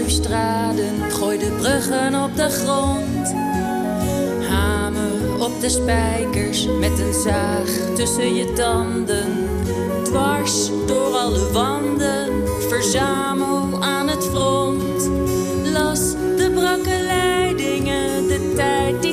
Balustraden, 0.00 1.10
gooi 1.10 1.38
de 1.38 1.50
bruggen 1.58 2.22
op 2.22 2.36
de 2.36 2.48
grond. 2.48 3.34
Hamer 4.48 5.44
op 5.44 5.60
de 5.60 5.68
spijkers 5.68 6.66
met 6.66 6.98
een 6.98 7.12
zaag 7.12 7.68
tussen 7.94 8.34
je 8.34 8.52
tanden. 8.52 9.48
Dwars 10.02 10.70
door 10.86 11.14
alle 11.14 11.52
wanden, 11.52 12.28
verzamel 12.68 13.82
aan 13.82 14.08
het 14.08 14.24
front. 14.24 15.10
Las 15.72 16.10
de 16.36 16.50
brakke 16.54 17.02
leidingen, 17.06 18.28
de 18.28 18.52
tijd 18.56 19.02
die 19.02 19.09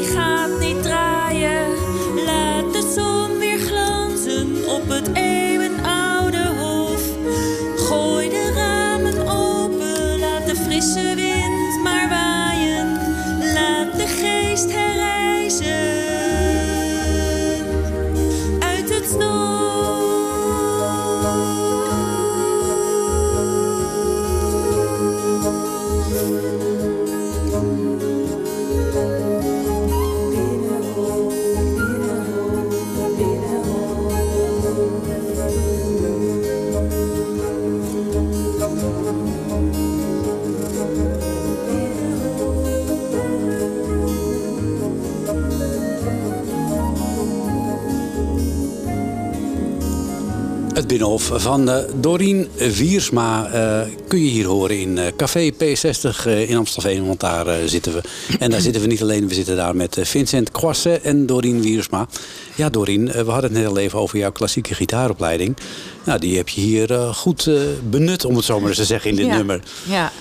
Het 50.78 50.88
Binnenhof 50.88 51.32
van 51.36 51.70
eh, 51.70 51.84
Dorien 51.96 52.48
Wiersma 52.58 53.50
eh, 53.52 53.88
kun 54.08 54.24
je 54.24 54.30
hier 54.30 54.46
horen 54.46 54.80
in 54.80 54.98
eh, 54.98 55.06
Café 55.16 55.52
P60 55.54 56.26
eh, 56.26 56.50
in 56.50 56.58
Amstelveen. 56.58 57.08
Want 57.08 57.20
daar 57.20 57.68
zitten 57.68 57.94
we. 57.94 58.02
En 58.40 58.50
daar 58.50 58.62
zitten 58.62 58.82
we 58.82 58.88
niet 58.88 59.02
alleen, 59.02 59.28
we 59.28 59.34
zitten 59.34 59.56
daar 59.56 59.76
met 59.76 59.98
Vincent 60.02 60.52
Kwasse 60.52 61.00
en 61.00 61.26
Dorien 61.26 61.62
Wiersma. 61.62 62.08
Ja, 62.56 62.70
Dorien, 62.70 63.06
we 63.06 63.18
hadden 63.32 63.44
het 63.44 63.52
net 63.52 63.66
al 63.68 63.78
even 63.78 64.00
over 64.00 64.18
jouw 64.18 64.32
klassieke 64.32 64.74
gitaaropleiding. 64.74 65.58
Nou, 66.04 66.20
die 66.20 66.38
heb 66.38 66.50
je 66.50 66.62
hier 66.62 66.88
goed 67.14 67.50
benut, 67.90 68.26
om 68.26 68.36
het 68.36 68.46
zo 68.46 68.60
maar 68.60 68.70
eens 68.70 68.78
te 68.78 68.86
zeggen, 68.86 69.10
in 69.10 69.16
dit 69.16 69.26
Ja. 69.26 69.36
nummer. 69.36 69.62
Ja. 69.88 70.12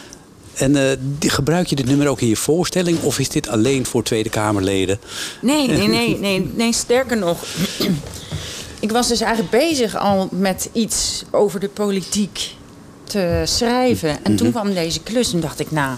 En 0.54 0.98
die- 1.18 1.30
gebruik 1.30 1.66
je 1.66 1.76
dit 1.76 1.86
nummer 1.86 2.08
ook 2.08 2.20
in 2.20 2.28
je 2.28 2.36
voorstelling? 2.36 3.02
Of 3.02 3.18
is 3.18 3.28
dit 3.28 3.48
alleen 3.48 3.86
voor 3.86 4.02
Tweede 4.02 4.28
Kamerleden? 4.28 4.98
Nee, 5.40 5.66
nee, 5.68 5.88
nee, 5.88 6.18
nee, 6.26 6.50
nee, 6.54 6.72
sterker 6.72 7.16
nog. 7.16 7.38
Ik 8.86 8.92
was 8.92 9.08
dus 9.08 9.20
eigenlijk 9.20 9.50
bezig 9.50 9.96
al 9.96 10.28
met 10.30 10.68
iets 10.72 11.22
over 11.30 11.60
de 11.60 11.68
politiek 11.68 12.54
te 13.04 13.42
schrijven. 13.44 14.10
En 14.24 14.36
toen 14.36 14.48
Mhm. 14.48 14.56
kwam 14.58 14.74
deze 14.74 15.00
klus 15.00 15.32
en 15.32 15.40
dacht 15.40 15.60
ik, 15.60 15.70
nou, 15.70 15.96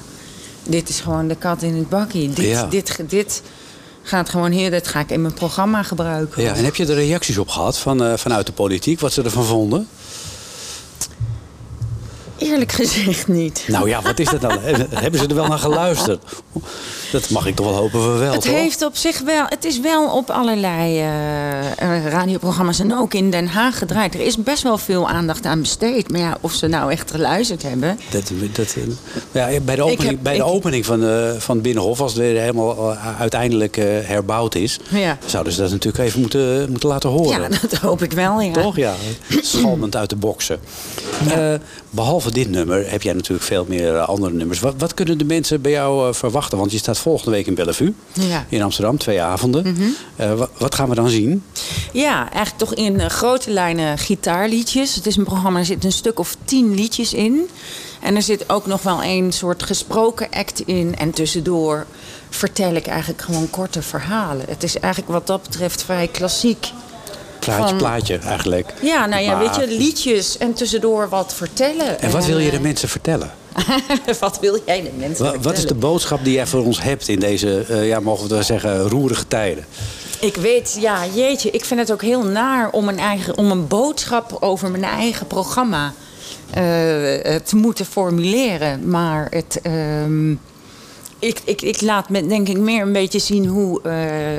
dit 0.63 0.89
is 0.89 1.01
gewoon 1.01 1.29
de 1.29 1.35
kat 1.37 1.63
in 1.63 1.75
het 1.77 1.89
bakkie. 1.89 2.29
Dit, 2.33 2.45
Ja. 2.47 2.67
dit, 2.67 2.97
dit 3.09 3.43
gaat 4.03 4.29
gewoon 4.29 4.51
hier, 4.51 4.71
dit 4.71 4.89
ga 4.89 5.01
ik 5.01 5.11
in 5.11 5.23
mijn 5.23 5.35
programma 5.35 5.83
gebruiken. 5.83 6.43
Ja, 6.43 6.55
en 6.55 6.65
heb 6.65 6.75
je 6.77 6.87
er 6.87 6.95
reacties 6.95 7.39
op 7.39 7.49
gehad 7.49 7.79
van, 7.79 8.03
eh, 8.05 8.17
vanuit 8.17 8.47
de 8.47 8.53
politiek? 8.53 9.01
Wat 9.01 9.13
ze 9.13 9.23
ervan 9.23 9.45
vonden? 9.45 9.89
Eerlijk 12.39 12.73
gezegd 12.73 13.29
niet. 13.29 13.65
Nou 13.67 13.89
ja, 13.89 14.03
wat 14.03 14.19
is 14.19 14.29
dat 14.29 14.41
dan? 14.41 14.59
Hebben 14.95 15.21
ze 15.21 15.27
er 15.27 15.35
wel 15.35 15.47
naar 15.47 15.59
geluisterd? 15.59 16.23
Dat 17.13 17.31
mag 17.31 17.47
ik 17.47 17.57
toch 17.57 17.67
wel 17.67 17.75
hopen 17.75 18.13
we 18.13 18.19
wel, 18.19 18.33
Het 18.33 18.43
toch? 18.43 18.53
heeft 18.53 18.85
op 18.85 18.97
zich 18.97 19.21
wel, 19.21 19.45
het 19.49 19.65
is 19.65 19.81
wel 19.81 20.17
op 20.17 20.31
allerlei 20.31 20.99
eh, 20.99 21.97
eh, 21.97 22.07
radioprogramma's 22.07 22.79
en 22.81 22.95
ook 22.99 23.15
in 23.15 23.31
Den 23.31 23.47
Haag 23.47 23.79
gedraaid. 23.79 24.15
Er 24.15 24.21
is 24.21 24.37
best 24.43 24.63
wel 24.63 24.79
veel 24.79 25.09
aandacht 25.09 25.45
aan 25.47 25.61
besteed. 25.61 26.11
Maar 26.11 26.21
ja, 26.21 26.37
of 26.41 26.53
ze 26.53 26.67
nou 26.67 26.91
echt 26.93 27.11
geluisterd 27.11 27.63
hebben. 27.63 27.99
Dat, 28.11 28.33
dat, 28.53 28.77
eh, 29.33 29.53
ja, 29.53 29.61
bij 29.61 29.77
de 29.77 29.83
opening, 29.83 30.11
heb- 30.11 30.23
bij 30.23 30.33
de 30.37 30.39
ik- 30.39 30.47
opening 30.47 30.87
van, 30.87 31.05
eh, 31.05 31.31
van 31.39 31.55
het 31.55 31.63
Binnenhof, 31.65 32.01
als 32.01 32.13
het 32.13 32.21
weer 32.21 32.41
helemaal 32.41 32.97
uiteindelijk 33.19 33.77
herbouwd 34.05 34.55
is, 34.55 34.79
Ja. 34.91 35.19
zouden 35.27 35.53
ze 35.53 35.61
dat 35.61 35.71
natuurlijk 35.71 36.05
even 36.05 36.21
moeten, 36.21 36.71
moeten 36.71 36.89
laten 36.89 37.11
horen. 37.11 37.41
Ja, 37.43 37.49
dat 37.69 37.73
hoop 37.81 38.03
ik 38.03 38.13
wel, 38.13 38.41
ja. 38.41 38.53
Toch? 38.53 38.77
Ja, 38.77 38.95
schalmend 39.43 39.97
uit 39.97 40.11
de 40.11 40.17
boksen. 40.17 40.61
Eh, 41.31 41.55
behalve 41.91 42.28
dit 42.33 42.49
nummer 42.51 42.91
heb 42.91 43.03
jij 43.03 43.13
natuurlijk 43.13 43.47
veel 43.47 43.65
meer 43.69 43.97
eh, 43.97 44.09
andere 44.09 44.33
nummers. 44.33 44.61
Wat, 44.61 44.75
wat 44.79 44.95
kunnen 44.95 45.19
de 45.19 45.25
mensen 45.25 45.61
bij 45.61 45.71
jou 45.73 46.09
eh, 46.09 46.15
verwachten? 46.15 46.59
Want 46.59 46.73
je 46.73 46.79
staat 46.79 46.99
volgende 46.99 47.31
week 47.31 47.47
in 47.47 47.55
Bellevue. 47.55 47.95
Ja. 48.13 48.45
In 48.49 48.63
Amsterdam, 48.63 48.99
twee 48.99 49.23
avonden. 49.23 49.73
Mhm. 49.73 49.83
Eh, 50.17 50.35
wa- 50.35 50.49
wat 50.59 50.75
gaan 50.75 50.89
we 50.89 50.95
dan 50.95 51.09
zien? 51.09 51.43
Ja, 51.93 52.19
eigenlijk 52.33 52.59
toch 52.59 52.75
in 52.75 53.11
grote 53.11 53.51
lijnen 53.51 53.99
gitaarliedjes. 53.99 54.95
Het 54.95 55.07
is 55.07 55.17
een 55.17 55.25
programma, 55.25 55.59
er 55.59 55.65
zitten 55.65 55.89
een 55.89 55.95
stuk 55.97 56.19
of 56.19 56.37
tien 56.45 56.75
liedjes 56.75 57.13
in. 57.15 57.49
En 58.01 58.17
er 58.17 58.23
zit 58.23 58.51
ook 58.51 58.67
nog 58.67 58.83
wel 58.83 59.03
een 59.05 59.33
soort 59.33 59.63
gesproken 59.63 60.29
act 60.31 60.61
in. 60.61 60.97
En 60.99 61.11
tussendoor 61.11 61.87
vertel 62.31 62.75
ik 62.75 62.87
eigenlijk 62.87 63.23
gewoon 63.23 63.51
korte 63.51 63.83
verhalen. 63.83 64.45
Het 64.49 64.63
is 64.63 64.79
eigenlijk 64.79 65.13
wat 65.13 65.27
dat 65.27 65.43
betreft 65.43 65.83
vrij 65.83 66.09
klassiek. 66.09 66.67
Plaatje, 67.39 67.69
Van- 67.69 67.77
plaatje 67.77 68.19
eigenlijk. 68.19 68.75
Ja, 68.83 69.07
nou 69.07 69.23
ja, 69.23 69.37
Maar- 69.37 69.57
weet 69.59 69.69
je, 69.71 69.77
liedjes 69.77 70.39
en 70.39 70.53
tussendoor 70.55 71.09
wat 71.09 71.35
vertellen. 71.35 72.01
En 72.01 72.11
wat 72.11 72.27
wil 72.27 72.39
je 72.39 72.51
de 72.51 72.57
eh, 72.57 72.63
mensen 72.63 72.89
vertellen? 72.89 73.31
wat 74.21 74.39
wil 74.41 74.59
jij 74.67 74.83
de 74.83 74.91
mensen 74.99 75.25
Wa- 75.25 75.39
Wat 75.41 75.57
is 75.57 75.67
de 75.67 75.75
boodschap 75.75 76.25
die 76.25 76.33
jij 76.33 76.47
voor 76.47 76.65
ons 76.65 76.83
hebt 76.83 77.09
in 77.09 77.19
deze, 77.19 77.65
eh, 77.69 77.87
ja, 77.89 78.01
mogen 78.01 78.29
we 78.29 78.43
zeggen, 78.43 78.89
roerige 78.89 79.27
tijden? 79.29 79.65
Ik 80.21 80.37
weet, 80.37 80.77
ja, 80.81 80.99
jeetje, 81.15 81.51
ik 81.51 81.65
vind 81.65 81.81
het 81.81 81.93
ook 81.93 82.03
heel 82.03 82.23
naar 82.25 82.71
om 82.71 82.89
een, 82.89 82.99
eigen, 82.99 83.37
om 83.39 83.51
een 83.51 83.67
boodschap 83.67 84.37
over 84.41 84.71
mijn 84.71 84.85
eigen 84.85 85.27
programma 85.27 85.93
eh, 86.51 86.63
te 87.45 87.57
moeten 87.57 87.87
formuleren. 87.87 88.89
Maar 88.91 89.27
het, 89.31 89.61
ehm, 89.63 90.35
ik, 91.19 91.41
ik, 91.45 91.63
ik 91.63 91.81
laat 91.81 92.09
me 92.09 92.27
denk 92.27 92.49
ik 92.49 92.59
meer 92.59 92.83
een 92.83 92.93
beetje 92.93 93.19
zien 93.19 93.47
hoe 93.47 93.83
eh, 93.83 93.93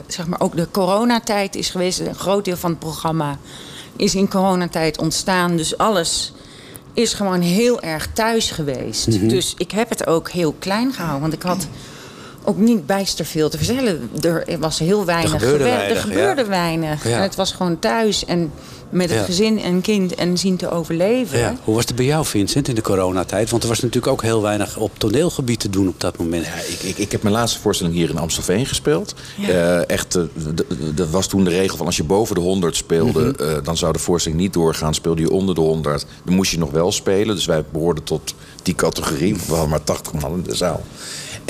zeg 0.07 0.27
maar 0.27 0.41
ook 0.41 0.55
de 0.55 0.67
coronatijd 0.71 1.55
is 1.55 1.69
geweest. 1.69 1.99
Een 1.99 2.15
groot 2.15 2.45
deel 2.45 2.57
van 2.57 2.69
het 2.69 2.79
programma 2.79 3.37
is 3.95 4.15
in 4.15 4.29
coronatijd 4.29 4.97
ontstaan. 4.97 5.57
Dus 5.57 5.77
alles 5.77 6.33
is 6.93 7.13
gewoon 7.13 7.41
heel 7.41 7.81
erg 7.81 8.07
thuis 8.13 8.51
geweest. 8.51 9.07
Mhm. 9.07 9.27
Dus 9.27 9.53
ik 9.57 9.71
heb 9.71 9.89
het 9.89 10.07
ook 10.07 10.29
heel 10.29 10.55
klein 10.59 10.93
gehouden. 10.93 11.21
Want 11.21 11.33
ik 11.33 11.41
had 11.41 11.67
ook 12.43 12.57
niet 12.57 12.85
bijster 12.85 13.25
veel 13.25 13.49
te 13.49 13.57
vertellen. 13.57 14.09
Er 14.21 14.45
was 14.59 14.79
heel 14.79 15.05
weinig. 15.05 15.31
gebeurde 15.31 15.57
gewer- 15.57 15.71
weinig, 15.77 15.97
er 15.97 16.01
gebeurde 16.09 16.41
ja. 16.41 16.47
weinig. 16.47 17.03
Ja. 17.07 17.15
En 17.15 17.21
het 17.21 17.35
was 17.35 17.51
gewoon 17.51 17.79
thuis 17.79 18.25
en 18.25 18.51
met 18.89 19.09
het 19.09 19.19
Ja. 19.19 19.25
gezin 19.25 19.59
en 19.61 19.81
kind 19.81 20.15
en 20.15 20.37
zien 20.37 20.57
te 20.57 20.69
overleven. 20.71 21.39
Ja. 21.39 21.55
Hoe 21.63 21.75
was 21.75 21.85
het 21.85 21.95
bij 21.95 22.05
jou, 22.05 22.25
Vincent, 22.25 22.67
in 22.67 22.75
de 22.75 22.81
coronatijd? 22.81 23.49
Want 23.49 23.63
er 23.63 23.69
was 23.69 23.79
natuurlijk 23.79 24.11
ook 24.13 24.21
heel 24.21 24.41
weinig 24.41 24.77
op 24.77 24.91
toneelgebied 24.99 25.59
te 25.59 25.69
doen 25.69 25.87
op 25.87 25.99
dat 26.01 26.17
moment. 26.17 26.45
Ja, 26.45 26.53
ik, 26.53 26.79
ik, 26.83 26.97
ik 26.97 27.11
heb 27.11 27.21
mijn 27.21 27.35
laatste 27.35 27.59
voorstelling 27.59 27.95
hier 27.95 28.09
in 28.09 28.17
Amstelveen 28.17 28.65
gespeeld. 28.65 29.13
Ja. 29.37 29.47
Eh, 29.47 29.89
echt, 29.89 30.15
eh, 30.15 30.21
dat 30.95 31.09
was 31.09 31.27
toen 31.27 31.43
de 31.43 31.49
regel 31.49 31.77
van 31.77 31.85
als 31.85 31.97
je 31.97 32.03
boven 32.03 32.35
de 32.35 32.41
100 32.41 32.75
speelde, 32.75 33.19
Mhm. 33.37 33.43
eh, 33.49 33.57
dan 33.63 33.77
zou 33.77 33.93
de 33.93 33.99
voorstelling 33.99 34.41
niet 34.41 34.53
doorgaan. 34.53 34.93
Speelde 34.93 35.21
je 35.21 35.31
onder 35.31 35.55
de 35.55 35.61
100, 35.61 36.05
dan 36.25 36.35
moest 36.35 36.51
je 36.51 36.57
nog 36.57 36.71
wel 36.71 36.91
spelen. 36.91 37.35
Dus 37.35 37.45
wij 37.45 37.63
behoorden 37.71 38.03
tot 38.03 38.33
die 38.63 38.75
categorie. 38.75 39.33
We 39.35 39.41
hadden 39.51 39.69
maar 39.69 39.83
80 39.83 40.13
man 40.13 40.33
in 40.33 40.43
de 40.43 40.55
zaal. 40.55 40.83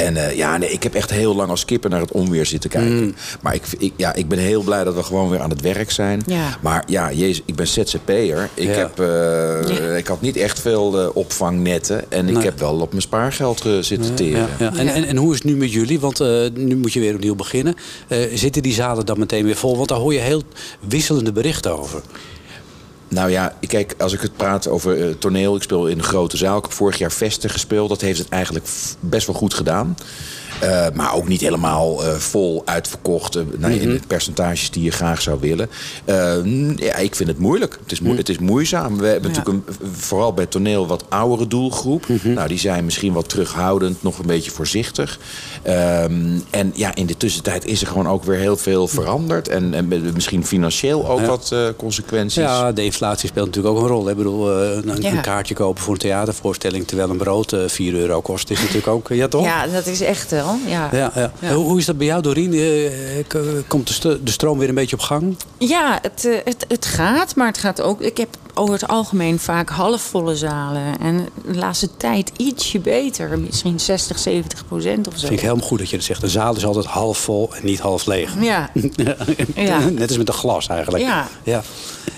En 0.06 0.18
eh, 0.18 0.36
ja, 0.38 0.58
nee, 0.58 0.70
ik 0.72 0.84
heb 0.84 0.93
echt 0.93 1.10
heel 1.10 1.36
lang 1.36 1.50
als 1.50 1.66
kippen 1.66 1.89
naar 1.89 2.02
het 2.02 2.12
onweer 2.12 2.45
zitten 2.45 2.70
kijken. 2.70 3.04
Mm. 3.04 3.14
Maar 3.41 3.54
ik, 3.56 3.64
ik, 3.78 3.93
ja, 3.95 4.14
ik 4.14 4.28
ben 4.28 4.39
heel 4.39 4.62
blij 4.62 4.84
dat 4.84 4.95
we 4.95 5.04
gewoon 5.04 5.30
weer 5.30 5.39
aan 5.39 5.50
het 5.50 5.62
werk 5.62 5.91
zijn. 5.91 6.22
Ja. 6.26 6.58
Maar 6.62 6.84
ja, 6.88 7.12
jezus, 7.12 7.41
ik 7.45 7.56
ben 7.56 7.68
ZZP'er. 7.68 8.50
Ik, 8.54 8.68
Ja. 8.68 8.72
heb, 8.72 9.00
eh, 9.00 9.97
ik 9.97 10.08
had 10.08 10.22
niet 10.22 10.38
echt 10.38 10.60
veel 10.60 11.00
eh, 11.00 11.08
opvangnetten. 11.14 12.12
En 12.12 12.28
ik 12.30 12.43
heb 12.43 12.60
wel 12.60 12.80
op 12.80 12.89
mijn 12.89 13.02
spaargeld 13.02 13.66
zitten 13.82 14.16
teren. 14.16 14.39
Ja, 14.39 14.47
ja. 14.60 14.76
En, 14.76 14.88
en, 14.88 15.06
en 15.06 15.18
hoe 15.18 15.30
is 15.34 15.36
het 15.38 15.47
nu 15.47 15.56
met 15.56 15.74
jullie? 15.74 16.00
Want 16.00 16.20
eh, 16.20 16.28
nu 16.54 16.76
moet 16.76 16.93
je 16.93 17.00
weer 17.00 17.14
opnieuw 17.16 17.36
beginnen. 17.36 17.76
Eh, 18.08 18.18
zitten 18.34 18.62
die 18.62 18.74
zalen 18.74 19.06
dan 19.06 19.20
meteen 19.20 19.45
weer 19.45 19.56
vol? 19.56 19.78
Want 19.78 19.89
daar 19.89 19.97
hoor 19.97 20.14
je 20.14 20.20
heel 20.20 20.43
wisselende 20.88 21.32
berichten 21.32 21.80
over. 21.80 22.02
Nou 23.10 23.30
ja, 23.30 23.53
kijk, 23.68 23.95
als 23.97 24.14
ik 24.14 24.22
het 24.22 24.38
praat 24.38 24.68
over 24.68 25.07
eh, 25.07 25.14
toneel, 25.20 25.55
ik 25.55 25.62
speel 25.62 25.88
in 25.88 25.97
een 25.97 26.03
grote 26.03 26.38
zaal. 26.38 26.57
Ik 26.57 26.64
heb 26.64 26.74
vorig 26.74 26.97
jaar 26.97 27.12
Vesten 27.12 27.49
gespeeld. 27.49 27.89
Dat 27.89 28.01
heeft 28.01 28.20
het 28.20 28.30
eigenlijk 28.30 28.66
best 28.99 29.28
wel 29.28 29.36
goed 29.36 29.53
gedaan. 29.53 29.97
Eh, 30.60 30.86
maar 30.93 31.14
ook 31.16 31.28
niet 31.28 31.41
helemaal 31.41 32.03
eh, 32.05 32.14
vol 32.14 32.62
uitverkocht. 32.66 33.38
nou, 33.57 33.74
In 33.74 33.89
de 33.89 33.99
percentages 34.07 34.72
die 34.72 34.84
je 34.84 34.91
graag 34.91 35.22
zou 35.22 35.38
willen. 35.39 35.70
Eh, 36.05 36.76
ja, 36.76 36.95
ik 36.95 37.16
vind 37.16 37.30
het 37.30 37.39
moeilijk. 37.39 37.78
Het 37.84 37.91
is, 37.91 37.99
moe- 38.01 38.16
het 38.16 38.30
is 38.30 38.38
moeizaam. 38.39 38.97
We 38.97 39.07
hebben 39.07 39.32
natuurlijk 39.32 39.68
een, 39.68 39.76
vooral 39.91 40.34
bij 40.34 40.45
toneel 40.45 40.88
wat 40.88 41.03
oudere 41.10 41.47
doelgroep. 41.47 42.05
Nou, 42.24 42.47
die 42.47 42.60
zijn 42.60 42.86
misschien 42.86 43.14
wat 43.14 43.30
terughoudend, 43.30 44.03
nog 44.03 44.20
een 44.20 44.26
beetje 44.26 44.51
voorzichtig. 44.51 45.20
Ehm, 45.62 46.38
en 46.49 46.72
ja, 46.76 46.95
in 46.95 47.05
de 47.05 47.18
tussentijd 47.18 47.66
is 47.66 47.82
er 47.82 47.88
gewoon 47.88 48.07
ook 48.07 48.24
weer 48.24 48.38
heel 48.39 48.57
veel 48.57 48.88
veranderd. 48.88 49.47
En, 49.47 49.74
en 49.74 49.88
misschien 50.14 50.45
financieel 50.45 51.10
ook 51.10 51.20
Ja. 51.20 51.26
wat 51.26 51.49
eh, 51.53 51.60
consequenties. 51.78 52.36
Ja, 52.43 52.72
de 52.72 52.84
inflatie 52.84 53.30
speelt 53.30 53.45
natuurlijk 53.45 53.76
ook 53.76 53.82
een 53.82 53.88
rol. 53.89 54.05
hè. 54.05 54.12
Ik 54.12 54.18
bedoel, 54.18 54.51
eh, 54.62 54.70
een, 54.76 55.01
Ja. 55.01 55.12
een 55.12 55.22
kaartje 55.22 55.53
kopen 55.53 55.84
voor 55.84 55.93
een 55.93 55.99
theatervoorstelling... 55.99 56.88
terwijl 56.88 57.10
een 57.10 57.18
brood 57.18 57.53
eh 57.53 57.60
4 57.68 57.93
euro 57.93 58.22
kost, 58.22 58.49
is 58.49 58.60
natuurlijk 58.60 58.88
ook... 58.88 59.07
Ja, 59.10 59.28
toch? 59.28 59.43
Ja, 59.45 59.68
dat 59.68 59.86
is 59.88 60.01
echt 60.01 60.32
wel. 60.58 60.72
Ja, 60.72 60.89
Ja, 60.91 61.12
ja. 61.16 61.32
Ja. 61.39 61.54
Hoe, 61.54 61.66
hoe 61.66 61.80
is 61.80 61.86
dat 61.86 61.97
bij 61.97 62.08
jou, 62.08 62.22
Doreen? 62.22 62.54
Eh, 62.54 63.39
komt 63.68 64.02
de, 64.02 64.20
stroom 64.24 64.58
weer 64.58 64.70
een 64.70 64.76
beetje 64.76 64.95
op 64.95 65.02
gang? 65.02 65.38
Ja, 65.58 66.00
het, 66.02 66.26
eh, 66.26 66.38
het, 66.43 66.66
het 66.68 66.86
gaat, 66.86 67.36
maar 67.36 67.47
het 67.47 67.58
gaat 67.58 67.82
ook. 67.82 68.02
Ik 68.02 68.18
heb 68.18 68.30
over 68.54 68.74
het 68.74 68.88
algemeen 68.88 69.39
vaak 69.39 69.70
halfvolle 69.70 70.36
zalen. 70.36 71.00
En 71.00 71.30
de 71.45 71.56
laatste 71.56 71.89
tijd 71.97 72.32
ietsje 72.38 72.80
beter. 72.80 73.39
Misschien 73.39 73.80
60, 73.80 74.20
70 74.20 74.68
procent 74.68 75.08
of 75.08 75.14
zo. 75.14 75.20
vind 75.20 75.32
ik 75.32 75.39
helemaal 75.39 75.68
goed 75.68 75.80
dat 75.80 75.89
je 75.89 75.95
dat 75.95 76.06
zegt. 76.06 76.22
De 76.22 76.28
zaal 76.28 76.56
is 76.56 76.66
altijd 76.66 76.86
half 76.86 77.18
vol 77.18 77.56
en 77.56 77.66
niet 77.66 77.80
half 77.80 78.06
leeg. 78.06 78.34
Ja. 78.39 78.70
Ja. 79.56 79.80
Net 79.80 80.08
als 80.08 80.18
met 80.18 80.28
een 80.28 80.34
glas 80.34 80.68
eigenlijk. 80.68 81.04
Ja. 81.04 81.28
ja. 81.43 81.62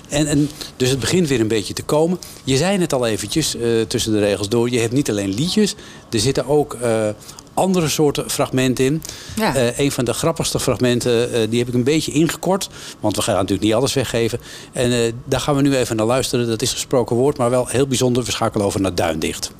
En, 0.08 0.26
en, 0.26 0.50
dus 0.76 0.90
het 0.90 1.00
begint 1.00 1.28
weer 1.28 1.40
een 1.40 1.48
beetje 1.48 1.74
te 1.74 1.82
komen. 1.82 2.18
Je 2.44 2.56
zei 2.56 2.78
het 2.78 2.92
al 2.92 3.06
eventjes 3.06 3.56
eh, 3.56 3.80
tussen 3.88 4.12
de 4.12 4.18
regels 4.18 4.48
door. 4.48 4.70
Je 4.70 4.78
hebt 4.78 4.92
niet 4.92 5.10
alleen 5.10 5.34
liedjes. 5.34 5.74
Er 6.10 6.20
zitten 6.20 6.46
ook 6.46 6.76
andere 7.54 7.88
soorten 7.88 8.30
fragmenten 8.30 8.84
in. 8.84 9.02
Ja. 9.36 9.54
Eh, 9.54 9.78
een 9.78 9.92
van 9.92 10.04
de 10.04 10.12
grappigste 10.12 10.60
fragmenten, 10.60 11.32
eh, 11.32 11.40
die 11.50 11.58
heb 11.58 11.68
ik 11.68 11.74
een 11.74 11.84
beetje 11.84 12.12
ingekort. 12.12 12.68
Want 13.00 13.16
we 13.16 13.22
gaan 13.22 13.34
natuurlijk 13.34 13.62
niet 13.62 13.74
alles 13.74 13.94
weggeven. 13.94 14.40
En 14.72 14.92
eh, 14.92 15.12
daar 15.24 15.40
gaan 15.40 15.56
we 15.56 15.62
nu 15.62 15.76
even 15.76 15.96
naar 15.96 16.06
luisteren. 16.06 16.48
Dat 16.48 16.62
is 16.62 16.72
gesproken 16.72 17.16
woord, 17.16 17.36
maar 17.36 17.50
wel 17.50 17.66
heel 17.66 17.86
bijzonder. 17.86 18.24
We 18.24 18.30
schakelen 18.30 18.66
over 18.66 18.80
naar 18.80 18.94
Duindicht. 18.94 19.52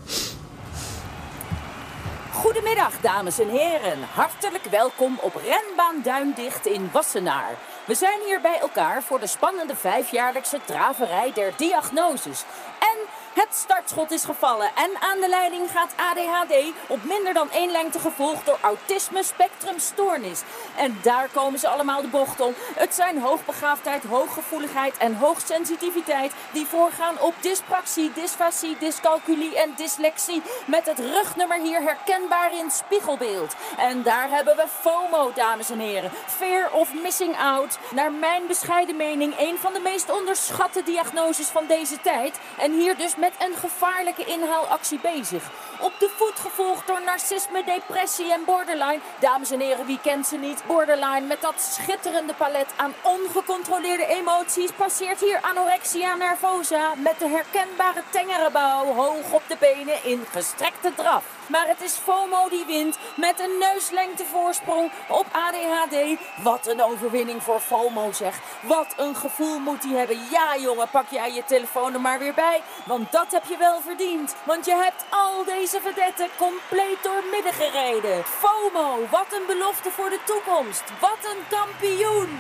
Goedemiddag, 2.30 2.93
dames 3.01 3.38
en 3.38 3.49
heren. 3.49 3.99
Hartelijk 4.14 4.64
welkom 4.70 5.18
op 5.20 5.34
Renbaan 5.34 6.03
Duindicht 6.03 6.66
in 6.66 6.88
Wassenaar. 6.93 7.57
We 7.86 7.95
zijn 7.95 8.18
hier 8.26 8.40
bij 8.40 8.59
elkaar 8.61 9.03
voor 9.03 9.20
de 9.20 9.26
spannende 9.26 9.74
vijfjaarlijkse 9.76 10.59
draverij 10.66 11.32
der 11.34 11.53
diagnoses. 11.57 12.45
En 12.78 12.99
het 13.34 13.54
startschot 13.54 14.10
is 14.10 14.24
gevallen 14.24 14.70
en 14.74 14.90
aan 15.00 15.20
de 15.20 15.28
leiding 15.28 15.70
gaat 15.70 15.94
ADHD 15.96 16.54
op 16.86 17.04
minder 17.04 17.34
dan 17.34 17.50
één 17.50 17.70
lengte 17.70 17.98
gevolgd 17.98 18.46
door 18.46 18.58
autisme 18.60 19.22
spectrum 19.22 19.78
stoornis. 19.78 20.42
En 20.76 20.98
daar 21.02 21.28
komen 21.32 21.58
ze 21.58 21.68
allemaal 21.68 22.02
de 22.02 22.08
bocht 22.08 22.40
om. 22.40 22.54
Het 22.74 22.94
zijn 22.94 23.20
hoogbegaafdheid, 23.20 24.04
hooggevoeligheid 24.04 24.96
en 24.96 25.14
hoogsensitiviteit 25.14 26.32
die 26.52 26.66
voorgaan 26.66 27.20
op 27.20 27.34
dyspraxie, 27.40 28.12
dysfasie, 28.12 28.76
dyscalculie 28.78 29.58
en 29.58 29.72
dyslexie. 29.76 30.42
Met 30.64 30.86
het 30.86 30.98
rugnummer 30.98 31.60
hier 31.60 31.82
herkenbaar 31.82 32.56
in 32.56 32.70
spiegelbeeld. 32.70 33.54
En 33.76 34.02
daar 34.02 34.30
hebben 34.30 34.56
we 34.56 34.64
FOMO, 34.80 35.32
dames 35.34 35.70
en 35.70 35.78
heren. 35.78 36.10
Fear 36.26 36.70
of 36.70 36.94
missing 37.02 37.38
out. 37.38 37.78
Naar 37.94 38.12
mijn 38.12 38.46
bescheiden 38.46 38.96
mening 38.96 39.34
een 39.38 39.58
van 39.58 39.72
de 39.72 39.80
meest 39.80 40.12
onderschatte 40.12 40.82
diagnoses 40.82 41.46
van 41.46 41.66
deze 41.66 42.00
tijd. 42.00 42.38
En 42.58 42.72
hier 42.72 42.96
dus 42.96 43.16
met 43.22 43.34
een 43.38 43.56
gevaarlijke 43.56 44.24
inhaalactie 44.24 44.98
bezig. 45.02 45.50
Op 45.82 45.92
de 45.98 46.10
voet 46.16 46.40
gevolgd 46.40 46.86
door 46.86 47.02
narcisme, 47.02 47.64
depressie 47.64 48.32
en 48.32 48.44
borderline. 48.44 49.00
Dames 49.20 49.50
en 49.50 49.60
heren, 49.60 49.86
wie 49.86 50.00
kent 50.02 50.26
ze 50.26 50.36
niet? 50.36 50.62
Borderline 50.66 51.20
met 51.20 51.40
dat 51.40 51.60
schitterende 51.60 52.34
palet 52.34 52.66
aan 52.76 52.94
ongecontroleerde 53.02 54.06
emoties 54.06 54.72
passeert 54.72 55.20
hier 55.20 55.40
anorexia 55.40 56.14
nervosa 56.14 56.94
met 56.96 57.18
de 57.18 57.28
herkenbare 57.28 58.02
tengere 58.10 58.50
bouw 58.50 58.84
hoog 58.84 59.32
op 59.32 59.42
de 59.48 59.56
benen 59.58 60.04
in 60.04 60.24
gestrekte 60.30 60.94
draf. 60.94 61.24
Maar 61.46 61.68
het 61.68 61.80
is 61.80 61.92
FOMO 61.92 62.48
die 62.48 62.64
wint 62.66 62.98
met 63.14 63.40
een 63.40 63.58
neuslengte 63.58 64.24
voorsprong 64.24 64.90
op 65.08 65.26
ADHD. 65.32 65.96
Wat 66.42 66.66
een 66.66 66.82
overwinning 66.82 67.42
voor 67.42 67.60
FOMO 67.60 68.12
zeg. 68.12 68.40
Wat 68.60 68.94
een 68.96 69.16
gevoel 69.16 69.58
moet 69.58 69.82
hij 69.82 69.98
hebben. 69.98 70.18
Ja 70.30 70.56
jongen, 70.56 70.88
pak 70.90 71.08
jij 71.10 71.32
je 71.32 71.44
telefoon 71.44 71.94
er 71.94 72.00
maar 72.00 72.18
weer 72.18 72.34
bij. 72.34 72.62
Want 72.86 73.12
dat 73.12 73.26
heb 73.30 73.44
je 73.44 73.56
wel 73.56 73.80
verdiend. 73.80 74.34
Want 74.44 74.64
je 74.64 74.74
hebt 74.74 75.04
al 75.10 75.44
deze 75.44 75.71
verdetten 75.80 76.28
compleet 76.38 77.00
doormidden 77.02 77.52
gereden. 77.52 78.24
FOMO, 78.24 78.88
wat 79.10 79.26
een 79.30 79.46
belofte 79.46 79.90
voor 79.96 80.10
de 80.10 80.20
toekomst. 80.26 80.84
Wat 81.00 81.20
een 81.30 81.42
kampioen. 81.56 82.30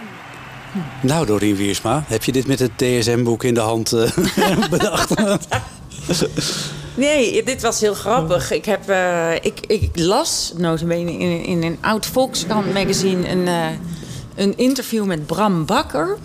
Nou, 1.00 1.26
Doreen 1.26 1.56
Wiersma, 1.56 2.04
heb 2.06 2.24
je 2.24 2.32
dit 2.32 2.46
met 2.46 2.58
het 2.58 2.78
DSM-boek 2.78 3.44
in 3.44 3.54
de 3.54 3.60
hand 3.60 3.92
eh, 3.92 4.68
bedacht? 4.70 5.14
Nee, 6.94 7.42
dit 7.42 7.62
was 7.62 7.80
heel 7.80 7.94
grappig. 7.94 8.50
Ik, 8.50 8.64
heb, 8.64 8.88
eh, 8.88 9.34
ik, 9.34 9.60
ik 9.66 9.90
las 9.94 10.52
notabene 10.56 11.12
in, 11.12 11.44
in 11.44 11.62
een 11.62 11.78
oud 11.80 12.06
Volkskrant 12.06 12.72
magazine 12.72 13.28
een, 13.28 13.48
eh, 13.48 13.66
een 14.34 14.56
interview 14.56 15.04
met 15.04 15.26
Bram 15.26 15.66
Bakker. 15.66 16.16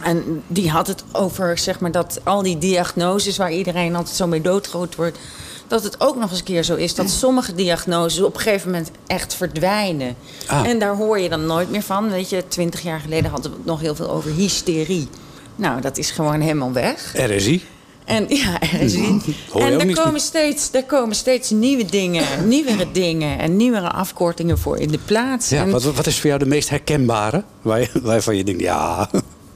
En 0.00 0.42
die 0.46 0.70
had 0.70 0.86
het 0.86 1.04
over 1.12 1.58
zeg 1.58 1.80
maar, 1.80 1.90
dat 1.90 2.20
al 2.22 2.42
die 2.42 2.58
diagnoses 2.58 3.36
waar 3.36 3.52
iedereen 3.52 3.96
altijd 3.96 4.16
zo 4.16 4.26
mee 4.26 4.40
doodgroot 4.40 4.94
wordt. 4.94 5.18
Dat 5.66 5.82
het 5.82 6.00
ook 6.00 6.16
nog 6.16 6.30
eens 6.30 6.38
een 6.38 6.44
keer 6.44 6.62
zo 6.62 6.74
is 6.74 6.94
dat 6.94 7.10
sommige 7.10 7.54
diagnoses 7.54 8.22
op 8.22 8.34
een 8.34 8.40
gegeven 8.40 8.70
moment 8.70 8.90
echt 9.06 9.34
verdwijnen. 9.34 10.16
Ah. 10.46 10.68
En 10.68 10.78
daar 10.78 10.96
hoor 10.96 11.18
je 11.18 11.28
dan 11.28 11.46
nooit 11.46 11.70
meer 11.70 11.82
van. 11.82 12.10
Weet 12.10 12.30
je, 12.30 12.48
twintig 12.48 12.82
jaar 12.82 13.00
geleden 13.00 13.30
hadden 13.30 13.50
we 13.50 13.56
het 13.56 13.66
nog 13.66 13.80
heel 13.80 13.94
veel 13.94 14.10
over 14.10 14.30
hysterie. 14.30 15.08
Nou, 15.56 15.80
dat 15.80 15.98
is 15.98 16.10
gewoon 16.10 16.40
helemaal 16.40 16.72
weg. 16.72 17.14
RSI. 17.16 17.62
En 18.04 18.26
ja, 18.28 18.58
RSI. 18.60 19.20
Je 19.54 19.60
en 19.60 19.80
er 19.80 19.94
komen, 19.94 20.20
steeds, 20.20 20.68
er 20.72 20.84
komen 20.84 21.16
steeds 21.16 21.50
nieuwe 21.50 21.84
dingen, 21.84 22.48
nieuwere 22.48 22.86
dingen 22.92 23.38
en 23.38 23.56
nieuwere 23.56 23.90
afkortingen 23.90 24.58
voor 24.58 24.78
in 24.78 24.88
de 24.88 24.98
plaats. 25.04 25.48
Ja, 25.48 25.62
En 25.62 25.70
wat, 25.70 25.82
wat 25.82 26.06
is 26.06 26.20
voor 26.20 26.26
jou 26.26 26.38
de 26.38 26.46
meest 26.46 26.68
herkenbare? 26.68 27.44
Waar 27.62 27.90
waarvan 28.02 28.36
je 28.36 28.44
denkt, 28.44 28.60
ja, 28.60 29.10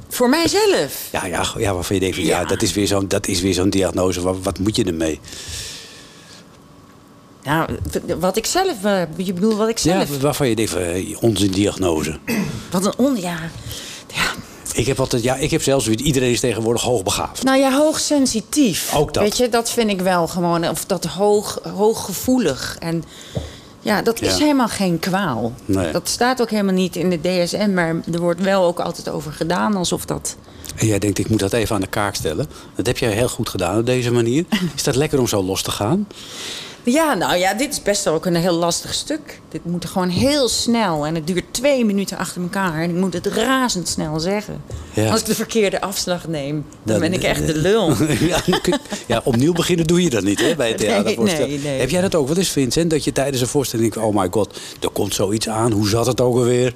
Voor 0.08 0.28
mijzelf. 0.28 1.08
ja, 1.12 1.26
ja, 1.26 1.44
ja 1.56 1.74
waarvan 1.74 1.96
je 1.96 2.02
denkt, 2.02 2.16
van, 2.16 2.24
ja. 2.24 2.44
dat 2.44 2.62
is 2.62 2.72
weer 2.72 2.86
zo'n 2.86 3.08
dat 3.08 3.26
is 3.26 3.40
weer 3.40 3.54
zo'n 3.54 3.70
diagnose. 3.70 4.20
Wat, 4.20 4.36
wat 4.42 4.58
moet 4.58 4.76
je 4.76 4.84
ermee? 4.84 5.20
Nou, 7.48 7.68
wat 8.18 8.36
ik 8.36 8.46
zelf, 8.46 8.84
eh, 8.84 9.02
je 9.16 9.32
bedoelt 9.32 9.56
wat 9.56 9.68
ik 9.68 9.78
zelf. 9.78 10.08
Ja, 10.10 10.18
waarvan 10.18 10.48
je 10.48 10.54
denkt, 10.56 10.70
van, 10.70 10.80
onzin 11.20 11.50
diagnose. 11.50 12.18
Wat 12.70 12.84
een 12.86 12.94
on, 12.96 13.16
ja. 13.20 13.36
Ik 14.72 14.86
heb 14.86 15.00
altijd, 15.00 15.22
ja, 15.22 15.36
ik 15.36 15.50
heb 15.50 15.62
zelfs, 15.62 15.88
iedereen 15.88 16.30
is 16.30 16.40
tegenwoordig 16.40 16.82
hoogbegaafd. 16.82 17.42
Nou 17.42 17.58
ja, 17.58 17.76
hoogsensitief. 17.76 18.94
Ook 18.94 19.14
dat. 19.14 19.22
Weet 19.22 19.36
je, 19.36 19.48
dat 19.48 19.70
vind 19.70 19.90
ik 19.90 20.00
wel 20.00 20.26
gewoon, 20.28 20.68
of 20.68 20.84
dat 20.84 21.04
hoog, 21.04 21.58
hooggevoelig. 21.74 22.76
En 22.80 23.04
ja, 23.80 24.02
dat 24.02 24.20
is 24.22 24.36
Ja. 24.36 24.38
helemaal 24.42 24.68
geen 24.68 24.98
kwaal. 24.98 25.52
Nee. 25.64 25.92
Dat 25.92 26.08
staat 26.08 26.40
ook 26.40 26.50
helemaal 26.50 26.74
niet 26.74 26.96
in 26.96 27.10
de 27.10 27.20
DSM, 27.20 27.70
maar 27.74 27.96
er 28.12 28.20
wordt 28.20 28.40
wel 28.40 28.64
ook 28.64 28.80
altijd 28.80 29.08
over 29.08 29.32
gedaan 29.32 29.76
alsof 29.76 30.04
dat. 30.04 30.36
En 30.76 30.86
jij 30.86 30.98
denkt, 30.98 31.18
ik 31.18 31.28
moet 31.28 31.38
dat 31.40 31.52
even 31.52 31.74
aan 31.74 31.80
de 31.80 31.86
kaak 31.86 32.14
stellen. 32.14 32.46
Dat 32.74 32.86
heb 32.86 32.98
jij 32.98 33.12
heel 33.12 33.28
goed 33.28 33.48
gedaan 33.48 33.78
op 33.78 33.86
deze 33.86 34.10
manier. 34.12 34.44
Is 34.76 34.82
dat 34.82 34.94
lekker 34.96 35.18
om 35.18 35.26
zo 35.28 35.42
los 35.42 35.62
te 35.62 35.70
gaan? 35.70 36.06
Ja, 36.82 37.14
nou 37.14 37.36
ja, 37.36 37.54
dit 37.54 37.72
is 37.72 37.82
best 37.82 38.04
wel 38.04 38.14
ook 38.14 38.26
een 38.26 38.34
heel 38.34 38.52
lastig 38.54 38.94
stuk. 38.94 39.40
Dit 39.48 39.64
moet 39.64 39.84
gewoon 39.84 40.08
heel 40.08 40.48
snel 40.48 41.06
en 41.06 41.14
het 41.14 41.26
duurt 41.26 41.44
twee 41.50 41.84
minuten 41.84 42.16
achter 42.18 42.42
elkaar. 42.42 42.74
En 42.82 42.90
ik 42.90 42.96
moet 42.96 43.12
het 43.12 43.26
razendsnel 43.26 44.20
zeggen. 44.20 44.62
Ja. 44.92 45.10
Als 45.10 45.20
ik 45.20 45.26
de 45.26 45.34
verkeerde 45.34 45.80
afslag 45.80 46.28
neem, 46.28 46.54
dan, 46.54 47.00
Dan- 47.00 47.00
ben 47.00 47.12
ik 47.12 47.22
echt 47.22 47.46
de 47.46 47.56
lul. 47.56 47.92
ja, 48.20 48.40
kun- 48.62 48.78
ja, 49.06 49.20
opnieuw 49.24 49.52
beginnen 49.52 49.86
doe 49.86 50.02
je 50.02 50.10
dat 50.10 50.22
niet 50.22 50.40
hè, 50.40 50.54
bij 50.56 50.68
het 50.68 50.78
Nee, 50.78 50.86
theatervoorstelling. 50.88 51.62
nee, 51.62 51.70
nee. 51.70 51.80
Heb 51.80 51.90
jij 51.90 52.00
dat 52.00 52.14
ook 52.14 52.28
wel 52.28 52.36
eens, 52.36 52.48
Vincent? 52.48 52.90
Dat 52.90 53.04
je 53.04 53.12
tijdens 53.12 53.40
een 53.40 53.48
voorstelling 53.48 53.92
denkt, 53.92 54.08
oh 54.08 54.14
my 54.20 54.28
god, 54.30 54.58
er 54.80 54.90
komt 54.90 55.14
zoiets 55.14 55.48
aan. 55.48 55.72
Hoe 55.72 55.88
zat 55.88 56.06
het 56.06 56.20
ook 56.20 56.34
alweer? 56.36 56.74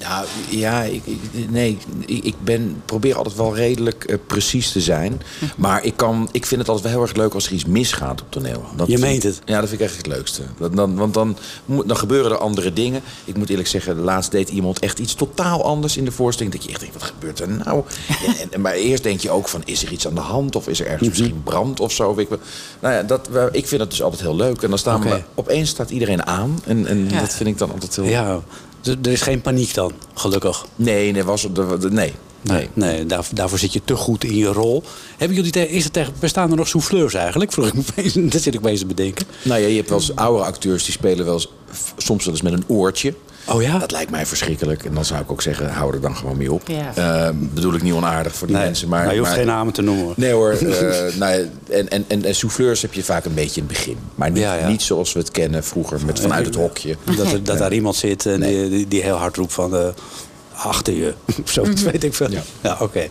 Nou 0.00 0.26
ja, 0.48 0.82
ik, 0.82 1.02
ik- 1.04 1.50
nee, 1.50 1.78
ik, 2.06 2.34
ben, 2.44 2.82
probeer 2.84 3.16
altijd 3.16 3.36
wel 3.36 3.54
redelijk 3.56 4.04
eh, 4.04 4.16
precies 4.26 4.72
te 4.72 4.80
zijn. 4.80 5.22
Maar 5.56 5.84
ik, 5.84 5.96
kan, 5.96 6.28
ik 6.32 6.46
vind 6.46 6.60
het 6.60 6.68
altijd 6.70 6.86
wel 6.86 6.96
heel 6.98 7.08
erg 7.08 7.16
leuk 7.16 7.34
als 7.34 7.46
er 7.46 7.52
iets 7.52 7.64
misgaat 7.64 8.20
op 8.20 8.26
toneel. 8.30 8.64
Dat, 8.76 8.86
Je 8.88 8.98
meent 8.98 9.22
het? 9.22 9.40
Ja, 9.44 9.60
dat 9.60 9.68
vind 9.68 9.80
ik 9.80 9.86
echt 9.86 9.96
het 9.96 10.06
leukste. 10.06 10.42
Dat, 10.58 10.76
dan, 10.76 10.94
want 10.96 11.14
dan, 11.14 11.36
moet- 11.64 11.88
dan 11.88 11.96
gebeuren 11.96 12.30
er 12.30 12.38
andere 12.38 12.72
dingen. 12.72 13.02
Ik 13.24 13.36
moet 13.36 13.48
eerlijk 13.50 13.68
zeggen, 13.68 14.00
laatst 14.00 14.30
deed 14.30 14.48
iemand 14.48 14.78
echt 14.78 14.98
iets 14.98 15.14
totaal 15.14 15.64
anders 15.64 15.96
in 15.96 16.04
de 16.04 16.12
voorstelling. 16.12 16.54
Dat 16.54 16.64
je 16.64 16.70
echt 16.70 16.80
denkt, 16.80 16.94
wat 16.94 17.04
gebeurt 17.04 17.40
er 17.40 17.48
nou? 17.48 17.82
en, 18.40 18.52
en, 18.52 18.60
maar 18.60 18.72
eerst 18.72 19.02
denk 19.02 19.20
je 19.20 19.30
ook 19.30 19.48
van, 19.48 19.62
is 19.64 19.82
er 19.84 19.92
iets 19.92 20.06
aan 20.06 20.14
de 20.14 20.20
hand? 20.20 20.56
Of 20.56 20.68
is 20.68 20.80
er 20.80 20.86
ergens 20.86 21.08
misschien 21.08 21.42
brand 21.42 21.80
of 21.80 21.92
zo? 21.92 22.14
Ik, 22.18 22.28
nou 22.80 22.94
ja, 22.94 23.02
dat, 23.02 23.28
ik 23.52 23.66
vind 23.66 23.80
het 23.80 23.90
dus 23.90 24.02
altijd 24.02 24.20
heel 24.22 24.36
leuk. 24.36 24.62
En 24.62 24.68
dan 24.68 24.78
staan 24.78 25.02
we, 25.02 25.22
opeens 25.34 25.70
staat 25.70 25.90
iedereen 25.90 26.26
aan. 26.26 26.60
En, 26.66 26.86
en 26.86 27.08
Ja. 27.10 27.20
dat 27.20 27.34
vind 27.34 27.48
ik 27.48 27.58
dan 27.58 27.70
altijd 27.72 27.96
heel... 27.96 28.04
Ja, 28.04 28.40
er 28.82 29.10
is 29.12 29.20
geen 29.22 29.40
paniek 29.40 29.74
dan, 29.74 29.92
gelukkig. 30.14 30.66
Nee, 30.76 31.12
nee, 31.12 31.24
was, 31.24 31.44
er- 31.44 31.92
nee. 31.92 32.12
Nee, 32.42 32.68
nee 32.74 33.06
daar, 33.06 33.26
daarvoor 33.34 33.58
zit 33.58 33.72
je 33.72 33.80
te 33.84 33.96
goed 33.96 34.24
in 34.24 34.36
je 34.36 34.46
rol. 34.46 34.82
Hebben 35.16 35.36
jullie 35.36 35.52
te- 35.52 35.68
is 35.70 35.84
er 35.84 35.90
tegen, 35.90 36.12
bestaan 36.18 36.50
er 36.50 36.56
nog 36.56 36.68
souffleurs 36.68 37.14
eigenlijk? 37.14 37.52
Vroeg 37.52 37.66
ik 37.66 37.74
me 37.74 37.82
opeens, 37.90 38.12
dat 38.32 38.42
zit 38.42 38.54
ik 38.54 38.60
opeens 38.60 38.80
te 38.80 38.86
bedenken. 38.86 39.26
Nou 39.42 39.60
ja, 39.60 39.66
je 39.66 39.76
hebt 39.76 39.88
wel 39.88 39.98
eens 39.98 40.16
oude 40.16 40.44
acteurs 40.44 40.84
die 40.84 40.92
spelen 40.92 41.24
wel 41.24 41.34
eens, 41.34 41.48
soms 41.96 42.24
wel 42.24 42.34
eens 42.34 42.42
met 42.42 42.52
een 42.52 42.64
oortje. 42.66 43.14
Oh 43.52 43.62
ja? 43.62 43.78
Dat 43.78 43.90
lijkt 43.90 44.10
mij 44.10 44.26
verschrikkelijk. 44.26 44.84
En 44.84 44.94
dan 44.94 45.04
zou 45.04 45.20
ik 45.20 45.30
ook 45.30 45.42
zeggen, 45.42 45.70
hou 45.70 45.94
er 45.94 46.00
dan 46.00 46.16
gewoon 46.16 46.36
mee 46.36 46.52
op. 46.52 46.62
Ja. 46.68 46.92
Eh, 47.26 47.30
bedoel 47.34 47.74
ik 47.74 47.82
niet 47.82 47.92
onaardig 47.92 48.34
voor 48.34 48.46
die 48.46 48.56
Nee, 48.56 48.64
mensen. 48.64 48.88
Maar, 48.88 49.04
maar 49.04 49.12
je 49.12 49.18
hoeft 49.18 49.30
maar- 49.30 49.38
geen 49.40 49.48
namen 49.48 49.72
te 49.72 49.82
noemen. 49.82 50.04
hoor. 50.04 50.14
Nee 50.16 50.32
hoor. 50.32 50.50
eh, 50.52 51.14
nou, 51.16 51.48
en, 51.70 51.88
en, 51.88 52.04
en, 52.08 52.24
en 52.24 52.34
souffleurs 52.34 52.82
heb 52.82 52.92
je 52.92 53.04
vaak 53.04 53.24
een 53.24 53.34
beetje 53.34 53.60
in 53.60 53.66
het 53.66 53.76
begin. 53.76 53.96
Maar 54.14 54.30
niet, 54.30 54.42
Ja, 54.42 54.54
ja. 54.54 54.68
niet 54.68 54.82
zoals 54.82 55.12
we 55.12 55.18
het 55.18 55.30
kennen 55.30 55.64
vroeger, 55.64 55.98
met 56.06 56.20
vanuit 56.20 56.46
het 56.46 56.54
hokje. 56.54 56.96
Dat, 57.16 57.32
er, 57.32 57.42
dat 57.44 57.58
daar 57.58 57.72
iemand 57.72 57.96
zit 57.96 58.26
en 58.26 58.40
die, 58.40 58.68
die, 58.68 58.88
die 58.88 59.02
heel 59.02 59.16
hard 59.16 59.36
roept 59.36 59.52
van... 59.52 59.76
eh, 59.76 59.86
achter 60.54 60.92
je, 60.94 61.14
zoiets 61.44 61.82
weet 61.82 62.04
ik 62.04 62.14
veel. 62.14 62.30
Ja, 62.30 62.42
Ja. 62.60 62.76
oké. 62.80 63.08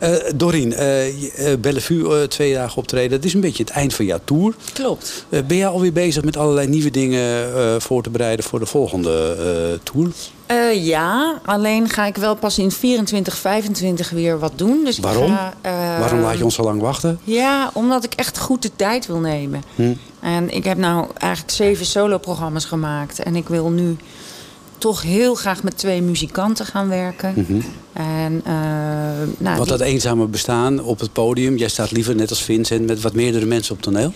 Eh, 0.00 0.10
Dorien, 0.34 0.72
eh, 0.72 1.52
eh, 1.52 1.58
Bellevue, 1.60 2.28
twee 2.28 2.54
dagen 2.54 2.76
optreden. 2.76 3.12
Het 3.12 3.24
is 3.24 3.34
een 3.34 3.40
beetje 3.40 3.62
het 3.62 3.72
eind 3.72 3.94
van 3.94 4.04
jouw 4.04 4.20
tour. 4.24 4.54
Klopt. 4.72 5.26
Ben 5.28 5.56
jij 5.56 5.66
alweer 5.66 5.92
bezig 5.92 6.24
met 6.24 6.36
allerlei 6.36 6.68
nieuwe 6.68 6.90
dingen 6.90 7.82
voor 7.82 8.02
te 8.02 8.10
bereiden 8.10 8.44
voor 8.44 8.58
de 8.58 8.66
volgende 8.66 9.78
tour? 9.82 10.10
Ja, 10.74 11.40
alleen 11.44 11.88
ga 11.88 12.06
ik 12.06 12.16
wel 12.16 12.34
pas 12.34 12.58
in 12.58 12.70
24, 12.70 13.36
25 13.36 14.10
weer 14.10 14.38
wat 14.38 14.52
doen. 14.56 14.84
Dus 14.84 14.96
ik 14.96 15.02
Waarom? 15.02 15.36
ga, 15.36 15.52
Waarom 15.98 16.20
laat 16.20 16.38
je 16.38 16.44
ons 16.44 16.54
zo 16.54 16.62
lang 16.62 16.80
wachten? 16.80 17.18
Ja, 17.24 17.70
omdat 17.72 18.04
ik 18.04 18.14
echt 18.14 18.38
goed 18.38 18.62
de 18.62 18.70
tijd 18.76 19.06
wil 19.06 19.18
nemen. 19.18 19.62
Hm. 19.74 19.92
En 20.20 20.54
ik 20.54 20.64
heb 20.64 20.78
nou 20.78 21.06
eigenlijk 21.18 21.52
zeven 21.52 21.86
soloprogramma's 21.86 22.64
gemaakt. 22.64 23.18
En 23.18 23.36
ik 23.36 23.48
wil 23.48 23.70
nu 23.70 23.96
toch 24.78 25.02
heel 25.02 25.34
graag 25.34 25.62
met 25.62 25.78
twee 25.78 26.02
muzikanten 26.02 26.66
gaan 26.66 26.88
werken. 26.88 27.46
En, 27.92 28.40
eh, 28.44 28.52
nou, 29.38 29.56
Want 29.56 29.68
die- 29.68 29.78
dat 29.78 29.80
eenzame 29.80 30.26
bestaan 30.26 30.82
op 30.82 31.00
het 31.00 31.12
podium. 31.12 31.56
Jij 31.56 31.68
staat 31.68 31.90
liever 31.90 32.14
net 32.14 32.30
als 32.30 32.42
Vincent 32.42 32.86
met 32.86 33.00
wat 33.00 33.12
meerdere 33.12 33.46
mensen 33.46 33.74
op 33.74 33.82
toneel. 33.82 34.12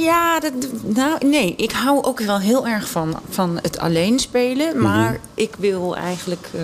Ja, 0.00 0.40
dat, 0.40 0.52
nou, 0.84 1.26
nee, 1.26 1.54
ik 1.56 1.70
hou 1.72 2.02
ook 2.04 2.20
wel 2.20 2.38
heel 2.38 2.66
erg 2.66 2.88
van, 2.88 3.14
van 3.28 3.58
het 3.62 3.78
alleen 3.78 4.18
spelen. 4.18 4.80
Maar 4.82 5.20
ik 5.34 5.54
wil 5.58 5.96
eigenlijk 5.96 6.48
eh, 6.54 6.62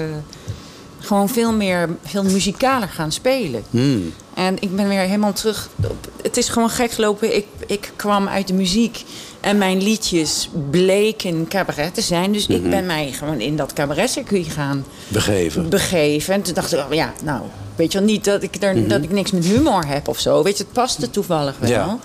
gewoon 0.99 1.29
veel 1.29 1.53
meer, 1.53 1.89
veel 2.05 2.23
muzikaler 2.25 2.89
gaan 2.89 3.13
spelen. 3.13 3.63
Hmm. 3.71 4.13
En 4.35 4.57
ik 4.61 4.77
ben 4.77 4.89
weer 4.89 5.01
helemaal 5.01 5.33
terug. 5.33 5.69
op- 5.85 6.09
Het 6.23 6.37
is 6.37 6.49
gewoon 6.49 6.71
gek 6.71 6.91
gelopen. 6.91 7.37
Ik, 7.37 7.47
ik 7.67 7.93
kwam 7.97 8.29
uit 8.29 8.47
de 8.47 8.55
muziek. 8.55 9.05
En 9.45 9.59
mijn 9.59 9.83
liedjes 9.83 10.49
bleken 10.71 11.49
cabaret 11.49 11.95
te 11.95 12.01
zijn. 12.01 12.33
Dus 12.33 12.47
ik 12.47 12.71
ben 12.71 12.87
mij 12.87 13.13
gewoon 13.13 13.41
in 13.41 13.57
dat 13.57 13.73
cabaretcircuit 13.73 14.47
gaan 14.49 14.85
Begeven. 15.09 15.69
begeven. 15.69 16.35
En 16.35 16.43
toen 16.43 16.55
dacht 16.55 16.73
ik, 16.73 16.79
oh 16.89 16.93
ja, 16.95 17.13
nou, 17.23 17.43
weet 17.77 17.93
je 17.93 17.99
wel, 17.99 18.07
niet 18.07 18.25
dat 18.25 18.43
ik, 18.43 18.57
er, 18.61 18.89
dat 18.89 19.03
ik 19.03 19.11
niks 19.11 19.31
met 19.31 19.45
humor 19.45 19.87
heb 19.87 20.09
of 20.09 20.19
zo. 20.19 20.43
Weet 20.43 20.57
je, 20.59 20.63
het 20.65 20.73
paste 20.73 21.11
toevallig 21.11 21.55
wel. 21.59 21.71
Ja. 21.71 21.99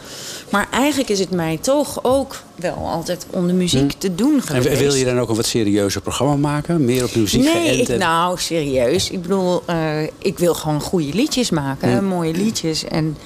Maar 0.50 0.68
eigenlijk 0.72 1.10
is 1.10 1.20
het 1.20 1.32
mij 1.32 1.58
toch 1.62 2.00
ook 2.04 2.42
wel 2.56 2.74
altijd 2.76 3.26
om 3.30 3.48
de 3.48 3.54
muziek 3.54 3.92
te 3.98 4.16
doen 4.16 4.36
En 4.36 4.42
geweest. 4.42 4.80
wil 4.80 4.94
je 4.94 5.06
dan 5.06 5.20
ook 5.20 5.30
een 5.30 5.36
wat 5.36 5.46
serieuzer 5.46 6.02
programma 6.02 6.36
maken? 6.36 6.86
Meer 6.86 7.04
op 7.04 7.16
muziek 7.16 7.44
Nee, 7.54 7.82
ik, 7.82 7.88
en- 7.88 8.00
nou, 8.00 8.38
serieus. 8.40 9.10
Ik 9.10 9.22
bedoel, 9.22 9.62
eh, 9.66 10.02
ik 10.18 10.40
wil 10.40 10.54
gewoon 10.54 10.82
goede 10.82 11.14
liedjes 11.14 11.50
maken. 11.50 12.04
Mooie 12.06 12.34
liedjes. 12.34 12.84
En 12.84 13.18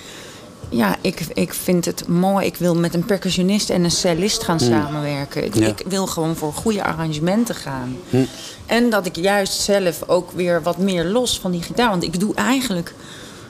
ja, 0.69 0.95
ik, 1.01 1.25
ik 1.33 1.53
vind 1.53 1.85
het 1.85 2.07
mooi. 2.07 2.45
Ik 2.45 2.55
wil 2.57 2.75
met 2.75 2.93
een 2.93 3.05
percussionist 3.05 3.69
en 3.69 3.83
een 3.83 3.91
cellist 3.91 4.43
gaan 4.43 4.59
samenwerken. 4.59 5.43
Ik. 5.45 5.55
Ja. 5.55 5.67
ik 5.67 5.83
wil 5.87 6.07
gewoon 6.07 6.35
voor 6.35 6.53
goede 6.53 6.83
arrangementen 6.83 7.55
gaan. 7.55 7.97
Hm. 8.09 8.23
En 8.65 8.89
dat 8.89 9.05
ik 9.05 9.15
juist 9.15 9.53
zelf 9.61 10.03
ook 10.07 10.31
weer 10.31 10.61
wat 10.63 10.77
meer 10.77 11.05
los 11.05 11.39
van 11.39 11.51
die 11.51 11.61
gitaar. 11.61 11.89
Want 11.89 12.03
ik 12.03 12.19
doe 12.19 12.35
eigenlijk 12.35 12.93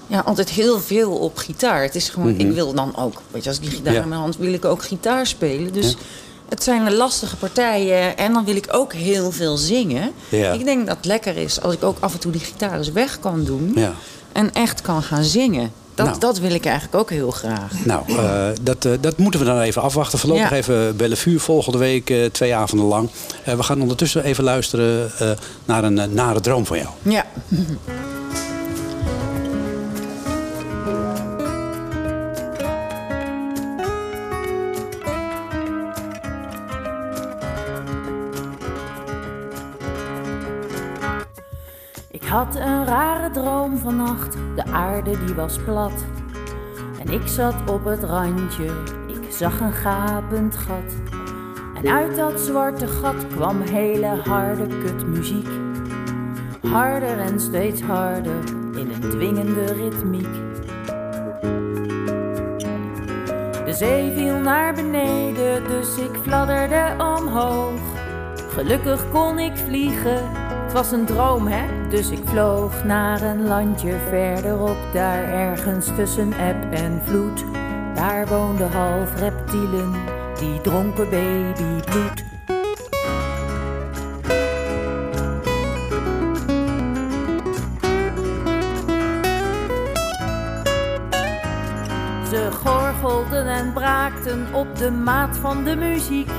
ja, 0.07 0.19
altijd 0.19 0.49
heel 0.49 0.79
veel 0.79 1.11
op 1.11 1.37
gitaar. 1.37 1.81
Het 1.81 1.95
is 1.95 2.09
gewoon, 2.09 2.39
ik 2.39 2.51
wil 2.51 2.73
dan 2.73 2.95
ook, 2.97 3.21
weet 3.31 3.43
je, 3.43 3.49
als 3.49 3.57
ik 3.57 3.63
die 3.63 3.71
gitaar 3.73 3.85
Mhm. 3.85 3.95
Ja. 3.95 4.01
in 4.03 4.09
mijn 4.09 4.21
hand 4.21 4.37
wil 4.37 4.53
ik 4.53 4.65
ook 4.65 4.83
gitaar 4.83 5.27
spelen. 5.27 5.73
Dus 5.73 5.89
Ja. 5.91 5.97
het 6.49 6.63
zijn 6.63 6.93
lastige 6.93 7.35
partijen. 7.35 8.17
En 8.17 8.33
dan 8.33 8.45
wil 8.45 8.55
ik 8.55 8.67
ook 8.71 8.93
heel 8.93 9.31
veel 9.31 9.57
zingen. 9.57 10.11
Ik 10.29 10.65
denk 10.65 10.87
dat 10.87 10.95
het 10.97 11.05
lekker 11.05 11.37
is 11.37 11.61
als 11.61 11.73
ik 11.73 11.83
ook 11.83 11.97
af 11.99 12.13
en 12.13 12.19
toe 12.19 12.31
die 12.31 12.41
gitaar 12.41 12.77
eens 12.77 12.91
weg 12.91 13.19
kan 13.19 13.43
doen. 13.43 13.71
Ja. 13.75 13.93
En 14.31 14.53
echt 14.53 14.81
kan 14.81 15.03
gaan 15.03 15.23
zingen. 15.23 15.71
Dat, 15.95 16.05
Nou. 16.05 16.19
dat 16.19 16.39
wil 16.39 16.51
ik 16.51 16.65
eigenlijk 16.65 16.95
ook 16.95 17.09
heel 17.09 17.31
graag. 17.31 17.71
Nou, 17.85 18.03
eh, 18.17 18.47
dat, 18.61 18.85
eh, 18.85 18.91
dat 19.01 19.17
moeten 19.17 19.39
we 19.39 19.45
dan 19.45 19.59
even 19.59 19.81
afwachten. 19.81 20.19
Voorlopig 20.19 20.49
Ja. 20.49 20.55
even 20.55 20.95
Bellevue 20.95 21.39
volgende 21.39 21.77
week, 21.77 22.09
eh, 22.09 22.25
twee 22.25 22.55
avonden 22.55 22.87
lang. 22.87 23.09
We 23.45 23.63
gaan 23.63 23.81
ondertussen 23.81 24.23
even 24.23 24.43
luisteren 24.43 25.11
naar 25.65 25.83
een 25.83 26.13
nare 26.13 26.39
droom 26.39 26.65
van 26.65 26.77
jou. 26.77 26.89
Ja. 27.01 27.25
Had 42.33 42.55
een 42.55 42.85
rare 42.85 43.31
droom 43.31 43.77
vannacht, 43.77 44.37
de 44.55 44.65
aarde 44.65 45.25
die 45.25 45.35
was 45.35 45.57
plat. 45.65 46.05
En 47.05 47.13
ik 47.13 47.27
zat 47.27 47.55
op 47.69 47.85
het 47.85 48.03
randje, 48.03 48.71
ik 49.07 49.31
zag 49.31 49.59
een 49.59 49.73
gapend 49.73 50.57
gat. 50.57 50.93
En 51.75 51.87
uit 51.87 52.15
dat 52.15 52.39
zwarte 52.39 52.87
gat 52.87 53.27
kwam 53.27 53.61
hele 53.61 54.05
harde 54.05 54.67
kutmuziek. 54.67 55.47
Harder 56.61 57.19
en 57.19 57.39
steeds 57.39 57.81
harder, 57.81 58.43
in 58.75 58.91
een 58.91 59.09
dwingende 59.09 59.65
ritmiek. 59.73 60.33
De 63.51 63.61
De 63.65 63.73
zee 63.73 64.11
viel 64.11 64.37
naar 64.37 64.73
beneden, 64.73 65.67
dus 65.67 65.97
ik 65.97 66.19
fladderde 66.21 66.95
omhoog. 66.97 67.79
Gelukkig 68.49 69.09
kon 69.09 69.39
ik 69.39 69.57
vliegen, 69.57 70.29
het 70.63 70.73
was 70.73 70.91
een 70.91 71.05
droom 71.05 71.47
hè. 71.47 71.82
Dus 71.93 72.09
ik 72.09 72.21
vloog 72.25 72.83
naar 72.83 73.21
een 73.21 73.47
landje 73.47 73.95
verderop, 74.09 74.77
daar 74.93 75.23
ergens 75.23 75.87
tussen 75.95 76.33
eb 76.33 76.71
en 76.71 77.01
vloed. 77.03 77.43
Daar 77.95 78.27
woonden 78.27 78.71
half 78.71 79.19
reptielen, 79.19 79.91
die 80.39 80.61
dronken 80.61 81.09
babybloed. 81.09 82.23
Ze 92.29 92.49
gorgelden 92.51 93.47
en 93.47 93.73
braakten 93.73 94.53
op 94.53 94.77
de 94.77 94.91
maat 94.91 95.37
van 95.37 95.63
de 95.63 95.75
muziek. 95.75 96.29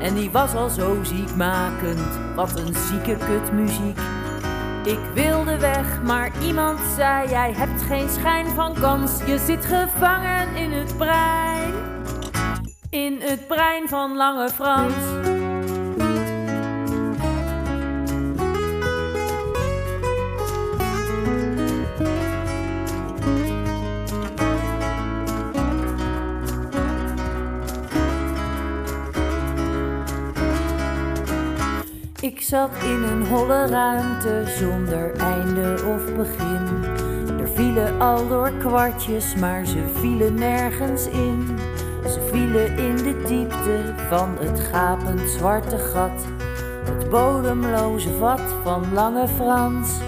En 0.00 0.14
die 0.14 0.30
was 0.30 0.54
al 0.54 0.68
zo 0.68 0.98
ziekmakend, 1.02 2.18
wat 2.34 2.58
een 2.58 2.74
zieke 2.74 3.16
kutmuziek. 3.16 4.13
Ik 4.84 4.98
wilde 5.14 5.58
weg, 5.58 6.02
maar 6.02 6.30
iemand 6.42 6.80
zei: 6.96 7.28
Jij 7.28 7.52
hebt 7.52 7.82
geen 7.82 8.08
schijn 8.08 8.46
van 8.46 8.74
kans. 8.80 9.10
Je 9.26 9.38
zit 9.38 9.64
gevangen 9.64 10.56
in 10.56 10.72
het 10.72 10.96
brein. 10.96 11.74
In 12.90 13.20
het 13.20 13.46
brein 13.46 13.88
van 13.88 14.16
Lange 14.16 14.48
Frans. 14.48 15.33
Zat 32.54 32.82
in 32.82 33.02
een 33.02 33.26
holle 33.26 33.66
ruimte 33.66 34.42
zonder 34.46 35.16
einde 35.16 35.76
of 35.86 36.14
begin. 36.16 36.84
Er 37.40 37.48
vielen 37.54 38.00
al 38.00 38.28
door 38.28 38.50
kwartjes, 38.58 39.34
maar 39.34 39.66
ze 39.66 39.82
vielen 39.94 40.34
nergens 40.34 41.06
in. 41.06 41.58
Ze 42.02 42.28
vielen 42.32 42.78
in 42.78 42.96
de 42.96 43.22
diepte 43.26 43.94
van 44.08 44.36
het 44.40 44.60
gapend 44.60 45.20
zwarte 45.20 45.78
gat. 45.78 46.26
Het 46.84 47.10
bodemloze 47.10 48.10
vat 48.18 48.42
van 48.62 48.92
Lange 48.92 49.28
Frans. 49.28 49.98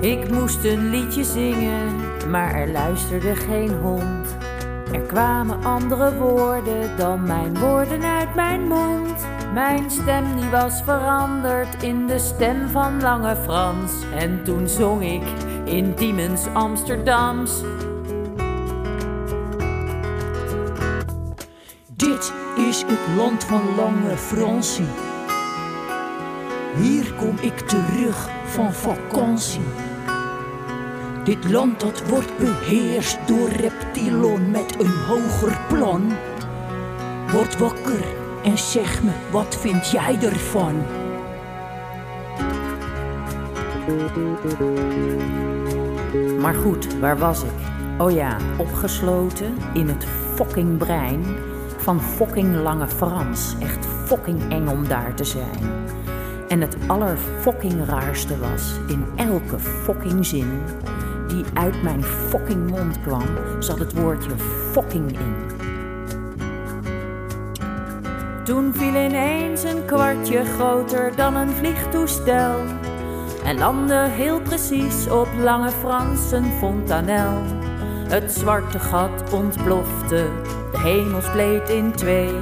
Ik 0.00 0.30
moest 0.30 0.64
een 0.64 0.90
liedje 0.90 1.24
zingen, 1.24 1.94
maar 2.30 2.54
er 2.54 2.68
luisterde 2.68 3.34
geen 3.34 3.70
hond. 3.70 4.35
Er 4.92 5.00
kwamen 5.00 5.64
andere 5.64 6.16
woorden 6.16 6.96
dan 6.96 7.22
mijn 7.22 7.58
woorden 7.58 8.02
uit 8.02 8.34
mijn 8.34 8.68
mond. 8.68 9.26
Mijn 9.52 9.90
stem 9.90 10.36
die 10.36 10.50
was 10.50 10.82
veranderd 10.82 11.82
in 11.82 12.06
de 12.06 12.18
stem 12.18 12.68
van 12.68 13.00
Lange 13.00 13.36
Frans. 13.36 13.92
En 14.18 14.44
toen 14.44 14.68
zong 14.68 15.02
ik 15.02 15.22
in 15.64 15.94
Diemens 15.94 16.46
Amsterdams. 16.52 17.62
Dit 21.96 22.32
is 22.56 22.84
het 22.86 23.16
land 23.16 23.44
van 23.44 23.62
Lange 23.76 24.16
Fransie. 24.16 24.88
Hier 26.76 27.12
kom 27.12 27.36
ik 27.40 27.58
terug 27.58 28.28
van 28.44 28.72
vakantie. 28.72 29.85
Dit 31.26 31.50
land 31.50 31.80
dat 31.80 32.08
wordt 32.08 32.38
beheerst 32.38 33.18
door 33.26 33.48
reptilon 33.48 34.50
met 34.50 34.80
een 34.80 34.92
hoger 35.06 35.58
plan. 35.68 36.12
Word 37.32 37.58
wakker 37.58 38.04
en 38.44 38.58
zeg 38.58 39.02
me, 39.02 39.10
wat 39.30 39.56
vind 39.56 39.90
jij 39.90 40.18
ervan? 40.22 40.74
Maar 46.40 46.54
goed, 46.54 46.98
waar 46.98 47.18
was 47.18 47.42
ik? 47.42 47.50
Oh 47.98 48.10
ja, 48.10 48.36
opgesloten 48.58 49.54
in 49.72 49.88
het 49.88 50.06
fucking 50.34 50.78
brein 50.78 51.24
van 51.76 52.00
fucking 52.00 52.56
Lange 52.56 52.88
Frans. 52.88 53.54
Echt 53.60 53.86
fucking 54.04 54.52
eng 54.52 54.68
om 54.68 54.88
daar 54.88 55.14
te 55.14 55.24
zijn. 55.24 55.58
En 56.48 56.60
het 56.60 56.76
allerfucking 56.86 57.86
raarste 57.86 58.38
was, 58.38 58.72
in 58.88 59.04
elke 59.16 59.58
fucking 59.58 60.26
zin 60.26 60.62
die 61.28 61.44
uit 61.54 61.82
mijn 61.82 62.04
fucking 62.04 62.70
mond 62.70 63.00
kwam, 63.00 63.26
zat 63.58 63.78
het 63.78 63.92
woordje 63.92 64.30
fucking 64.72 65.10
in. 65.10 65.34
Toen 68.44 68.74
viel 68.74 68.94
ineens 68.94 69.62
een 69.62 69.84
kwartje 69.84 70.44
groter 70.44 71.16
dan 71.16 71.36
een 71.36 71.50
vliegtoestel 71.50 72.60
en 73.44 73.58
landde 73.58 74.08
heel 74.08 74.40
precies 74.40 75.10
op 75.10 75.28
Lange 75.38 75.70
Frans 75.70 76.32
een 76.32 76.52
fontanel. 76.58 77.42
Het 78.08 78.32
zwarte 78.32 78.78
gat 78.78 79.32
ontplofte, 79.32 80.28
de 80.72 80.78
hemel 80.78 81.20
spleet 81.20 81.68
in 81.68 81.92
twee. 81.92 82.34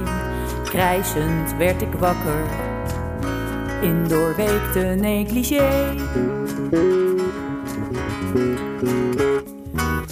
Krijzend 0.63 1.57
werd 1.57 1.81
ik 1.81 1.93
wakker 1.93 2.43
in 3.81 4.07
doorweekte 4.07 4.79
negligé. 4.79 5.93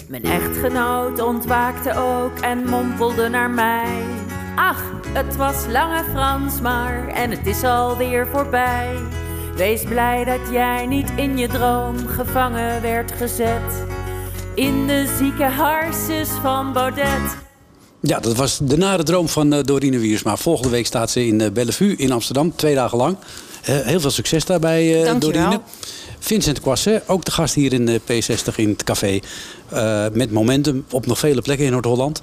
Mijn 0.08 0.24
echtgenoot 0.24 1.22
ontwaakte 1.22 1.96
ook 1.96 2.38
en 2.38 2.64
mompelde 2.68 3.28
naar 3.28 3.50
mij. 3.50 4.02
Ach, 4.56 4.82
het 5.08 5.36
was 5.36 5.56
lange 5.70 6.04
Frans 6.12 6.60
maar 6.60 7.08
en 7.08 7.30
het 7.30 7.46
is 7.46 7.64
alweer 7.64 8.26
voorbij. 8.26 8.96
Wees 9.56 9.82
blij 9.82 10.24
dat 10.24 10.40
jij 10.50 10.86
niet 10.86 11.10
in 11.16 11.38
je 11.38 11.48
droom 11.48 12.06
gevangen 12.06 12.82
werd 12.82 13.12
gezet. 13.12 13.84
In 14.54 14.86
de 14.86 15.14
zieke 15.18 15.44
harses 15.44 16.28
van 16.28 16.72
Baudet. 16.72 17.36
Ja, 18.00 18.20
dat 18.20 18.34
was 18.36 18.58
de 18.62 18.76
nare 18.76 19.02
droom 19.02 19.28
van 19.28 19.52
eh, 19.52 19.62
Dorine 19.62 19.98
Wiersma. 19.98 20.36
Volgende 20.36 20.70
week 20.70 20.86
staat 20.86 21.10
ze 21.10 21.26
in 21.26 21.40
eh, 21.40 21.50
Bellevue 21.50 21.96
in 21.96 22.12
Amsterdam, 22.12 22.56
twee 22.56 22.74
dagen 22.74 22.98
lang. 22.98 23.16
Eh, 23.62 23.80
heel 23.80 24.00
veel 24.00 24.10
succes 24.10 24.44
daarbij, 24.44 25.00
eh 25.00 25.04
Dankjewel. 25.04 25.42
Dorine. 25.42 25.60
Vincent 26.24 26.60
Quasset, 26.60 27.02
ook 27.06 27.24
de 27.24 27.30
gast 27.30 27.54
hier 27.54 27.72
in 27.72 27.86
de 27.86 28.00
P60 28.00 28.54
in 28.56 28.68
het 28.68 28.84
café. 28.84 29.18
Eh, 29.68 30.04
met 30.12 30.30
momentum 30.30 30.84
op 30.90 31.06
nog 31.06 31.18
vele 31.18 31.42
plekken 31.42 31.66
in 31.66 31.72
Noord-Holland. 31.72 32.22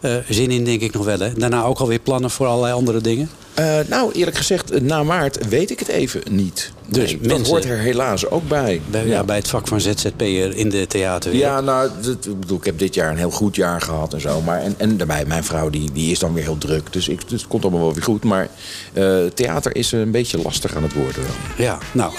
Eh, 0.00 0.16
zin 0.28 0.50
in, 0.50 0.64
denk 0.64 0.80
ik 0.80 0.92
nog 0.92 1.04
wel. 1.04 1.18
Hè? 1.18 1.32
Daarna 1.32 1.62
ook 1.62 1.78
alweer 1.78 1.98
plannen 1.98 2.30
voor 2.30 2.46
allerlei 2.46 2.74
andere 2.74 3.00
dingen. 3.00 3.30
Eh, 3.56 3.78
nou, 3.88 4.12
eerlijk 4.12 4.36
gezegd, 4.36 4.70
eh, 4.70 4.80
na 4.80 5.02
maart 5.02 5.48
weet 5.48 5.70
ik 5.70 5.78
het 5.78 5.88
even 5.88 6.22
niet. 6.30 6.70
Dus 6.88 7.10
Nee, 7.10 7.18
dat 7.20 7.26
mensen- 7.28 7.46
hoort 7.46 7.64
er 7.64 7.78
helaas 7.78 8.28
ook 8.30 8.48
bij. 8.48 8.80
Bij, 8.90 9.06
ja. 9.06 9.24
bij 9.24 9.36
het 9.36 9.48
vak 9.48 9.68
van 9.68 9.80
ZZP'er 9.80 10.56
in 10.56 10.68
de 10.70 10.86
theaterwereld. 10.86 11.52
Ja, 11.54 11.60
nou, 11.60 11.90
dat- 12.00 12.26
ik 12.26 12.40
bedoel, 12.40 12.58
ik 12.58 12.64
heb 12.64 12.78
dit 12.78 12.94
jaar 12.94 13.10
een 13.10 13.16
heel 13.16 13.30
goed 13.30 13.56
jaar 13.56 13.80
gehad 13.80 14.12
en 14.14 14.20
zo. 14.20 14.40
Maar, 14.40 14.60
en, 14.62 14.74
en 14.76 14.96
daarbij, 14.96 15.24
mijn 15.26 15.44
vrouw 15.44 15.70
die, 15.70 15.92
die 15.92 16.10
is 16.10 16.18
dan 16.18 16.32
weer 16.34 16.42
heel 16.44 16.58
druk. 16.58 16.92
Dus, 16.92 17.08
ik, 17.08 17.28
dus 17.28 17.40
het 17.40 17.50
komt 17.50 17.62
allemaal 17.62 17.80
wel 17.82 17.94
weer 17.94 18.02
goed. 18.02 18.24
Maar 18.24 18.48
eh, 18.92 19.16
theater 19.34 19.76
is 19.76 19.92
een 19.92 20.10
beetje 20.10 20.42
lastig 20.42 20.74
aan 20.76 20.82
het 20.82 20.92
worden 20.92 21.22
wel. 21.22 21.66
Ja, 21.66 21.78
nou, 21.92 22.12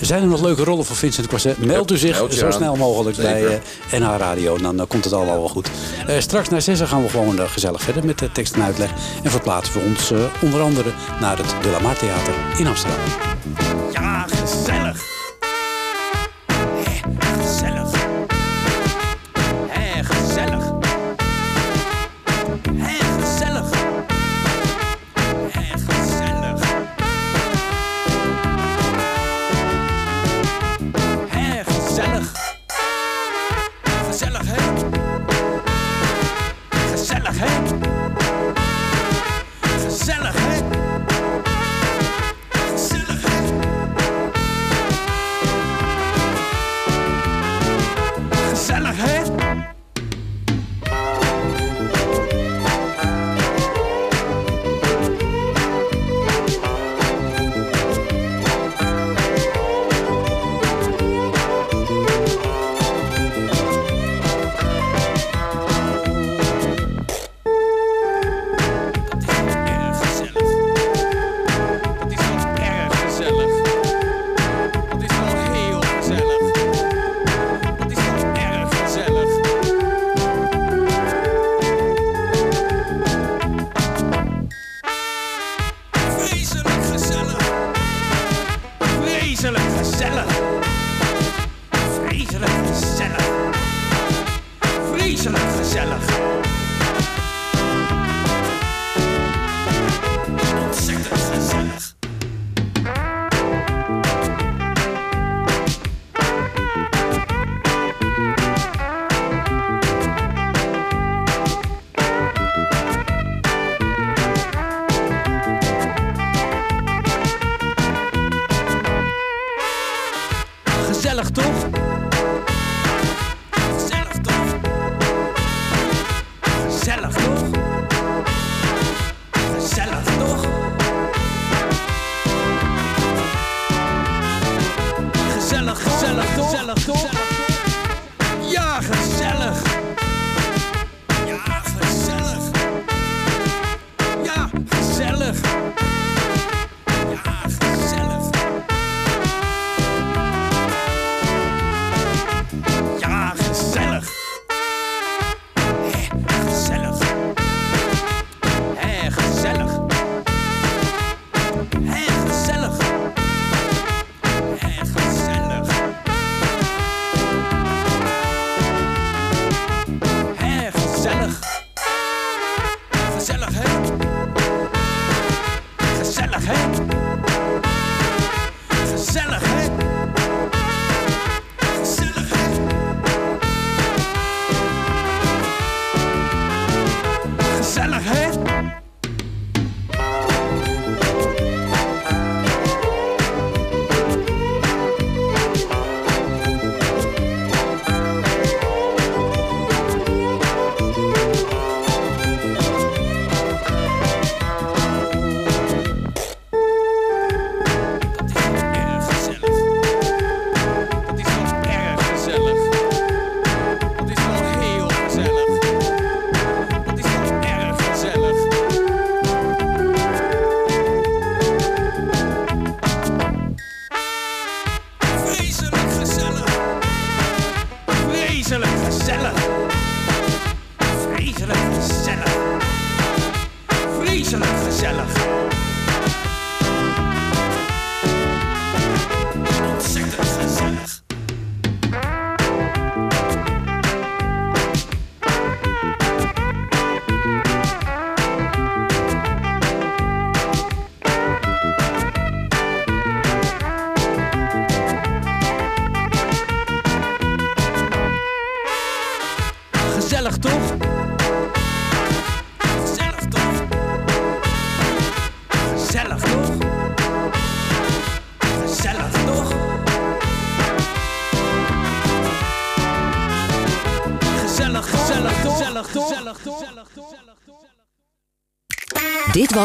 zijn 0.00 0.22
er 0.22 0.28
nog 0.28 0.42
leuke 0.42 0.64
rollen 0.64 0.84
voor 0.84 0.96
Vincent 0.96 1.26
Quasset? 1.26 1.64
Meld 1.64 1.90
u 1.90 1.96
zich 1.96 2.22
zo 2.30 2.50
snel 2.50 2.76
mogelijk 2.76 3.16
bij 3.16 3.40
Zeker. 3.40 3.60
NH 4.00 4.16
Radio. 4.18 4.56
En 4.56 4.76
dan 4.76 4.86
komt 4.86 5.04
het 5.04 5.12
allemaal 5.12 5.38
wel 5.38 5.48
goed. 5.48 5.68
Straks 6.18 6.48
na 6.48 6.60
zes 6.60 6.80
gaan 6.80 7.02
we 7.02 7.08
gewoon 7.08 7.38
gezellig 7.48 7.82
verder 7.82 8.04
met 8.04 8.18
de 8.18 8.32
tekst 8.32 8.54
en 8.54 8.62
uitleg. 8.62 8.90
En 9.22 9.30
verplaatsen 9.30 9.74
we 9.74 9.80
ons 9.88 10.12
onder 10.42 10.60
andere 10.60 10.76
naar 11.20 11.36
het 11.38 11.54
De 11.62 11.70
La 11.70 11.78
Mar 11.78 11.96
Theater 11.96 12.34
in 12.56 12.66
Amsterdam. 12.66 12.98
Ja, 13.92 14.26
gezellig. 14.28 15.17